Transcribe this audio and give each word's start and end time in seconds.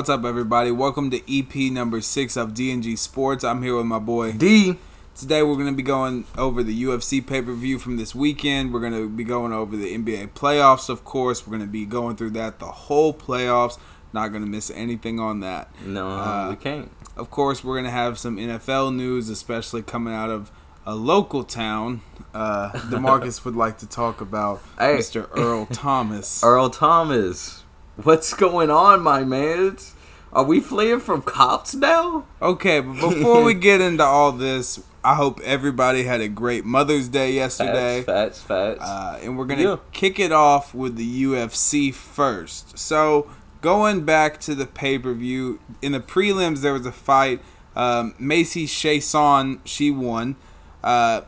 What's 0.00 0.08
up, 0.08 0.24
everybody? 0.24 0.70
Welcome 0.70 1.10
to 1.10 1.20
EP 1.38 1.54
number 1.70 2.00
six 2.00 2.34
of 2.34 2.54
DNG 2.54 2.96
Sports. 2.96 3.44
I'm 3.44 3.62
here 3.62 3.76
with 3.76 3.84
my 3.84 3.98
boy 3.98 4.32
D. 4.32 4.76
Today, 5.14 5.42
we're 5.42 5.56
going 5.56 5.66
to 5.66 5.74
be 5.76 5.82
going 5.82 6.24
over 6.38 6.62
the 6.62 6.84
UFC 6.84 7.24
pay 7.24 7.42
per 7.42 7.52
view 7.52 7.78
from 7.78 7.98
this 7.98 8.14
weekend. 8.14 8.72
We're 8.72 8.80
going 8.80 8.94
to 8.94 9.10
be 9.10 9.24
going 9.24 9.52
over 9.52 9.76
the 9.76 9.94
NBA 9.94 10.30
playoffs, 10.30 10.88
of 10.88 11.04
course. 11.04 11.46
We're 11.46 11.50
going 11.58 11.68
to 11.68 11.70
be 11.70 11.84
going 11.84 12.16
through 12.16 12.30
that 12.30 12.60
the 12.60 12.64
whole 12.68 13.12
playoffs. 13.12 13.78
Not 14.14 14.28
going 14.28 14.42
to 14.42 14.48
miss 14.48 14.70
anything 14.70 15.20
on 15.20 15.40
that. 15.40 15.68
No, 15.84 16.08
Uh, 16.08 16.46
we 16.48 16.56
can't. 16.56 16.90
Of 17.18 17.30
course, 17.30 17.62
we're 17.62 17.74
going 17.74 17.84
to 17.84 17.90
have 17.90 18.18
some 18.18 18.38
NFL 18.38 18.94
news, 18.96 19.28
especially 19.28 19.82
coming 19.82 20.14
out 20.14 20.30
of 20.30 20.50
a 20.86 20.94
local 20.94 21.44
town. 21.44 22.00
Uh, 22.32 22.70
Demarcus 22.88 23.44
would 23.44 23.54
like 23.54 23.76
to 23.76 23.86
talk 23.86 24.22
about 24.22 24.62
Hey. 24.78 24.96
Mr. 24.96 25.28
Earl 25.36 25.66
Thomas. 25.66 26.42
Earl 26.42 26.70
Thomas, 26.70 27.64
what's 27.96 28.34
going 28.34 28.70
on, 28.70 29.00
my 29.02 29.24
mans? 29.24 29.94
Are 30.32 30.44
we 30.44 30.60
fleeing 30.60 31.00
from 31.00 31.22
cops 31.22 31.74
now? 31.74 32.24
Okay, 32.40 32.80
but 32.80 32.94
before 33.14 33.42
we 33.42 33.54
get 33.54 33.80
into 33.80 34.04
all 34.04 34.30
this, 34.32 34.80
I 35.02 35.16
hope 35.16 35.40
everybody 35.40 36.04
had 36.04 36.20
a 36.20 36.28
great 36.28 36.64
Mother's 36.64 37.08
Day 37.08 37.32
yesterday. 37.32 38.02
Fats, 38.02 38.40
fats, 38.40 38.78
fats. 38.78 38.80
Uh, 38.90 39.18
and 39.22 39.36
we're 39.36 39.46
gonna 39.46 39.62
Yeah. 39.62 39.76
kick 39.92 40.20
it 40.20 40.30
off 40.30 40.72
with 40.74 40.96
the 40.96 41.04
UFC 41.24 41.90
first. 41.90 42.78
So 42.78 43.26
going 43.60 44.04
back 44.04 44.38
to 44.40 44.54
the 44.54 44.66
pay 44.66 44.98
per 44.98 45.12
view 45.14 45.58
in 45.82 45.92
the 45.92 46.00
prelims, 46.00 46.60
there 46.60 46.74
was 46.74 46.86
a 46.86 46.92
fight. 46.92 47.40
Um, 47.74 48.14
Macy 48.18 48.66
Chiasson, 48.66 49.58
she 49.64 49.90
won. 49.90 50.36
Uh, 50.84 51.22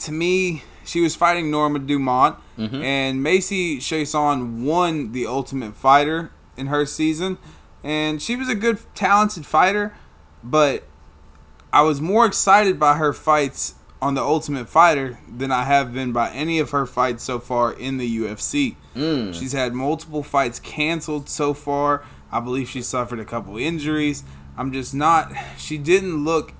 to 0.00 0.12
me, 0.12 0.62
she 0.88 1.00
was 1.00 1.14
fighting 1.14 1.50
Norma 1.50 1.78
Dumont, 1.78 2.36
Mm-hmm. 2.58 2.82
and 2.82 3.22
Macy 3.22 3.78
Chiasson 3.78 4.64
won 4.64 5.12
the 5.12 5.26
Ultimate 5.26 5.76
Fighter 5.76 6.32
in 6.56 6.66
her 6.66 6.84
season, 6.86 7.38
and 7.84 8.20
she 8.20 8.34
was 8.34 8.48
a 8.48 8.54
good, 8.56 8.80
talented 8.96 9.46
fighter, 9.46 9.94
but 10.42 10.82
I 11.72 11.82
was 11.82 12.00
more 12.00 12.26
excited 12.26 12.80
by 12.80 12.94
her 12.96 13.12
fights 13.12 13.74
on 14.02 14.14
the 14.14 14.22
Ultimate 14.22 14.68
Fighter 14.68 15.18
than 15.32 15.52
I 15.52 15.64
have 15.64 15.92
been 15.94 16.12
by 16.12 16.30
any 16.30 16.58
of 16.58 16.70
her 16.70 16.84
fights 16.86 17.22
so 17.22 17.38
far 17.38 17.72
in 17.72 17.98
the 17.98 18.18
UFC. 18.18 18.74
Mm. 18.96 19.32
She's 19.34 19.52
had 19.52 19.72
multiple 19.74 20.22
fights 20.24 20.58
canceled 20.58 21.28
so 21.28 21.54
far. 21.54 22.02
I 22.32 22.40
believe 22.40 22.68
she 22.68 22.82
suffered 22.82 23.20
a 23.20 23.24
couple 23.24 23.56
injuries. 23.56 24.24
I'm 24.56 24.72
just 24.72 24.94
not. 24.94 25.32
She 25.56 25.78
didn't 25.78 26.24
look 26.24 26.52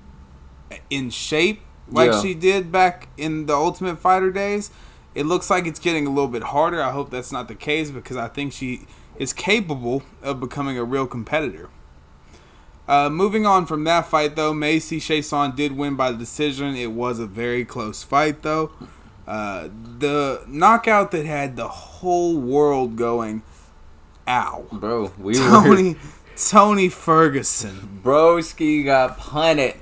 in 0.89 1.09
shape 1.09 1.61
like 1.91 2.11
Yeah. 2.11 2.21
she 2.21 2.33
did 2.33 2.71
back 2.71 3.07
in 3.17 3.45
the 3.45 3.53
Ultimate 3.55 3.99
Fighter 3.99 4.31
days. 4.31 4.71
It 5.15 5.25
looks 5.25 5.49
like 5.49 5.65
it's 5.65 5.79
getting 5.79 6.05
a 6.05 6.09
little 6.09 6.29
bit 6.29 6.43
harder. 6.43 6.81
I 6.81 6.91
hope 6.91 7.09
that's 7.09 7.31
not 7.31 7.47
the 7.47 7.55
case 7.55 7.89
because 7.91 8.15
I 8.17 8.27
think 8.27 8.53
she 8.53 8.85
is 9.17 9.33
capable 9.33 10.03
of 10.21 10.39
becoming 10.39 10.77
a 10.77 10.83
real 10.83 11.07
competitor. 11.07 11.69
Uh, 12.87 13.09
moving 13.09 13.45
on 13.45 13.65
from 13.65 13.83
that 13.83 14.07
fight, 14.07 14.35
though, 14.35 14.53
Macy 14.53 14.99
Chiasson 14.99 15.55
did 15.55 15.77
win 15.77 15.95
by 15.95 16.11
decision. 16.11 16.75
It 16.75 16.91
was 16.91 17.19
a 17.19 17.27
very 17.27 17.63
close 17.63 18.01
fight, 18.01 18.41
though. 18.41 18.71
Uh, 19.27 19.67
the 19.99 20.43
knockout 20.47 21.11
that 21.11 21.25
had 21.25 21.55
the 21.55 21.67
whole 21.67 22.39
world 22.39 22.95
going, 22.95 23.43
ow. 24.27 24.65
Bro, 24.71 25.11
we 25.19 25.35
Tony, 25.35 25.97
Tony 26.35 26.89
Ferguson. 26.89 28.01
Broski 28.03 28.83
got 28.83 29.19
punted 29.19 29.75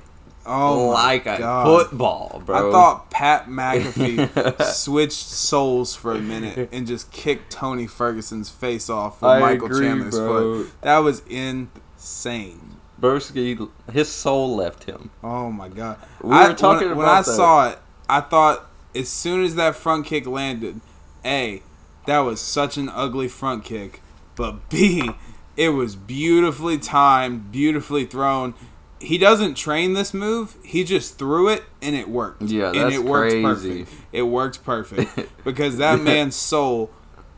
Oh 0.48 0.88
my 0.88 0.92
like 0.94 1.26
a 1.26 1.38
God. 1.38 1.64
football, 1.64 2.42
bro. 2.44 2.56
I 2.56 2.72
thought 2.72 3.10
Pat 3.10 3.46
McAfee 3.48 4.62
switched 4.74 5.12
souls 5.12 5.94
for 5.94 6.12
a 6.12 6.20
minute 6.20 6.70
and 6.72 6.86
just 6.86 7.12
kicked 7.12 7.52
Tony 7.52 7.86
Ferguson's 7.86 8.48
face 8.48 8.88
off 8.88 9.20
with 9.20 9.30
I 9.30 9.40
Michael 9.40 9.66
agree, 9.66 9.86
Chandler's 9.86 10.18
bro. 10.18 10.64
foot. 10.64 10.80
That 10.80 10.98
was 10.98 11.22
insane. 11.28 12.76
Broski, 13.00 13.70
his 13.92 14.08
soul 14.08 14.56
left 14.56 14.84
him. 14.84 15.10
Oh 15.22 15.52
my 15.52 15.68
god! 15.68 15.98
We 16.22 16.34
I, 16.34 16.48
were 16.48 16.54
talking 16.54 16.88
when, 16.88 16.98
when 16.98 17.08
I 17.08 17.22
that. 17.22 17.26
saw 17.26 17.70
it, 17.70 17.78
I 18.08 18.20
thought 18.20 18.68
as 18.94 19.08
soon 19.08 19.44
as 19.44 19.54
that 19.54 19.76
front 19.76 20.06
kick 20.06 20.26
landed, 20.26 20.80
a 21.24 21.62
that 22.06 22.20
was 22.20 22.40
such 22.40 22.76
an 22.76 22.88
ugly 22.88 23.28
front 23.28 23.64
kick, 23.64 24.00
but 24.34 24.68
b 24.70 25.10
it 25.56 25.70
was 25.70 25.94
beautifully 25.94 26.78
timed, 26.78 27.52
beautifully 27.52 28.06
thrown. 28.06 28.54
He 29.00 29.16
doesn't 29.18 29.54
train 29.54 29.92
this 29.94 30.12
move; 30.12 30.56
he 30.64 30.82
just 30.84 31.18
threw 31.18 31.48
it 31.48 31.62
and 31.80 31.94
it 31.94 32.08
worked. 32.08 32.42
Yeah, 32.42 32.66
and 32.68 32.76
that's 32.76 32.94
it 32.96 33.04
worked 33.04 33.30
crazy. 33.32 33.84
perfect. 33.84 33.92
It 34.12 34.22
worked 34.22 34.64
perfect 34.64 35.18
because 35.44 35.76
that 35.78 36.00
man's 36.00 36.34
soul 36.36 36.90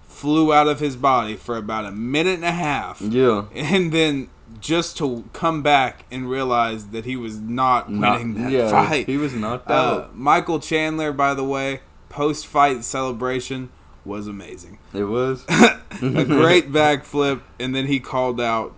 flew 0.04 0.52
out 0.52 0.68
of 0.68 0.80
his 0.80 0.96
body 0.96 1.34
for 1.36 1.56
about 1.56 1.84
a 1.84 1.92
minute 1.92 2.34
and 2.34 2.44
a 2.44 2.50
half 2.52 3.00
Yeah. 3.00 3.44
and 3.54 3.90
then 3.92 4.28
just 4.60 4.98
to 4.98 5.24
come 5.32 5.62
back 5.62 6.04
and 6.10 6.28
realize 6.28 6.88
that 6.88 7.04
he 7.06 7.16
was 7.16 7.38
not 7.38 7.88
winning 7.88 8.34
that 8.34 8.50
yeah, 8.50 8.68
fight. 8.70 9.06
he 9.06 9.16
was 9.16 9.32
knocked 9.32 9.70
Uh. 9.70 10.08
Michael 10.12 10.58
Chandler, 10.60 11.12
by 11.12 11.32
the 11.32 11.44
way, 11.44 11.80
post 12.10 12.46
fight 12.46 12.84
celebration 12.84 13.70
was 14.04 14.26
amazing. 14.26 14.78
It 14.92 15.04
was 15.04 15.44
A 15.48 15.78
great 16.24 16.70
backflip, 16.72 17.40
and 17.58 17.74
then 17.74 17.86
he 17.86 18.00
called 18.00 18.40
out 18.40 18.74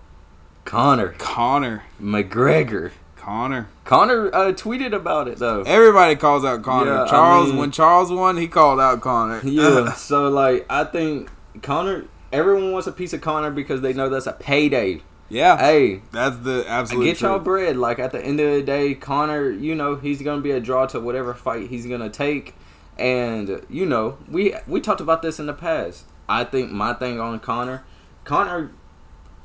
Connor 0.64 1.14
Connor. 1.18 1.82
McGregor. 2.00 2.92
Connor. 3.16 3.68
Connor 3.84 4.34
uh, 4.34 4.52
tweeted 4.52 4.92
about 4.92 5.28
it 5.28 5.38
though. 5.38 5.62
Everybody 5.62 6.16
calls 6.16 6.44
out 6.44 6.62
Connor. 6.62 6.90
Yeah, 6.92 7.04
I 7.04 7.08
Charles, 7.08 7.48
mean- 7.50 7.58
when 7.58 7.70
Charles 7.70 8.10
won, 8.10 8.36
he 8.36 8.48
called 8.48 8.80
out 8.80 9.00
Connor. 9.00 9.40
Yeah. 9.44 9.92
so 9.94 10.28
like, 10.28 10.66
I 10.70 10.84
think 10.84 11.30
Connor. 11.62 12.04
Everyone 12.32 12.72
wants 12.72 12.86
a 12.86 12.92
piece 12.92 13.12
of 13.12 13.20
Connor 13.20 13.50
because 13.50 13.82
they 13.82 13.92
know 13.92 14.08
that's 14.08 14.26
a 14.26 14.32
payday. 14.32 15.02
yeah. 15.28 15.58
Hey, 15.58 16.00
That's 16.12 16.38
the 16.38 16.64
I 16.66 16.80
absolute 16.80 17.04
get 17.04 17.20
y'all 17.20 17.38
bread. 17.38 17.76
Like 17.76 17.98
at 17.98 18.10
the 18.12 18.24
end 18.24 18.40
of 18.40 18.50
the 18.54 18.62
day, 18.62 18.94
Connor, 18.94 19.50
you 19.50 19.74
know, 19.74 19.96
he's 19.96 20.22
gonna 20.22 20.40
be 20.40 20.50
a 20.52 20.58
draw 20.60 20.86
to 20.86 20.98
whatever 21.00 21.34
fight 21.34 21.68
he's 21.68 21.86
gonna 21.86 22.08
take. 22.08 22.54
And 22.98 23.64
you 23.68 23.84
know, 23.84 24.16
we 24.30 24.54
we 24.66 24.80
talked 24.80 25.00
about 25.02 25.20
this 25.22 25.38
in 25.38 25.44
the 25.46 25.52
past. 25.52 26.06
I 26.28 26.44
think 26.44 26.70
my 26.72 26.94
thing 26.94 27.20
on 27.20 27.38
Connor, 27.40 27.84
Connor, 28.24 28.72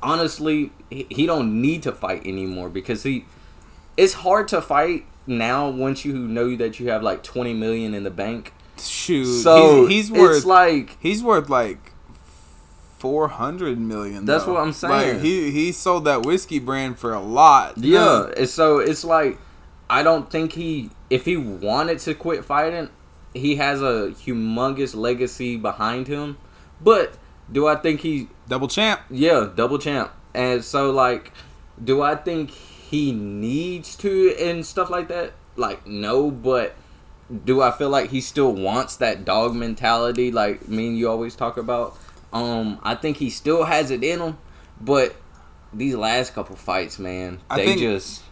honestly, 0.02 0.72
he, 0.90 1.06
he 1.10 1.26
don't 1.26 1.60
need 1.60 1.82
to 1.84 1.92
fight 1.92 2.26
anymore 2.26 2.68
because 2.68 3.02
he. 3.02 3.24
It's 3.96 4.14
hard 4.14 4.48
to 4.48 4.62
fight 4.62 5.06
now 5.26 5.68
once 5.68 6.04
you 6.04 6.12
know 6.12 6.54
that 6.56 6.78
you 6.78 6.88
have 6.90 7.02
like 7.02 7.22
twenty 7.22 7.54
million 7.54 7.94
in 7.94 8.04
the 8.04 8.10
bank. 8.10 8.52
Shoot. 8.78 9.42
So 9.42 9.86
he's, 9.86 10.08
he's 10.08 10.18
worth 10.18 10.36
it's 10.38 10.46
like 10.46 10.96
He's 11.00 11.22
worth 11.22 11.48
like 11.48 11.92
four 12.98 13.28
hundred 13.28 13.78
million. 13.78 14.24
That's 14.24 14.44
though. 14.44 14.54
what 14.54 14.62
I'm 14.62 14.72
saying. 14.72 15.14
Like, 15.14 15.22
he 15.22 15.50
he 15.50 15.72
sold 15.72 16.04
that 16.04 16.22
whiskey 16.22 16.58
brand 16.58 16.98
for 16.98 17.12
a 17.12 17.20
lot. 17.20 17.78
Yeah, 17.78 18.30
and 18.36 18.48
so 18.48 18.78
it's 18.78 19.04
like 19.04 19.38
I 19.88 20.02
don't 20.02 20.30
think 20.30 20.52
he 20.52 20.90
if 21.10 21.24
he 21.24 21.36
wanted 21.36 21.98
to 22.00 22.14
quit 22.14 22.44
fighting, 22.44 22.90
he 23.34 23.56
has 23.56 23.82
a 23.82 24.12
humongous 24.12 24.94
legacy 24.94 25.56
behind 25.56 26.06
him. 26.06 26.38
But 26.80 27.16
do 27.50 27.66
I 27.66 27.76
think 27.76 28.00
he 28.00 28.28
double 28.48 28.68
champ. 28.68 29.00
yeah, 29.10 29.48
double 29.54 29.78
champ. 29.78 30.10
And 30.34 30.64
so 30.64 30.90
like 30.90 31.32
do 31.82 32.02
I 32.02 32.14
think 32.16 32.50
he 32.50 33.12
needs 33.12 33.94
to 33.96 34.34
and 34.40 34.64
stuff 34.66 34.90
like 34.90 35.08
that? 35.08 35.32
Like 35.56 35.86
no, 35.86 36.30
but 36.30 36.74
do 37.44 37.60
I 37.60 37.70
feel 37.72 37.90
like 37.90 38.10
he 38.10 38.20
still 38.20 38.52
wants 38.52 38.96
that 38.96 39.24
dog 39.24 39.54
mentality 39.54 40.30
like 40.32 40.66
me 40.68 40.88
and 40.88 40.98
you 40.98 41.08
always 41.10 41.36
talk 41.36 41.56
about? 41.56 41.96
Um 42.32 42.78
I 42.82 42.94
think 42.94 43.18
he 43.18 43.30
still 43.30 43.64
has 43.64 43.90
it 43.90 44.02
in 44.02 44.20
him, 44.20 44.38
but 44.80 45.14
these 45.72 45.94
last 45.94 46.34
couple 46.34 46.56
fights, 46.56 46.98
man, 46.98 47.40
I 47.50 47.56
they 47.56 47.64
think- 47.66 47.80
just 47.80 48.22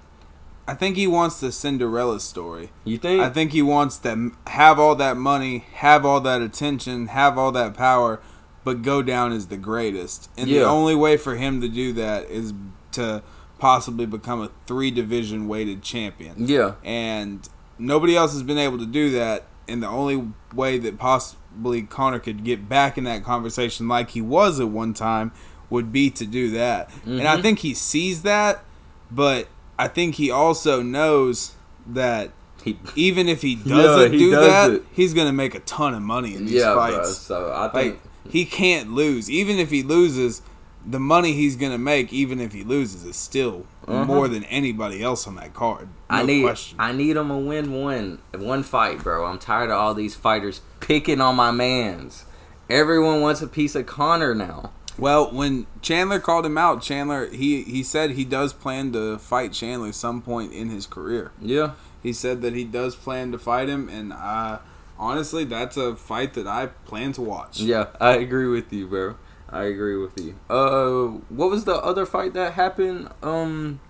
I 0.69 0.75
think 0.75 0.97
he 0.97 1.06
wants 1.06 1.38
the 1.38 1.53
Cinderella 1.53 2.19
story. 2.19 2.71
You 2.84 2.98
think? 2.98 3.22
I 3.22 3.31
think 3.31 3.53
he 3.53 3.62
wants 3.62 3.98
to 3.98 4.33
have 4.48 4.81
all 4.81 4.97
that 4.97 5.16
money, 5.16 5.65
have 5.75 6.04
all 6.04 6.21
that 6.22 6.43
attention, 6.43 7.06
have 7.06 7.38
all 7.38 7.53
that 7.53 7.75
power, 7.75 8.19
but 8.66 8.82
go 8.82 9.00
down 9.00 9.31
as 9.32 9.47
the 9.47 9.56
greatest. 9.56 10.28
And 10.37 10.49
Yeah. 10.50 10.60
the 10.62 10.66
only 10.66 10.97
way 10.97 11.16
for 11.16 11.37
him 11.37 11.60
to 11.60 11.69
do 11.69 11.93
that 11.93 12.28
is 12.28 12.53
to 12.93 13.22
possibly 13.60 14.07
become 14.07 14.42
a 14.42 14.51
three 14.66 14.91
division 14.91 15.47
weighted 15.47 15.83
champion. 15.83 16.34
yeah. 16.48 16.72
and 16.84 17.48
nobody 17.78 18.16
else 18.16 18.33
has 18.33 18.42
been 18.42 18.59
able 18.59 18.78
to 18.78 18.86
do 18.86 19.10
that. 19.13 19.45
And 19.68 19.83
the 19.83 19.86
only 19.89 20.28
way 20.54 20.78
that 20.78 20.98
possibly 20.98 21.83
Connor 21.83 22.18
could 22.18 22.42
get 22.42 22.68
back 22.68 22.98
in 22.98 23.04
that 23.04 23.22
conversation, 23.22 23.86
like 23.86 24.10
he 24.10 24.21
was 24.21 24.59
at 24.59 24.69
one 24.69 24.95
time, 24.95 25.30
would 25.71 25.92
be 25.92 26.10
to 26.10 26.24
do 26.27 26.51
that. 26.51 26.91
And 27.04 27.28
I 27.28 27.36
Mhm. 27.36 27.42
think 27.42 27.59
he 27.60 27.72
sees 27.74 28.22
that, 28.22 28.65
but 29.12 29.47
I 29.78 29.86
think 29.89 30.16
he 30.16 30.28
also 30.30 30.83
knows 30.83 31.53
that 31.86 32.30
He, 32.65 32.78
even 32.97 33.28
if 33.28 33.42
he 33.42 33.54
doesn't 33.77 34.12
he 34.12 34.19
do 34.19 34.30
does 34.33 34.47
that, 34.47 34.71
it. 34.72 34.84
he's 34.92 35.15
gonna 35.15 35.33
make 35.33 35.54
a 35.54 35.60
ton 35.60 35.95
of 35.95 36.03
money 36.03 36.34
in 36.34 36.47
these 36.47 36.54
yeah, 36.62 36.72
bro. 36.72 36.97
fights. 36.98 37.16
So 37.19 37.53
I 37.54 37.69
think 37.69 37.95
Like 37.95 38.03
he 38.31 38.45
can't 38.45 38.93
lose. 38.93 39.31
Even 39.31 39.59
if 39.59 39.71
he 39.71 39.83
loses, 39.83 40.43
the 40.89 41.01
money 41.01 41.33
he's 41.33 41.57
gonna 41.57 41.78
make, 41.78 42.13
even 42.13 42.41
if 42.41 42.53
he 42.53 42.63
loses, 42.63 43.05
is 43.05 43.17
still 43.17 43.67
Uh-huh. 43.89 44.05
more 44.05 44.28
than 44.28 44.45
anybody 44.45 45.03
else 45.03 45.27
on 45.27 45.34
that 45.37 45.55
card. 45.55 45.89
No 46.11 46.17
I 46.17 46.23
need 46.23 46.43
question. 46.43 46.77
I 46.81 46.93
need 46.93 47.17
him 47.17 47.28
to 47.28 47.37
win 47.37 47.73
one 47.73 48.19
one 48.37 48.63
fight, 48.63 49.03
bro. 49.03 49.25
I'm 49.27 49.39
tired 49.39 49.71
of 49.71 49.77
all 49.78 49.95
these 49.95 50.15
fighters 50.15 50.61
picking 50.81 51.21
on 51.21 51.37
my 51.37 51.51
man's. 51.51 52.25
Everyone 52.69 53.21
wants 53.21 53.43
a 53.43 53.47
piece 53.47 53.75
of 53.75 53.87
Connor 53.87 54.34
now. 54.34 54.71
Well, 54.99 55.31
when 55.31 55.67
Chandler 55.83 56.19
called 56.21 56.47
him 56.47 56.57
out, 56.57 56.83
Chandler 56.83 57.27
he 57.29 57.63
he 57.63 57.83
said 57.83 58.13
he 58.13 58.25
does 58.25 58.53
plan 58.53 58.93
to 58.93 59.19
fight 59.19 59.53
Chandler 59.53 59.93
some 59.93 60.22
point 60.22 60.53
in 60.53 60.69
his 60.71 60.87
career. 60.87 61.33
Yeah. 61.41 61.72
He 62.03 62.13
said 62.13 62.41
that 62.43 62.55
he 62.55 62.65
does 62.65 62.95
plan 62.97 63.31
to 63.33 63.39
fight 63.39 63.69
him, 63.69 63.89
and 63.89 64.13
uh, 64.13 64.59
honestly, 64.98 65.45
that's 65.45 65.77
a 65.77 65.97
fight 65.97 66.34
that 66.34 66.47
I 66.47 66.66
plan 66.66 67.13
to 67.13 67.22
watch. 67.22 67.60
Yeah, 67.60 67.87
I 68.01 68.13
agree 68.16 68.47
with 68.48 68.72
you, 68.72 68.87
bro. 68.87 69.16
I 69.48 69.65
agree 69.65 69.97
with 69.97 70.19
you. 70.21 70.37
Uh, 70.51 71.19
what 71.28 71.51
was 71.51 71.65
the 71.65 71.77
other 71.77 72.04
fight 72.04 72.34
that 72.34 72.54
happened? 72.54 73.09
Um, 73.22 73.81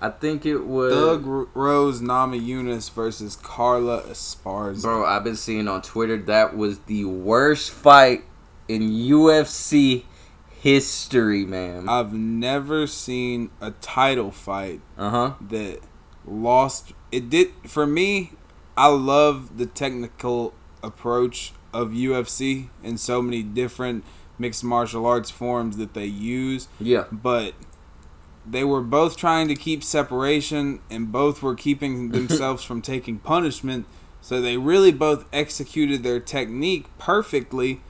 I 0.00 0.10
think 0.10 0.44
it 0.44 0.58
was. 0.66 0.92
Thug 0.92 1.48
Rose 1.54 2.00
Namajunas 2.02 2.92
versus 2.92 3.36
Carla 3.36 4.02
Esparza. 4.02 4.82
Bro, 4.82 5.06
I've 5.06 5.24
been 5.24 5.36
seeing 5.36 5.66
on 5.68 5.80
Twitter 5.80 6.18
that 6.18 6.54
was 6.56 6.80
the 6.80 7.06
worst 7.06 7.70
fight 7.70 8.24
in 8.68 8.82
UFC 8.90 10.04
history, 10.60 11.44
man. 11.46 11.88
I've 11.88 12.12
never 12.12 12.86
seen 12.86 13.50
a 13.60 13.70
title 13.70 14.30
fight 14.30 14.80
Uh 14.98 15.10
huh. 15.10 15.32
that 15.48 15.80
lost. 16.26 16.92
It 17.12 17.30
did 17.30 17.52
for 17.66 17.86
me. 17.86 18.32
I 18.76 18.88
love 18.88 19.56
the 19.58 19.66
technical 19.66 20.52
approach 20.82 21.52
of 21.72 21.90
UFC 21.90 22.68
and 22.84 22.98
so 23.00 23.20
many 23.22 23.42
different 23.42 24.04
mixed 24.38 24.62
martial 24.64 25.06
arts 25.06 25.30
forms 25.30 25.76
that 25.78 25.94
they 25.94 26.04
use, 26.06 26.68
Yeah. 26.78 27.04
but 27.10 27.54
they 28.48 28.64
were 28.64 28.82
both 28.82 29.16
trying 29.16 29.48
to 29.48 29.54
keep 29.54 29.82
separation 29.82 30.80
and 30.90 31.10
both 31.10 31.42
were 31.42 31.54
keeping 31.54 32.10
themselves 32.12 32.62
from 32.62 32.82
taking 32.82 33.18
punishment. 33.18 33.86
So 34.20 34.40
they 34.40 34.56
really 34.56 34.92
both 34.92 35.26
executed 35.32 36.02
their 36.02 36.20
technique 36.20 36.86
perfectly, 36.98 37.80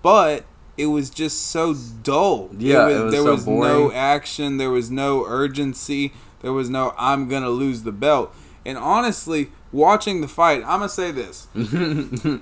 but 0.00 0.44
it 0.76 0.86
was 0.86 1.10
just 1.10 1.42
so 1.46 1.74
dull. 1.74 2.50
Yeah, 2.56 2.86
was, 2.86 3.02
was 3.02 3.12
there 3.12 3.22
so 3.22 3.32
was 3.32 3.46
no 3.46 3.92
action, 3.92 4.56
there 4.56 4.70
was 4.70 4.90
no 4.90 5.24
urgency, 5.26 6.12
there 6.40 6.52
was 6.52 6.70
no 6.70 6.94
I'm 6.96 7.28
gonna 7.28 7.50
lose 7.50 7.82
the 7.82 7.92
belt. 7.92 8.34
And 8.64 8.78
honestly, 8.78 9.50
watching 9.72 10.20
the 10.20 10.28
fight, 10.28 10.62
I'm 10.62 10.80
gonna 10.80 10.88
say 10.88 11.10
this: 11.10 11.48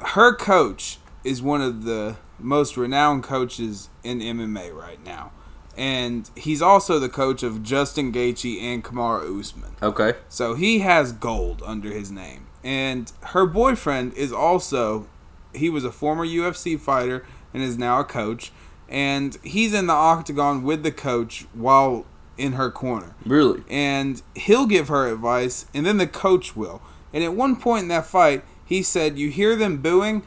her 0.00 0.34
coach 0.34 0.98
is 1.24 1.42
one 1.42 1.60
of 1.60 1.84
the 1.84 2.16
most 2.38 2.76
renowned 2.76 3.22
coaches 3.22 3.88
in 4.02 4.20
MMA 4.20 4.74
right 4.74 5.04
now. 5.04 5.32
And 5.76 6.28
he's 6.36 6.60
also 6.60 6.98
the 6.98 7.08
coach 7.08 7.42
of 7.42 7.62
Justin 7.62 8.12
Gaethje 8.12 8.60
and 8.60 8.84
Kamaru 8.84 9.40
Usman. 9.40 9.76
Okay. 9.82 10.14
So 10.28 10.54
he 10.54 10.80
has 10.80 11.12
gold 11.12 11.62
under 11.64 11.90
his 11.90 12.10
name. 12.10 12.46
And 12.62 13.10
her 13.26 13.46
boyfriend 13.46 14.14
is 14.14 14.32
also 14.32 15.06
he 15.54 15.70
was 15.70 15.84
a 15.84 15.92
former 15.92 16.26
UFC 16.26 16.78
fighter 16.78 17.24
and 17.54 17.62
is 17.62 17.78
now 17.78 18.00
a 18.00 18.04
coach. 18.04 18.52
And 18.88 19.38
he's 19.42 19.72
in 19.72 19.86
the 19.86 19.92
octagon 19.92 20.62
with 20.62 20.82
the 20.82 20.92
coach 20.92 21.46
while 21.54 22.04
in 22.40 22.52
her 22.52 22.70
corner. 22.70 23.14
Really? 23.24 23.62
And 23.68 24.22
he'll 24.34 24.66
give 24.66 24.88
her 24.88 25.06
advice 25.12 25.66
and 25.74 25.86
then 25.86 25.98
the 25.98 26.06
coach 26.06 26.56
will. 26.56 26.82
And 27.12 27.22
at 27.24 27.34
one 27.34 27.56
point 27.56 27.82
in 27.82 27.88
that 27.88 28.06
fight, 28.06 28.44
he 28.64 28.82
said, 28.82 29.18
You 29.18 29.30
hear 29.30 29.56
them 29.56 29.78
booing? 29.78 30.22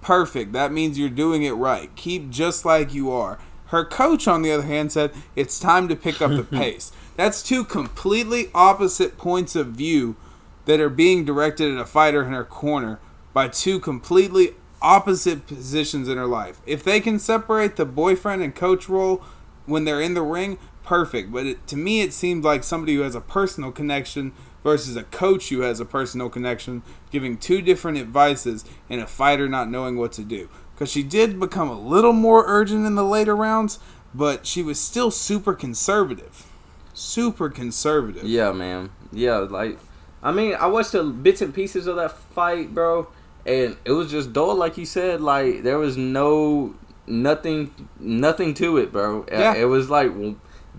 Perfect. 0.00 0.52
That 0.52 0.72
means 0.72 0.98
you're 0.98 1.08
doing 1.08 1.42
it 1.42 1.52
right. 1.52 1.94
Keep 1.96 2.30
just 2.30 2.64
like 2.64 2.94
you 2.94 3.10
are. 3.10 3.38
Her 3.66 3.84
coach, 3.84 4.26
on 4.26 4.42
the 4.42 4.50
other 4.50 4.64
hand, 4.64 4.92
said, 4.92 5.12
It's 5.36 5.60
time 5.60 5.88
to 5.88 5.96
pick 5.96 6.22
up 6.22 6.30
the 6.30 6.44
pace. 6.58 6.92
That's 7.16 7.42
two 7.42 7.64
completely 7.64 8.48
opposite 8.54 9.18
points 9.18 9.54
of 9.54 9.68
view 9.68 10.16
that 10.64 10.80
are 10.80 10.88
being 10.88 11.24
directed 11.24 11.72
at 11.74 11.80
a 11.80 11.84
fighter 11.84 12.22
in 12.22 12.32
her 12.32 12.44
corner 12.44 13.00
by 13.32 13.48
two 13.48 13.78
completely 13.78 14.54
opposite 14.82 15.46
positions 15.46 16.08
in 16.08 16.16
her 16.16 16.26
life. 16.26 16.60
If 16.66 16.82
they 16.82 17.00
can 17.00 17.18
separate 17.18 17.76
the 17.76 17.84
boyfriend 17.84 18.42
and 18.42 18.54
coach 18.54 18.88
role 18.88 19.22
when 19.66 19.84
they're 19.84 20.00
in 20.00 20.14
the 20.14 20.22
ring, 20.22 20.58
perfect. 20.90 21.30
But 21.30 21.46
it, 21.46 21.66
to 21.68 21.76
me, 21.76 22.00
it 22.02 22.12
seemed 22.12 22.42
like 22.42 22.64
somebody 22.64 22.96
who 22.96 23.02
has 23.02 23.14
a 23.14 23.20
personal 23.20 23.70
connection 23.70 24.32
versus 24.64 24.96
a 24.96 25.04
coach 25.04 25.48
who 25.48 25.60
has 25.60 25.78
a 25.78 25.84
personal 25.84 26.28
connection 26.28 26.82
giving 27.12 27.38
two 27.38 27.62
different 27.62 27.96
advices 27.96 28.64
and 28.90 29.00
a 29.00 29.06
fighter 29.06 29.48
not 29.48 29.70
knowing 29.70 29.96
what 29.96 30.10
to 30.10 30.24
do. 30.24 30.48
Because 30.74 30.90
she 30.90 31.04
did 31.04 31.38
become 31.38 31.68
a 31.68 31.78
little 31.78 32.12
more 32.12 32.42
urgent 32.44 32.84
in 32.86 32.96
the 32.96 33.04
later 33.04 33.36
rounds, 33.36 33.78
but 34.12 34.46
she 34.46 34.64
was 34.64 34.80
still 34.80 35.12
super 35.12 35.54
conservative. 35.54 36.44
Super 36.92 37.48
conservative. 37.48 38.24
Yeah, 38.24 38.50
man. 38.50 38.90
Yeah, 39.12 39.38
like, 39.38 39.78
I 40.24 40.32
mean, 40.32 40.56
I 40.56 40.66
watched 40.66 40.90
the 40.90 41.04
bits 41.04 41.40
and 41.40 41.54
pieces 41.54 41.86
of 41.86 41.94
that 41.96 42.10
fight, 42.10 42.74
bro, 42.74 43.06
and 43.46 43.76
it 43.84 43.92
was 43.92 44.10
just 44.10 44.32
dull, 44.32 44.56
like 44.56 44.76
you 44.76 44.86
said. 44.86 45.20
Like 45.20 45.62
there 45.62 45.78
was 45.78 45.96
no 45.96 46.74
nothing, 47.06 47.88
nothing 48.00 48.54
to 48.54 48.76
it, 48.78 48.90
bro. 48.90 49.22
Uh, 49.22 49.26
yeah. 49.30 49.54
It 49.54 49.66
was 49.66 49.88
like 49.88 50.10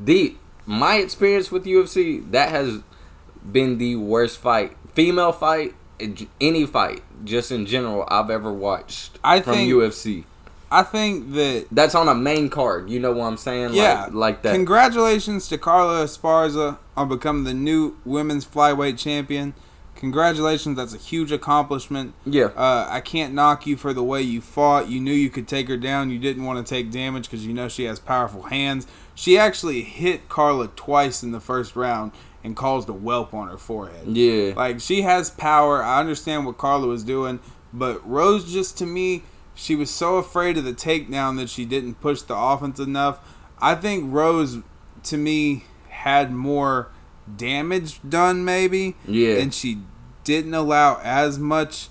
the 0.04 0.36
my 0.66 0.96
experience 0.98 1.52
with 1.52 1.66
UFC 1.66 2.30
that 2.32 2.50
has 2.50 2.82
been 3.52 3.78
the 3.78 3.96
worst 3.96 4.38
fight, 4.38 4.78
female 4.94 5.32
fight, 5.32 5.74
any 6.40 6.66
fight, 6.66 7.04
just 7.24 7.52
in 7.52 7.66
general 7.66 8.06
I've 8.08 8.30
ever 8.30 8.52
watched 8.54 9.18
I 9.24 9.42
from 9.42 9.54
think- 9.56 9.72
UFC. 9.74 10.24
I 10.74 10.84
think 10.84 11.34
that 11.34 11.66
That's 11.70 11.96
on 11.96 12.08
a 12.08 12.16
main 12.16 12.50
card. 12.50 12.90
You 12.90 13.02
know 13.02 13.12
what 13.12 13.26
I'm 13.26 13.36
saying? 13.36 13.74
Yeah, 13.74 14.04
like, 14.04 14.14
like 14.14 14.42
that. 14.44 14.54
Congratulations 14.54 15.50
to 15.50 15.58
Carla 15.58 16.06
Esparza 16.06 16.78
on 16.96 17.10
becoming 17.10 17.44
the 17.44 17.54
new 17.54 17.98
women's 18.06 18.46
flyweight 18.46 18.98
champion. 18.98 19.54
Congratulations, 20.02 20.78
that's 20.78 20.96
a 20.96 20.98
huge 20.98 21.32
accomplishment. 21.32 22.16
yeah. 22.26 22.46
Uh, 22.46 22.88
I 22.90 23.02
can't 23.02 23.36
knock 23.36 23.68
you 23.68 23.78
for 23.78 23.94
the 23.94 24.04
way 24.04 24.20
you 24.24 24.42
fought. 24.42 24.90
You 24.90 25.00
knew 25.00 25.14
you 25.14 25.30
could 25.30 25.48
take 25.48 25.68
her 25.68 25.78
down. 25.78 26.10
You 26.10 26.18
didn't 26.18 26.44
want 26.44 26.66
to 26.66 26.68
take 26.68 26.90
damage 26.90 27.30
because 27.30 27.46
you 27.46 27.54
know 27.54 27.68
she 27.68 27.84
has 27.84 28.00
powerful 28.00 28.42
hands. 28.42 28.88
She 29.14 29.38
actually 29.38 29.82
hit 29.84 30.28
Carla 30.28 30.70
twice 30.70 31.22
in 31.22 31.32
the 31.32 31.40
first 31.40 31.76
round 31.76 32.14
and 32.44 32.56
caused 32.56 32.90
a 32.90 32.94
whelp 32.94 33.32
on 33.36 33.48
her 33.48 33.60
forehead. 33.60 34.08
Yeah. 34.08 34.54
Like 34.56 34.82
she 34.82 35.04
has 35.04 35.30
power. 35.30 35.84
I 35.84 36.00
understand 36.00 36.48
what 36.48 36.58
Carla 36.58 36.88
was 36.88 37.04
doing, 37.04 37.40
but 37.72 38.04
Rose 38.04 38.52
just 38.52 38.80
to 38.80 38.88
me, 38.88 39.22
she 39.54 39.76
was 39.76 39.92
so 39.92 40.16
afraid 40.16 40.58
of 40.58 40.64
the 40.64 40.74
takedown 40.74 41.38
that 41.38 41.48
she 41.48 41.64
didn't 41.64 42.02
push 42.02 42.24
the 42.24 42.36
offense 42.36 42.80
enough. 42.80 43.20
I 43.60 43.76
think 43.76 44.12
Rose 44.12 44.58
to 45.04 45.18
me 45.18 45.66
had 45.90 46.32
more 46.32 46.90
damage 47.38 48.00
done 48.08 48.44
maybe. 48.44 48.96
Yeah. 49.06 49.36
And 49.38 49.54
she 49.54 49.78
didn't 50.24 50.54
allow 50.54 51.00
as 51.04 51.40
much 51.40 51.90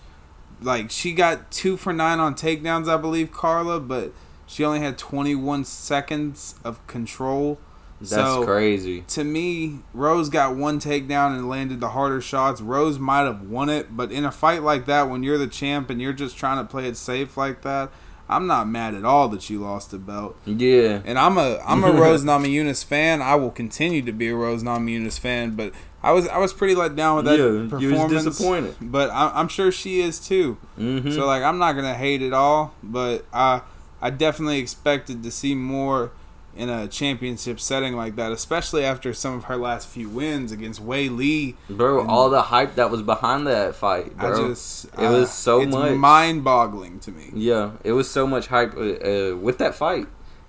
like 0.62 0.91
she 0.91 1.12
got 1.12 1.50
2 1.50 1.77
for 1.77 1.93
9 1.93 2.19
on 2.19 2.35
takedowns 2.35 2.88
I 2.88 2.97
believe 2.97 3.32
Carla, 3.32 3.81
but 3.81 4.12
she 4.47 4.65
only 4.65 4.81
had 4.81 4.99
21 4.99 5.65
seconds 5.65 6.56
of 6.65 6.85
control. 6.87 7.59
That's 8.00 8.12
so, 8.12 8.44
crazy. 8.44 9.03
to 9.09 9.25
me, 9.25 9.81
Rose 9.93 10.31
got 10.31 10.56
one 10.56 10.81
takedown 10.81 11.37
and 11.37 11.49
landed 11.49 11.81
the 11.81 11.91
harder 11.91 12.22
shots. 12.22 12.63
Rose 12.63 12.99
might 12.99 13.25
have 13.25 13.43
won 13.43 13.69
it, 13.69 13.94
but 13.94 14.10
in 14.10 14.25
a 14.25 14.32
fight 14.32 14.63
like 14.63 14.87
that, 14.87 15.10
when 15.10 15.22
you're 15.22 15.37
the 15.37 15.46
champ 15.46 15.91
and 15.91 16.01
you're 16.01 16.15
just 16.15 16.37
trying 16.37 16.56
to 16.56 16.70
play 16.70 16.89
it 16.89 16.96
safe 16.96 17.37
like 17.37 17.60
that, 17.60 17.91
I'm 18.27 18.46
not 18.46 18.69
mad 18.69 18.94
at 18.94 19.05
all 19.05 19.29
that 19.29 19.51
you 19.51 19.58
lost 19.58 19.91
the 19.91 19.99
belt. 19.99 20.37
Yeah. 20.46 21.03
And 21.05 21.19
I'm 21.19 21.37
a 21.37 21.58
I'm 21.67 21.84
a 21.84 21.93
Rose 22.01 22.25
Namajunas 22.25 22.84
fan. 22.84 23.20
I 23.20 23.34
will 23.34 23.51
continue 23.51 24.03
to 24.03 24.13
be 24.13 24.29
a 24.29 24.34
Rose 24.34 24.63
Namajunas 24.63 25.19
fan, 25.19 25.56
but 25.56 25.75
I 26.03 26.13
was 26.13 26.27
I 26.29 26.39
was 26.39 26.53
pretty 26.53 26.75
let 26.75 26.97
down 26.97 27.17
with 27.17 27.25
that 27.27 27.39
Yeah, 27.39 27.45
you 27.47 27.61
was 27.63 27.71
performance. 27.71 28.25
disappointed. 28.25 28.75
but 28.81 29.11
I, 29.11 29.33
I'm 29.35 29.49
sure 29.49 29.71
she 29.71 30.01
is 30.01 30.19
too. 30.19 30.57
Mm-hmm. 30.79 31.11
So 31.13 31.27
like 31.27 31.43
I'm 31.43 31.59
not 31.59 31.73
gonna 31.75 31.95
hate 31.95 32.23
it 32.23 32.33
all, 32.33 32.75
but 32.83 33.25
I 33.33 33.63
I 34.01 34.11
definitely 34.11 34.59
expected 34.59 35.23
to 35.23 35.31
see 35.31 35.55
more 35.55 36.13
in 36.57 36.69
a 36.69 36.89
championship 36.89 37.61
setting 37.61 37.95
like 37.95 38.17
that, 38.17 38.33
especially 38.33 38.85
after 38.85 39.13
some 39.15 39.35
of 39.35 39.45
her 39.45 39.57
last 39.57 39.87
few 39.87 40.09
wins 40.09 40.51
against 40.51 40.85
Weili. 40.85 41.55
Bro, 41.69 42.07
all 42.09 42.29
the 42.29 42.43
hype 42.43 42.75
that 42.75 42.91
was 42.91 43.03
behind 43.03 43.47
that 43.47 43.75
fight, 43.77 44.17
bro. 44.17 44.49
Just 44.49 44.87
it 44.87 45.09
was 45.09 45.25
uh, 45.25 45.27
so 45.27 45.65
much. 45.67 45.93
mind-boggling 45.97 46.99
to 47.01 47.13
me. 47.13 47.31
yeah, 47.35 47.73
it 47.85 47.93
was 47.93 48.11
so 48.11 48.27
much 48.27 48.49
hype 48.49 48.75
uh, 48.77 48.81
uh, 48.81 49.37
with 49.37 49.59
that 49.59 49.75
fight, 49.77 50.07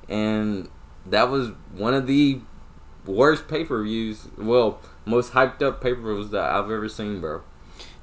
and 0.10 0.70
that 1.06 1.30
was 1.30 1.50
one 1.76 1.94
of 1.94 2.08
the 2.08 2.40
worst 3.06 3.48
pay 3.48 3.64
per 3.64 3.84
views. 3.84 4.28
Well, 4.38 4.80
most 5.06 5.34
hyped 5.34 5.62
up 5.62 5.82
pay 5.82 5.94
per 5.94 6.02
views 6.02 6.30
that 6.30 6.44
I've 6.44 6.72
ever 6.72 6.90
seen, 6.90 7.22
bro. 7.22 7.42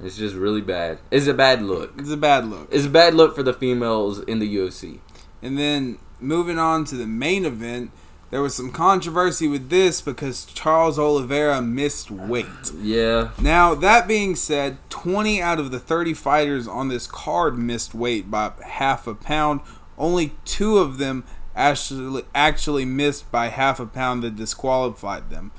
It's 0.01 0.17
just 0.17 0.35
really 0.35 0.61
bad. 0.61 0.99
It's 1.11 1.27
a 1.27 1.35
bad 1.35 1.63
look. 1.63 1.93
It's 1.99 2.11
a 2.11 2.17
bad 2.17 2.47
look. 2.47 2.69
It's 2.71 2.87
a 2.87 2.91
bad 2.91 3.15
look 3.15 3.35
for 3.35 3.43
the 3.43 3.53
females 3.53 4.21
in 4.21 4.39
the 4.39 4.57
UFC. 4.57 5.01
And 5.43 5.59
then 5.59 5.99
moving 6.21 6.59
on 6.59 6.85
to 6.87 6.97
the 6.97 7.07
main 7.07 7.45
event, 7.45 7.91
there 8.31 8.43
was 8.43 8.55
some 8.55 8.71
controversy 8.71 9.49
with 9.49 9.71
this 9.71 10.01
because 10.01 10.45
Charles 10.45 10.99
Oliveira 10.99 11.63
missed 11.63 12.11
weight. 12.11 12.47
Yeah, 12.79 13.31
Now, 13.41 13.75
that 13.75 14.07
being 14.07 14.37
said, 14.37 14.79
20 14.91 15.41
out 15.41 15.59
of 15.59 15.71
the 15.71 15.79
30 15.79 16.15
fighters 16.15 16.69
on 16.69 16.89
this 16.89 17.07
card 17.07 17.59
missed 17.59 17.95
weight 17.95 18.31
by 18.31 18.53
half 18.65 19.07
a 19.07 19.15
pound. 19.15 19.61
Only 19.97 20.35
two 20.45 20.79
of 20.79 20.99
them 20.99 21.25
actually 21.57 22.23
actually 22.35 22.85
missed 22.85 23.33
by 23.33 23.49
half 23.49 23.81
a 23.81 23.87
pound 23.87 24.23
that 24.23 24.37
disqualified 24.37 25.31
them. 25.31 25.51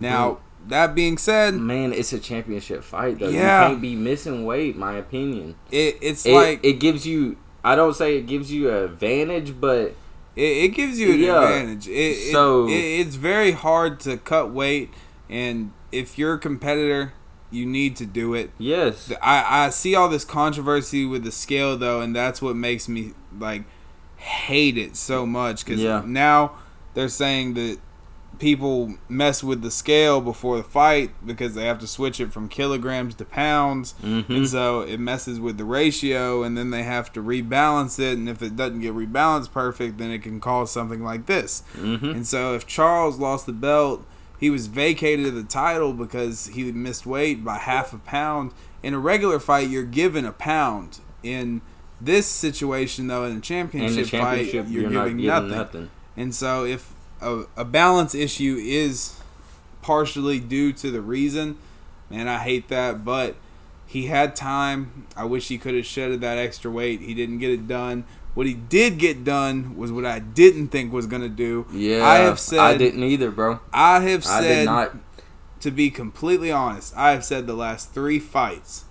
Now, 0.00 0.38
that 0.68 0.94
being 0.94 1.18
said, 1.18 1.54
man, 1.54 1.92
it's 1.92 2.12
a 2.12 2.18
championship 2.18 2.82
fight 2.82 3.18
though. 3.18 3.28
Yeah. 3.28 3.64
You 3.64 3.68
can't 3.72 3.82
be 3.82 3.94
missing 3.94 4.44
weight, 4.44 4.76
my 4.76 4.94
opinion. 4.96 5.54
it, 5.70 5.96
it's 6.00 6.24
it, 6.26 6.32
like 6.34 6.64
it 6.64 6.74
gives 6.74 7.06
you 7.06 7.36
I 7.64 7.74
don't 7.74 7.94
say 7.94 8.16
it 8.18 8.26
gives 8.26 8.52
you 8.52 8.70
an 8.70 8.84
advantage, 8.84 9.60
but 9.60 9.94
it, 10.36 10.42
it 10.42 10.68
gives 10.74 10.98
you 11.00 11.12
an 11.14 11.20
Yeah. 11.20 11.42
advantage. 11.42 11.88
It, 11.88 12.32
So- 12.32 12.68
it, 12.68 12.72
it's 12.72 13.16
very 13.16 13.52
hard 13.52 14.00
to 14.00 14.16
cut 14.18 14.50
weight, 14.52 14.92
and 15.28 15.72
if 15.92 16.18
you're 16.18 16.34
a 16.34 16.38
competitor, 16.38 17.12
you 17.50 17.64
need 17.64 17.96
to 17.96 18.06
do 18.06 18.34
it. 18.34 18.50
Yes. 18.58 19.12
I, 19.22 19.66
I 19.66 19.70
see 19.70 19.94
all 19.94 20.08
this 20.08 20.24
controversy 20.24 21.06
with 21.06 21.22
the 21.24 21.32
scale 21.32 21.76
though, 21.76 22.00
and 22.00 22.14
that's 22.14 22.42
what 22.42 22.56
makes 22.56 22.88
me 22.88 23.12
like 23.38 23.64
hate 24.16 24.76
it 24.78 24.96
so 24.96 25.24
much 25.26 25.64
because 25.64 25.80
Yeah. 25.80 26.02
now 26.04 26.52
they're 26.94 27.08
saying 27.08 27.54
that 27.54 27.78
people 28.38 28.94
mess 29.08 29.42
with 29.42 29.62
the 29.62 29.70
scale 29.70 30.20
before 30.20 30.56
the 30.58 30.62
fight 30.62 31.10
because 31.24 31.54
they 31.54 31.64
have 31.66 31.78
to 31.80 31.86
switch 31.86 32.20
it 32.20 32.32
from 32.32 32.48
kilograms 32.48 33.14
to 33.16 33.24
pounds, 33.24 33.94
Mhm. 34.02 34.28
and 34.28 34.48
so 34.48 34.80
it 34.82 34.98
messes 35.00 35.38
with 35.40 35.56
the 35.58 35.64
ratio, 35.64 36.42
and 36.42 36.56
then 36.56 36.70
they 36.70 36.82
have 36.82 37.12
to 37.14 37.22
rebalance 37.22 37.98
it, 37.98 38.16
and 38.18 38.28
if 38.28 38.42
it 38.42 38.56
doesn't 38.56 38.80
get 38.80 38.94
rebalanced 38.94 39.52
perfect, 39.52 39.98
then 39.98 40.10
it 40.10 40.22
can 40.22 40.40
cause 40.40 40.70
something 40.70 41.02
like 41.02 41.26
this. 41.26 41.62
Mhm. 41.78 42.02
And 42.16 42.26
so 42.26 42.54
if 42.54 42.66
Charles 42.66 43.18
lost 43.18 43.46
the 43.46 43.52
belt, 43.52 44.04
he 44.38 44.50
was 44.50 44.66
vacated 44.66 45.26
of 45.26 45.34
the 45.34 45.42
title 45.42 45.92
because 45.92 46.46
he 46.52 46.70
missed 46.72 47.06
weight 47.06 47.44
by 47.44 47.58
half 47.58 47.92
a 47.92 47.98
pound. 47.98 48.52
In 48.82 48.92
a 48.94 48.98
regular 48.98 49.38
fight, 49.38 49.68
you're 49.68 49.82
given 49.82 50.24
a 50.24 50.32
pound. 50.32 50.98
In 51.22 51.62
this 52.00 52.26
situation, 52.26 53.06
though, 53.06 53.24
in 53.24 53.38
a 53.38 53.40
championship, 53.40 54.04
the 54.04 54.10
championship, 54.10 54.64
fight, 54.66 54.70
you're, 54.70 54.82
you're, 54.90 55.04
giving 55.04 55.24
nothing. 55.26 55.48
nothing. 55.50 55.90
And 56.16 56.34
so 56.34 56.64
if 56.64 56.92
a, 57.20 57.44
a 57.56 57.64
balance 57.64 58.14
issue 58.14 58.58
is 58.60 59.18
partially 59.82 60.40
due 60.40 60.72
to 60.74 60.90
the 60.90 61.00
reason, 61.00 61.58
man, 62.10 62.28
I 62.28 62.38
hate 62.38 62.68
that. 62.68 63.04
But 63.04 63.36
he 63.86 64.06
had 64.06 64.34
time. 64.36 65.06
I 65.16 65.24
wish 65.24 65.48
he 65.48 65.58
could 65.58 65.74
have 65.74 65.86
shedded 65.86 66.20
that 66.22 66.38
extra 66.38 66.70
weight. 66.70 67.00
He 67.00 67.14
didn't 67.14 67.38
get 67.38 67.50
it 67.50 67.66
done. 67.68 68.04
What 68.34 68.46
he 68.46 68.52
did 68.54 68.98
get 68.98 69.24
done 69.24 69.76
was 69.76 69.90
what 69.90 70.04
I 70.04 70.18
didn't 70.18 70.68
think 70.68 70.92
was 70.92 71.06
gonna 71.06 71.28
do. 71.28 71.66
Yeah. 71.72 72.06
I 72.06 72.16
have 72.16 72.38
said. 72.38 72.58
I 72.58 72.76
didn't 72.76 73.02
either, 73.02 73.30
bro. 73.30 73.60
I 73.72 74.00
have 74.00 74.26
I 74.26 74.40
said 74.40 74.54
did 74.60 74.64
not. 74.66 74.94
to 75.60 75.70
be 75.70 75.90
completely 75.90 76.52
honest, 76.52 76.94
I 76.96 77.12
have 77.12 77.24
said 77.24 77.46
the 77.46 77.54
last 77.54 77.92
three 77.94 78.18
fights 78.18 78.84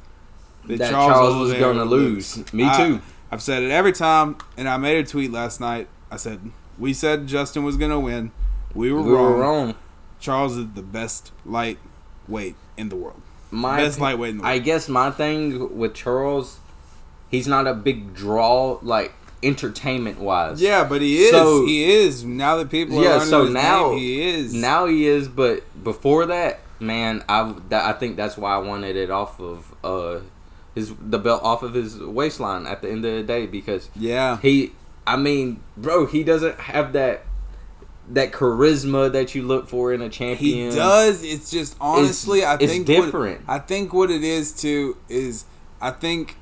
That 0.65 0.89
Charles 0.89 1.35
was 1.35 1.51
Oliveira 1.51 1.73
gonna 1.73 1.79
would 1.85 1.89
lose. 1.91 2.53
Me 2.53 2.63
I- 2.65 2.77
too. 2.77 3.01
I've 3.31 3.41
said 3.41 3.63
it 3.63 3.69
every 3.71 3.91
time, 3.91 4.37
and 4.57 4.67
I 4.69 4.77
made 4.77 4.97
a 4.97 5.07
tweet 5.07 5.31
last 5.31 5.59
night. 5.59 5.89
I 6.09 6.15
said 6.17 6.39
we 6.77 6.93
said 6.93 7.27
Justin 7.27 7.63
was 7.63 7.77
gonna 7.77 7.99
win. 7.99 8.31
We 8.73 8.91
were, 8.91 9.01
We 9.01 9.11
wrong. 9.13 9.23
were 9.23 9.35
wrong. 9.39 9.75
Charles 10.19 10.57
is 10.57 10.67
the 10.73 10.81
best 10.81 11.31
lightweight 11.45 12.55
in 12.77 12.89
the 12.89 12.95
world. 12.95 13.21
My 13.51 13.77
best 13.77 13.99
lightweight 13.99 14.31
in 14.31 14.37
the 14.37 14.43
world. 14.43 14.53
I 14.55 14.59
guess 14.59 14.89
my 14.89 15.11
thing 15.11 15.77
with 15.77 15.93
Charles, 15.93 16.59
he's 17.29 17.47
not 17.47 17.67
a 17.67 17.73
big 17.73 18.13
draw 18.13 18.79
like 18.81 19.13
entertainment 19.43 20.19
wise. 20.19 20.61
yeah, 20.61 20.83
but 20.83 21.01
he 21.01 21.23
is. 21.23 21.31
So- 21.31 21.65
he 21.65 21.83
is. 21.85 22.23
Now 22.23 22.57
that 22.57 22.69
people 22.69 23.01
Yeah, 23.03 23.19
so 23.19 23.45
now- 23.47 23.89
name, 23.91 23.99
he 23.99 24.29
is. 24.29 24.53
Now 24.53 24.85
he 24.87 25.05
is, 25.07 25.27
but 25.27 25.63
before 25.83 26.25
that, 26.25 26.59
man, 26.79 27.23
I 27.29 27.53
that, 27.69 27.85
I 27.85 27.93
think 27.97 28.17
that's 28.17 28.37
why 28.37 28.53
I 28.55 28.57
wanted 28.57 28.95
it 28.95 29.09
off 29.11 29.39
of 29.39 29.73
uh 29.83 30.19
his 30.73 30.93
the 30.99 31.19
belt 31.19 31.41
off 31.43 31.63
of 31.63 31.73
his 31.73 31.97
waistline 31.99 32.65
at 32.65 32.81
the 32.81 32.89
end 32.89 33.05
of 33.05 33.13
the 33.13 33.23
day 33.23 33.45
because 33.45 33.89
yeah, 33.95 34.37
he 34.41 34.73
I 35.07 35.17
mean, 35.17 35.61
bro, 35.77 36.05
he 36.05 36.23
doesn't 36.23 36.59
have 36.59 36.93
that 36.93 37.23
that 38.07 38.31
charisma 38.31 39.11
that 39.11 39.33
you 39.33 39.41
look 39.41 39.67
for 39.67 39.91
in 39.91 39.99
a 40.01 40.09
champion. 40.09 40.69
he 40.69 40.75
does. 40.75 41.23
It's 41.23 41.49
just 41.49 41.75
honestly, 41.81 42.43
I 42.43 42.55
it's 42.55 42.65
think 42.71 42.85
different. 42.85 43.47
What, 43.47 43.55
I 43.55 43.59
think 43.59 43.93
what 43.93 44.11
it 44.11 44.23
is 44.23 44.51
too 44.53 44.97
is 45.09 45.45
I 45.81 45.91
think 45.91 46.37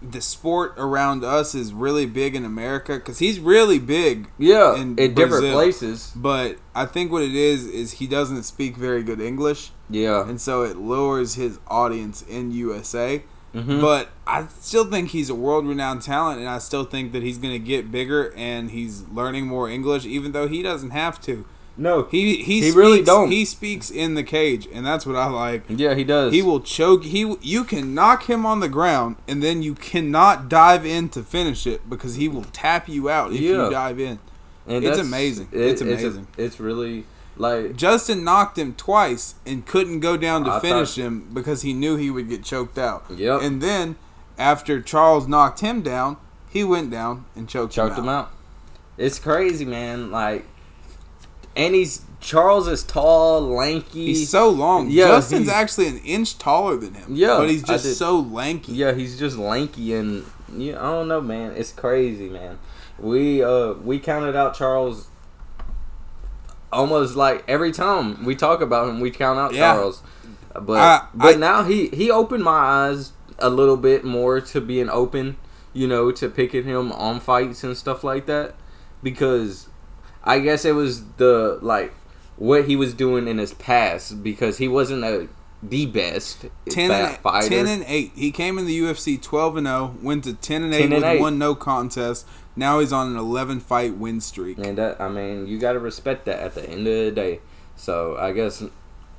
the 0.00 0.20
sport 0.20 0.74
around 0.78 1.22
us 1.22 1.54
is 1.54 1.72
really 1.72 2.06
big 2.06 2.34
in 2.34 2.44
America 2.44 2.94
because 2.94 3.20
he's 3.20 3.38
really 3.38 3.78
big 3.78 4.28
Yeah, 4.36 4.74
in 4.74 4.98
in, 4.98 5.14
different 5.14 5.52
places. 5.52 6.12
But 6.16 6.56
I 6.74 6.86
think 6.86 7.12
what 7.12 7.22
it 7.22 7.34
is 7.36 7.66
is 7.66 7.92
he 7.92 8.06
doesn't 8.08 8.42
speak 8.44 8.76
very 8.76 9.02
good 9.04 9.20
English, 9.20 9.70
Yeah. 9.88 10.26
and 10.28 10.40
so 10.40 10.62
it 10.62 10.76
lowers 10.76 11.34
his 11.34 11.60
audience 11.68 12.22
in 12.22 12.50
USA. 12.50 13.22
Mhm. 13.54 13.80
But 13.80 14.08
I 14.26 14.46
still 14.60 14.84
think 14.86 15.10
he's 15.10 15.28
a 15.28 15.34
world-renowned 15.34 16.00
talent, 16.02 16.40
and 16.40 16.48
I 16.48 16.58
still 16.58 16.84
think 16.84 17.12
that 17.12 17.22
he's 17.22 17.36
going 17.38 17.52
to 17.52 17.58
get 17.58 17.92
bigger 17.92 18.32
and 18.36 18.70
he's 18.70 19.04
learning 19.12 19.46
more 19.46 19.68
English, 19.68 20.06
even 20.06 20.32
though 20.32 20.48
he 20.48 20.62
doesn't 20.62 20.90
have 20.90 21.20
to. 21.22 21.44
no, 21.76 22.06
He 22.10 22.36
he, 22.36 22.42
He 22.42 22.60
speaks, 22.62 22.76
really 22.76 23.02
don't. 23.02 23.30
He 23.30 23.44
speaks 23.44 23.90
in 23.90 24.14
the 24.14 24.22
cage, 24.22 24.68
and 24.72 24.84
that's 24.86 25.04
what 25.06 25.16
I 25.16 25.26
like. 25.26 25.64
yeah, 25.68 25.94
he 25.94 26.04
does. 26.04 26.32
He 26.32 26.40
will 26.42 26.60
choke. 26.60 27.04
He 27.04 27.36
you 27.42 27.64
can 27.64 27.94
knock 27.94 28.24
him 28.28 28.44
on 28.46 28.60
the 28.60 28.68
ground, 28.68 29.16
and 29.28 29.42
then 29.42 29.62
you 29.62 29.74
cannot 29.74 30.48
dive 30.48 30.84
in 30.86 31.08
to 31.10 31.22
finish 31.22 31.66
it 31.66 31.88
because 31.90 32.14
he 32.16 32.28
will 32.28 32.44
tap 32.52 32.88
you 32.88 33.08
out 33.10 33.32
if 33.32 33.40
Yeah. 33.40 33.64
you 33.66 33.70
dive 33.70 33.98
in. 34.00 34.18
And 34.66 34.84
it's 34.84 34.98
amazing. 34.98 35.48
it- 35.50 35.60
It's 35.60 35.80
a- 35.80 35.84
amazing. 35.84 36.26
It's, 36.38 36.60
really 36.60 37.04
like 37.36 37.76
Justin 37.76 38.24
knocked 38.24 38.58
him 38.58 38.74
twice 38.74 39.34
and 39.46 39.64
couldn't 39.66 40.00
go 40.00 40.16
down 40.16 40.44
to 40.44 40.52
I 40.52 40.60
finish 40.60 40.94
thought- 40.96 41.02
him 41.02 41.30
because 41.32 41.62
he 41.62 41.72
knew 41.72 41.96
he 41.96 42.10
would 42.10 42.28
get 42.28 42.44
choked 42.44 42.78
out. 42.78 43.04
Yep. 43.10 43.42
And 43.42 43.62
then 43.62 43.96
after 44.38 44.80
Charles 44.80 45.26
knocked 45.28 45.60
him 45.60 45.82
down, 45.82 46.16
he 46.50 46.62
went 46.64 46.90
down 46.90 47.24
and 47.34 47.48
choked, 47.48 47.72
choked 47.72 47.96
him, 47.96 48.04
him 48.04 48.08
out. 48.10 48.24
out. 48.26 48.32
It's 48.98 49.18
crazy, 49.18 49.64
man. 49.64 50.10
Like, 50.10 50.44
and 51.56 51.74
he's 51.74 52.02
Charles 52.20 52.68
is 52.68 52.82
tall, 52.84 53.40
lanky. 53.40 54.06
He's 54.06 54.28
so 54.28 54.48
long. 54.48 54.90
Yeah, 54.90 55.08
Justin's 55.08 55.48
actually 55.48 55.88
an 55.88 55.98
inch 55.98 56.38
taller 56.38 56.76
than 56.76 56.94
him. 56.94 57.08
Yeah, 57.16 57.38
But 57.38 57.50
he's 57.50 57.62
just 57.64 57.96
so 57.98 58.20
lanky. 58.20 58.72
yeah, 58.72 58.92
he's 58.92 59.18
just 59.18 59.36
lanky 59.36 59.94
and 59.94 60.24
yeah, 60.54 60.78
I 60.78 60.92
don't 60.92 61.08
know, 61.08 61.20
man. 61.20 61.52
It's 61.56 61.72
crazy, 61.72 62.28
man. 62.28 62.58
We 62.98 63.42
uh 63.42 63.72
we 63.72 63.98
counted 63.98 64.36
out 64.36 64.54
Charles 64.54 65.08
almost 66.72 67.14
like 67.16 67.44
every 67.48 67.72
time 67.72 68.24
we 68.24 68.34
talk 68.34 68.60
about 68.60 68.88
him, 68.88 69.00
we 69.00 69.10
count 69.10 69.38
out 69.38 69.54
Yeah. 69.54 69.74
Charles. 69.74 70.02
But 70.54 70.78
I- 70.78 71.02
but 71.14 71.34
I- 71.36 71.38
now 71.38 71.62
he 71.64 71.88
he 71.88 72.10
opened 72.10 72.44
my 72.44 72.58
eyes 72.58 73.12
a 73.38 73.48
little 73.50 73.76
bit 73.76 74.04
more 74.04 74.40
to 74.40 74.60
being 74.60 74.88
open, 74.90 75.36
you 75.72 75.86
know, 75.88 76.10
to 76.12 76.28
picking 76.28 76.64
him 76.64 76.92
on 76.92 77.20
fights 77.20 77.64
and 77.64 77.76
stuff 77.76 78.04
like 78.04 78.26
that 78.26 78.54
because 79.02 79.68
I 80.24 80.38
guess 80.38 80.64
it 80.64 80.74
was 80.74 81.02
the 81.16 81.58
like 81.62 81.92
what 82.36 82.64
he 82.66 82.76
was 82.76 82.94
doing 82.94 83.26
in 83.28 83.38
his 83.38 83.54
past 83.54 84.22
because 84.22 84.58
he 84.58 84.68
wasn't 84.68 85.04
a 85.04 85.28
the 85.64 85.86
best 85.86 86.46
10 86.70 86.90
fat 86.90 87.08
and, 87.10 87.18
fighter. 87.18 87.48
10 87.48 87.66
and 87.68 87.84
8. 87.86 88.10
He 88.16 88.32
came 88.32 88.58
in 88.58 88.66
the 88.66 88.76
UFC 88.80 89.16
12 89.16 89.56
and 89.58 89.66
0, 89.68 89.94
went 90.02 90.24
to 90.24 90.34
10 90.34 90.64
and 90.64 90.74
8 90.74 90.78
10 90.78 90.92
and 90.92 90.94
with 91.02 91.04
8. 91.04 91.20
one 91.20 91.38
no 91.38 91.54
contest. 91.54 92.26
Now 92.54 92.80
he's 92.80 92.92
on 92.92 93.08
an 93.10 93.16
11 93.16 93.60
fight 93.60 93.96
win 93.96 94.20
streak. 94.20 94.58
And 94.58 94.76
that, 94.78 95.00
I 95.00 95.08
mean, 95.08 95.46
you 95.46 95.58
got 95.58 95.72
to 95.72 95.78
respect 95.78 96.26
that 96.26 96.38
at 96.38 96.54
the 96.54 96.68
end 96.68 96.86
of 96.86 96.94
the 96.94 97.10
day. 97.10 97.40
So 97.76 98.16
I 98.18 98.32
guess 98.32 98.62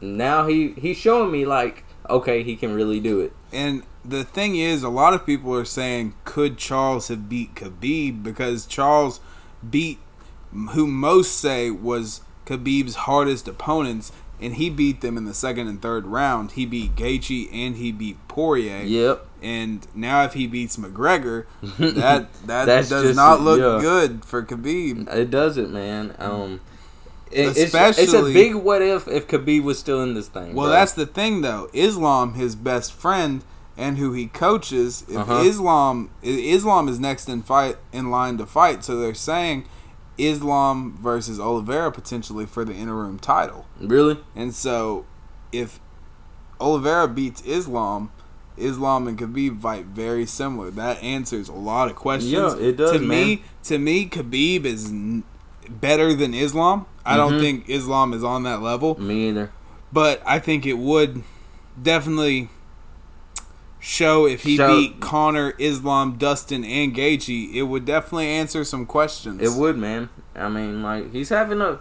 now 0.01 0.47
he 0.47 0.73
he's 0.73 0.97
showing 0.97 1.31
me 1.31 1.45
like, 1.45 1.83
okay, 2.09 2.43
he 2.43 2.55
can 2.55 2.73
really 2.73 2.99
do 2.99 3.19
it. 3.19 3.33
And 3.51 3.83
the 4.05 4.23
thing 4.23 4.55
is, 4.55 4.83
a 4.83 4.89
lot 4.89 5.13
of 5.13 5.25
people 5.25 5.53
are 5.55 5.65
saying, 5.65 6.13
could 6.25 6.57
Charles 6.57 7.07
have 7.07 7.29
beat 7.29 7.55
Khabib? 7.55 8.21
Because 8.23 8.65
Charles 8.65 9.19
beat 9.67 9.99
who 10.71 10.85
most 10.87 11.39
say 11.39 11.71
was 11.71 12.21
Khabib's 12.45 12.95
hardest 12.95 13.47
opponents, 13.47 14.11
and 14.39 14.55
he 14.55 14.69
beat 14.69 15.01
them 15.01 15.17
in 15.17 15.25
the 15.25 15.33
second 15.33 15.67
and 15.67 15.81
third 15.81 16.05
round. 16.05 16.51
He 16.51 16.65
beat 16.65 16.95
Gaethje 16.95 17.49
and 17.53 17.75
he 17.77 17.91
beat 17.91 18.17
Poirier. 18.27 18.83
Yep. 18.83 19.25
And 19.43 19.85
now 19.93 20.23
if 20.23 20.33
he 20.33 20.47
beats 20.47 20.77
McGregor, 20.77 21.45
that 21.77 22.31
that 22.47 22.65
does 22.65 22.89
just- 22.89 23.15
not 23.15 23.41
look 23.41 23.59
yeah. 23.59 23.79
good 23.81 24.23
for 24.25 24.41
Khabib. 24.41 25.13
It 25.13 25.29
doesn't, 25.29 25.71
man. 25.71 26.15
Um, 26.17 26.61
it, 27.29 27.57
it's, 27.57 27.73
it's 27.99 28.13
a 28.13 28.23
big 28.23 28.55
what 28.55 28.81
if 28.81 29.07
if 29.07 29.27
Khabib 29.27 29.63
was 29.63 29.77
still 29.77 30.01
in 30.01 30.13
this 30.13 30.27
thing. 30.29 30.53
Well, 30.53 30.67
bro. 30.67 30.71
that's 30.71 30.93
the 30.93 31.05
thing, 31.05 31.41
though. 31.41 31.69
Islam, 31.73 32.35
his 32.35 32.55
best 32.55 32.93
friend, 32.93 33.43
and 33.75 33.97
who 33.97 34.13
he 34.13 34.27
coaches, 34.27 35.03
if 35.09 35.17
Uh-huh. 35.17 35.41
Islam, 35.43 36.11
Islam 36.21 36.87
is 36.87 36.99
next 36.99 37.27
in 37.27 37.41
fight 37.41 37.77
in 37.91 38.09
line 38.11 38.37
to 38.37 38.45
fight. 38.45 38.83
So 38.83 38.97
they're 38.99 39.13
saying 39.15 39.65
Islam 40.17 40.97
versus 41.01 41.39
Oliveira 41.39 41.91
potentially 41.91 42.45
for 42.45 42.63
the 42.63 42.73
interim 42.73 43.17
title. 43.19 43.65
really 43.79 44.19
And 44.35 44.53
so, 44.53 45.05
if 45.51 45.79
Oliveira 46.61 47.07
beats 47.07 47.41
Islam, 47.41 48.11
Islam 48.57 49.07
and 49.07 49.17
Khabib 49.17 49.61
fight 49.61 49.85
very 49.85 50.25
similar. 50.25 50.71
That 50.71 51.01
answers 51.03 51.49
a 51.49 51.53
lot 51.53 51.89
of 51.89 51.95
questions. 51.95 52.31
Yeah, 52.31 52.55
it 52.57 52.77
does, 52.77 52.91
To 52.93 52.99
man. 52.99 53.07
me, 53.27 53.43
to 53.63 53.77
me, 53.77 54.07
Khabib 54.07 54.65
is 54.65 54.89
n- 54.89 55.23
better 55.69 56.13
than 56.13 56.33
Islam. 56.33 56.85
I 57.05 57.17
don't 57.17 57.33
Mhm. 57.33 57.39
think 57.41 57.69
Islam 57.69 58.13
is 58.13 58.23
on 58.23 58.43
that 58.43 58.61
level 58.61 58.99
me 58.99 59.27
either. 59.29 59.51
but 59.91 60.21
I 60.25 60.39
think 60.39 60.65
it 60.65 60.77
would 60.77 61.23
definitely 61.81 62.49
show 63.79 64.25
if 64.25 64.43
he 64.43 64.55
Show- 64.57 64.67
beat 64.67 64.99
Connor, 65.01 65.53
Islam, 65.57 66.15
Dustin, 66.17 66.63
and 66.63 66.95
Gaethje. 66.95 67.53
It 67.53 67.63
would 67.63 67.85
definitely 67.85 68.27
answer 68.27 68.63
some 68.63 68.85
questions. 68.85 69.41
It 69.41 69.59
would, 69.59 69.77
man. 69.77 70.09
I 70.35 70.47
mean, 70.49 70.81
like 70.81 71.11
he's 71.11 71.29
having 71.29 71.59
a, 71.61 71.79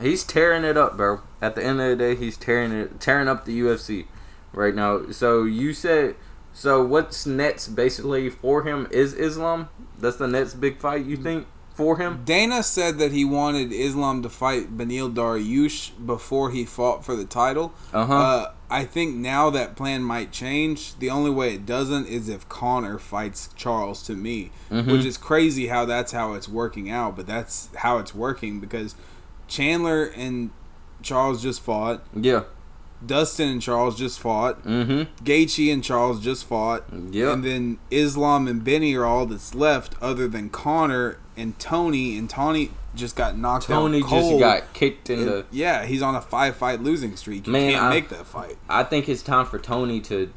he's 0.00 0.24
tearing 0.24 0.64
it 0.64 0.76
up, 0.76 0.96
bro. 0.96 1.20
At 1.42 1.54
the 1.54 1.62
end 1.64 1.80
of 1.80 1.88
the 1.90 1.96
day, 1.96 2.14
he's 2.16 2.36
tearing 2.36 2.72
it, 2.72 2.98
tearing 3.00 3.28
up 3.28 3.44
the 3.44 3.52
UFC 3.60 4.06
right 4.54 4.74
now. 4.74 5.10
So 5.10 5.44
you 5.44 5.72
said, 5.72 6.16
so 6.52 6.82
what's 6.84 7.26
next 7.26 7.68
basically 7.68 8.30
for 8.30 8.62
him 8.62 8.86
is 8.90 9.12
Islam. 9.14 9.68
That's 9.98 10.16
the 10.16 10.28
next 10.28 10.54
big 10.54 10.78
fight. 10.78 11.04
You 11.04 11.16
think? 11.16 11.46
for 11.74 11.96
him. 11.96 12.22
Dana 12.24 12.62
said 12.62 12.98
that 12.98 13.10
he 13.10 13.24
wanted 13.24 13.72
Islam 13.72 14.22
to 14.22 14.28
fight 14.28 14.78
Beneil 14.78 15.12
Dariush 15.12 15.90
before 16.06 16.52
he 16.52 16.64
fought 16.64 17.04
for 17.04 17.16
the 17.16 17.24
title. 17.24 17.74
Uh-huh. 17.92 18.14
Uh, 18.14 18.52
I 18.70 18.84
think 18.84 19.16
now 19.16 19.50
that 19.50 19.74
plan 19.74 20.04
might 20.04 20.30
change. 20.30 20.96
The 21.00 21.10
only 21.10 21.32
way 21.32 21.52
it 21.52 21.66
doesn't 21.66 22.06
is 22.06 22.28
if 22.28 22.48
Connor 22.48 23.00
fights 23.00 23.48
Charles 23.56 24.04
to 24.04 24.14
me, 24.14 24.52
Mm-hmm. 24.70 24.88
which 24.92 25.04
is 25.04 25.16
crazy 25.18 25.66
how 25.66 25.84
that's 25.84 26.12
how 26.12 26.34
it's 26.34 26.48
working 26.48 26.90
out, 26.90 27.16
but 27.16 27.26
that's 27.26 27.70
how 27.78 27.98
it's 27.98 28.14
working 28.14 28.60
because 28.60 28.94
Chandler 29.48 30.04
and 30.04 30.50
Charles 31.02 31.42
just 31.42 31.60
fought. 31.60 32.04
Yeah. 32.14 32.44
Dustin 33.06 33.48
and 33.48 33.60
Charles 33.62 33.96
just 33.98 34.18
fought. 34.20 34.64
Mm-hmm. 34.64 35.24
Gaethje 35.24 35.72
and 35.72 35.82
Charles 35.84 36.22
just 36.22 36.44
fought. 36.46 36.84
Yep. 37.10 37.32
And 37.34 37.44
then 37.44 37.78
Islam 37.90 38.46
and 38.48 38.62
Benny 38.64 38.94
are 38.94 39.04
all 39.04 39.26
that's 39.26 39.54
left, 39.54 39.94
other 40.00 40.28
than 40.28 40.50
Connor 40.50 41.18
and 41.36 41.58
Tony. 41.58 42.16
And 42.16 42.28
Tony 42.30 42.70
just 42.94 43.16
got 43.16 43.36
knocked 43.36 43.66
Tony 43.66 44.02
out 44.02 44.08
cold. 44.08 44.40
just 44.40 44.40
got 44.40 44.72
kicked 44.72 45.10
in 45.10 45.18
And, 45.20 45.28
the. 45.28 45.46
yeah, 45.50 45.84
he's 45.84 46.02
on 46.02 46.14
a 46.14 46.20
five 46.20 46.56
fight 46.56 46.80
losing 46.82 47.16
streak. 47.16 47.46
You 47.46 47.52
Man, 47.52 47.72
can't 47.72 47.82
I- 47.84 47.90
make 47.90 48.08
that 48.10 48.26
fight. 48.26 48.56
I 48.68 48.84
think 48.84 49.08
it's 49.08 49.22
time 49.22 49.46
for 49.46 49.58
Tony 49.58 50.00
to 50.02 50.30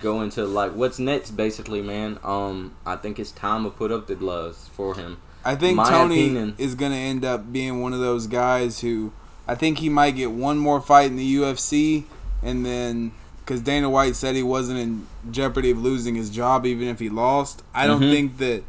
go 0.00 0.20
into 0.22 0.44
like 0.44 0.72
what's 0.74 0.98
next, 1.00 1.32
basically, 1.32 1.82
man. 1.82 2.18
Um, 2.22 2.74
I 2.86 2.94
think 2.96 3.18
it's 3.18 3.32
time 3.32 3.64
to 3.64 3.70
put 3.70 3.90
up 3.90 4.06
the 4.06 4.14
gloves 4.14 4.68
for 4.72 4.94
him. 4.94 5.18
I 5.44 5.54
think 5.56 5.76
my 5.76 5.88
Tony 5.88 6.24
opinion- 6.26 6.54
is 6.58 6.74
going 6.74 6.92
to 6.92 6.98
end 6.98 7.24
up 7.24 7.52
being 7.52 7.80
one 7.80 7.92
of 7.92 8.00
those 8.00 8.26
guys 8.26 8.80
who 8.80 9.12
I 9.48 9.54
think 9.54 9.78
he 9.78 9.88
might 9.88 10.12
get 10.12 10.30
one 10.30 10.58
more 10.58 10.80
fight 10.80 11.06
in 11.10 11.16
the 11.16 11.36
UFC, 11.36 12.04
and 12.42 12.64
then 12.66 13.12
because 13.38 13.62
Dana 13.62 13.88
White 13.88 14.14
said 14.14 14.34
he 14.36 14.42
wasn't 14.42 14.78
in 14.78 15.06
jeopardy 15.30 15.70
of 15.70 15.78
losing 15.78 16.14
his 16.14 16.28
job 16.28 16.66
even 16.66 16.86
if 16.86 16.98
he 17.00 17.08
lost. 17.08 17.62
I 17.74 17.86
don't 17.86 18.02
Mhm. 18.02 18.10
think 18.12 18.36
that 18.38 18.62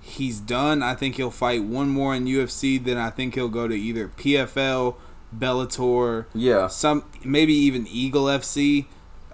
he's 0.00 0.40
done. 0.40 0.82
I 0.82 0.96
think 0.96 1.14
he'll 1.14 1.30
fight 1.30 1.62
one 1.62 1.88
more 1.88 2.14
in 2.16 2.26
UFC. 2.26 2.76
Then 2.78 2.96
I 2.98 3.10
think 3.10 3.36
he'll 3.36 3.48
go 3.48 3.68
to 3.68 3.74
either 3.74 4.08
PFL, 4.08 4.96
Bellator, 5.38 6.24
Yeah. 6.34 6.66
some 6.68 7.04
maybe 7.24 7.54
even 7.54 7.86
Eagle 7.88 8.28
FC. 8.28 8.86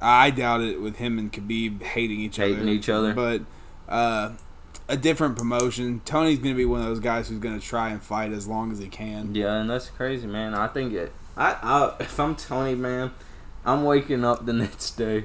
I 0.02 0.30
doubt 0.30 0.61
it 0.61 0.80
with 0.80 0.97
him 0.97 1.19
and 1.19 1.33
Khabib 1.33 1.83
hating 1.83 2.21
each 2.21 2.37
Hating 2.37 2.61
other. 2.61 2.69
each 2.69 2.88
other. 2.90 3.14
But 3.14 3.42
uh, 3.88 4.30
a 4.90 4.97
different 4.97 5.38
promotion. 5.38 6.02
Tony's 6.04 6.38
gonna 6.40 6.54
be 6.54 6.64
one 6.64 6.80
of 6.80 6.87
those 6.87 7.00
guys 7.00 7.28
who's 7.28 7.38
gonna 7.38 7.61
try 7.61 7.90
and 7.90 8.02
fight 8.02 8.32
as 8.32 8.49
long 8.49 8.73
as 8.73 8.80
he 8.80 8.88
can. 8.88 9.35
Yeah, 9.35 9.54
and 9.54 9.70
that's 9.70 9.88
crazy, 9.88 10.26
man. 10.26 10.52
I 10.52 10.66
think 10.66 10.92
it. 10.92 11.12
I, 11.37 11.56
I 11.62 11.94
if 12.00 12.18
I'm 12.18 12.35
Tony, 12.35 12.75
man, 12.75 13.12
I'm 13.64 13.85
waking 13.85 14.25
up 14.25 14.44
the 14.44 14.52
next 14.64 14.92
day. 14.92 15.25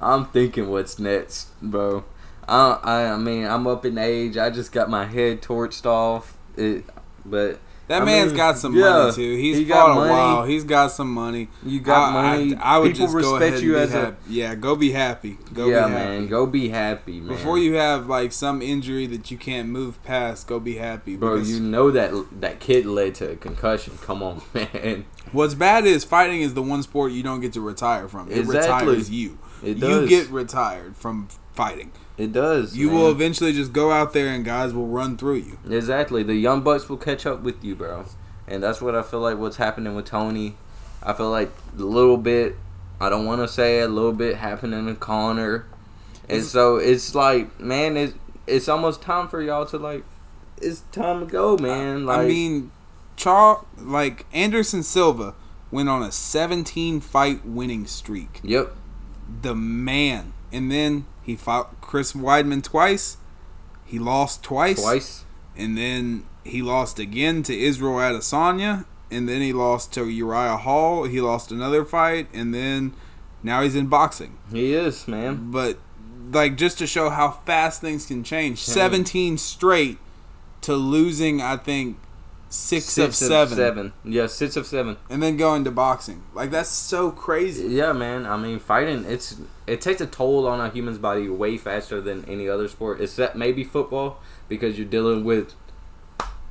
I'm 0.00 0.26
thinking 0.26 0.68
what's 0.70 0.98
next, 0.98 1.48
bro. 1.60 2.04
I, 2.48 2.80
I 2.82 3.04
I 3.12 3.16
mean 3.18 3.46
I'm 3.46 3.66
up 3.66 3.84
in 3.84 3.98
age. 3.98 4.36
I 4.36 4.50
just 4.50 4.72
got 4.72 4.88
my 4.88 5.04
head 5.04 5.42
torched 5.42 5.86
off. 5.86 6.36
It, 6.56 6.84
but 7.24 7.60
That 7.88 8.02
I 8.02 8.04
man's 8.04 8.28
mean, 8.32 8.36
got 8.36 8.58
some 8.58 8.74
yeah, 8.76 8.82
money 8.90 9.12
too. 9.12 9.36
He's 9.36 9.58
he 9.58 9.64
fought 9.64 9.74
got 9.74 9.90
a 9.90 9.94
money. 9.96 10.10
while. 10.10 10.44
He's 10.44 10.64
got 10.64 10.92
some 10.92 11.12
money. 11.12 11.48
you 11.64 11.80
got 11.80 12.10
I, 12.14 12.36
money. 12.38 12.54
I, 12.56 12.76
I 12.76 12.78
would 12.78 12.92
People 12.92 13.06
just 13.06 13.12
go 13.12 13.32
respect 13.32 13.52
ahead 13.56 13.62
you 13.62 13.74
and 13.76 13.82
as 13.84 13.90
be 13.90 13.96
a 13.96 14.00
happy. 14.00 14.16
yeah. 14.28 14.54
Go 14.54 14.76
be 14.76 14.92
happy. 14.92 15.38
Go 15.52 15.68
yeah, 15.68 15.86
be 15.86 15.92
happy. 15.92 16.04
man. 16.20 16.26
Go 16.28 16.46
be 16.46 16.68
happy, 16.68 17.20
man. 17.20 17.28
Before 17.28 17.58
you 17.58 17.74
have 17.74 18.06
like 18.06 18.32
some 18.32 18.62
injury 18.62 19.06
that 19.08 19.30
you 19.30 19.36
can't 19.36 19.68
move 19.68 20.02
past, 20.04 20.46
go 20.46 20.60
be 20.60 20.76
happy. 20.76 21.16
bro, 21.16 21.34
because 21.34 21.50
you 21.52 21.60
know 21.60 21.90
that 21.90 22.12
that 22.40 22.60
kid 22.60 22.86
led 22.86 23.14
to 23.16 23.32
a 23.32 23.36
concussion. 23.36 23.98
Come 24.00 24.22
on, 24.22 24.42
man. 24.54 25.04
What's 25.32 25.54
bad 25.54 25.84
is 25.84 26.04
fighting 26.04 26.40
is 26.42 26.54
the 26.54 26.62
one 26.62 26.82
sport 26.82 27.12
you 27.12 27.22
don't 27.22 27.40
get 27.40 27.52
to 27.54 27.60
retire 27.60 28.06
from. 28.08 28.30
It 28.30 28.38
Exactly. 28.38 28.86
retires 28.88 29.10
you. 29.10 29.38
It 29.62 29.80
does. 29.80 30.02
You 30.02 30.08
get 30.08 30.28
retired 30.30 30.96
from 30.96 31.28
fighting. 31.52 31.92
It 32.18 32.32
does. 32.32 32.76
You 32.76 32.88
man. 32.88 32.96
will 32.96 33.10
eventually 33.10 33.52
just 33.52 33.72
go 33.72 33.90
out 33.90 34.12
there 34.12 34.28
and 34.28 34.44
guys 34.44 34.72
will 34.72 34.86
run 34.86 35.16
through 35.16 35.36
you. 35.36 35.58
Exactly. 35.68 36.22
The 36.22 36.34
young 36.34 36.62
bucks 36.62 36.88
will 36.88 36.98
catch 36.98 37.26
up 37.26 37.42
with 37.42 37.64
you, 37.64 37.74
bro. 37.74 38.04
And 38.46 38.62
that's 38.62 38.80
what 38.82 38.94
I 38.94 39.02
feel 39.02 39.20
like 39.20 39.38
what's 39.38 39.56
happening 39.56 39.94
with 39.94 40.06
Tony. 40.06 40.56
I 41.02 41.12
feel 41.14 41.30
like 41.30 41.50
a 41.76 41.82
little 41.82 42.16
bit 42.16 42.56
I 43.02 43.08
don't 43.08 43.26
want 43.26 43.40
to 43.40 43.48
say 43.48 43.80
a 43.80 43.88
little 43.88 44.12
bit 44.12 44.36
happening 44.36 44.86
to 44.86 44.94
Connor. 44.94 45.66
And 46.28 46.44
so 46.44 46.76
it's 46.76 47.16
like, 47.16 47.58
man, 47.58 47.96
it's 47.96 48.14
it's 48.46 48.68
almost 48.68 49.02
time 49.02 49.26
for 49.26 49.42
y'all 49.42 49.66
to 49.66 49.76
like 49.76 50.04
it's 50.58 50.82
time 50.92 51.20
to 51.20 51.26
go, 51.26 51.56
man. 51.56 52.06
Like 52.06 52.20
I 52.20 52.26
mean, 52.26 52.70
Char 53.16 53.64
like 53.76 54.26
Anderson 54.32 54.84
Silva 54.84 55.34
went 55.72 55.88
on 55.88 56.04
a 56.04 56.12
17 56.12 57.00
fight 57.00 57.44
winning 57.44 57.86
streak. 57.86 58.40
Yep. 58.44 58.72
The 59.42 59.56
man, 59.56 60.32
and 60.52 60.70
then 60.70 61.06
he 61.22 61.36
fought 61.36 61.80
Chris 61.80 62.12
Weidman 62.12 62.62
twice. 62.62 63.16
He 63.84 63.98
lost 63.98 64.42
twice, 64.42 64.80
Twice. 64.80 65.24
and 65.56 65.76
then 65.76 66.24
he 66.44 66.62
lost 66.62 66.98
again 66.98 67.42
to 67.44 67.58
Israel 67.58 67.94
Adesanya, 67.96 68.84
and 69.10 69.28
then 69.28 69.40
he 69.42 69.52
lost 69.52 69.92
to 69.94 70.08
Uriah 70.08 70.56
Hall. 70.56 71.04
He 71.04 71.20
lost 71.20 71.52
another 71.52 71.84
fight, 71.84 72.28
and 72.32 72.54
then 72.54 72.94
now 73.42 73.62
he's 73.62 73.74
in 73.76 73.86
boxing. 73.88 74.38
He 74.50 74.72
is, 74.74 75.06
man. 75.06 75.50
But 75.50 75.78
like 76.30 76.56
just 76.56 76.78
to 76.78 76.86
show 76.86 77.10
how 77.10 77.32
fast 77.44 77.80
things 77.80 78.06
can 78.06 78.24
change. 78.24 78.62
17 78.62 79.36
straight 79.38 79.98
to 80.62 80.74
losing, 80.74 81.42
I 81.42 81.56
think 81.58 81.98
six, 82.52 82.98
of 82.98 83.14
seven, 83.14 83.56
seven. 83.56 83.92
Yeah, 84.04 84.26
six 84.26 84.56
of 84.56 84.66
seven. 84.66 84.98
and 85.08 85.22
then 85.22 85.36
going 85.36 85.64
to 85.64 85.70
boxing. 85.70 86.22
Like 86.34 86.50
that's 86.50 86.68
so 86.68 87.10
crazy. 87.10 87.68
Yeah, 87.68 87.92
man. 87.92 88.26
I 88.26 88.36
mean, 88.36 88.58
fighting 88.58 89.04
it's 89.06 89.36
it 89.66 89.80
takes 89.80 90.00
a 90.00 90.06
toll 90.06 90.46
on 90.46 90.60
a 90.60 90.68
human's 90.68 90.98
body 90.98 91.28
way 91.28 91.56
faster 91.56 92.00
than 92.00 92.24
any 92.26 92.48
other 92.48 92.68
sport, 92.68 93.00
except 93.00 93.36
maybe 93.36 93.64
football, 93.64 94.20
because 94.48 94.78
you're 94.78 94.86
dealing 94.86 95.24
with 95.24 95.54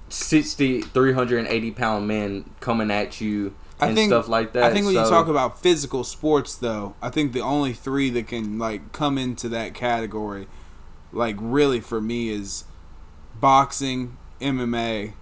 60, 0.10 0.82
380 0.82 1.72
pound 1.72 2.08
men 2.08 2.50
coming 2.60 2.90
at 2.90 3.22
you 3.22 3.54
I 3.80 3.88
and 3.88 3.96
think 3.96 4.10
stuff 4.10 4.28
like 4.28 4.54
that. 4.54 4.64
I 4.64 4.74
think 4.74 4.86
when 4.86 4.96
you 4.96 5.02
talk 5.02 5.28
about 5.28 5.60
physical 5.62 6.04
sports, 6.04 6.56
though, 6.56 6.96
I 7.02 7.10
think 7.10 7.34
the 7.34 7.42
only 7.42 7.74
three 7.74 8.10
that 8.12 8.28
can 8.28 8.58
like 8.58 8.92
come 8.92 9.18
into 9.18 9.50
that 9.50 9.74
category, 9.74 10.48
like 11.12 11.36
really 11.40 11.80
for 11.80 12.02
me, 12.02 12.30
is 12.30 12.64
boxing, 13.40 14.18
MMA, 14.40 15.14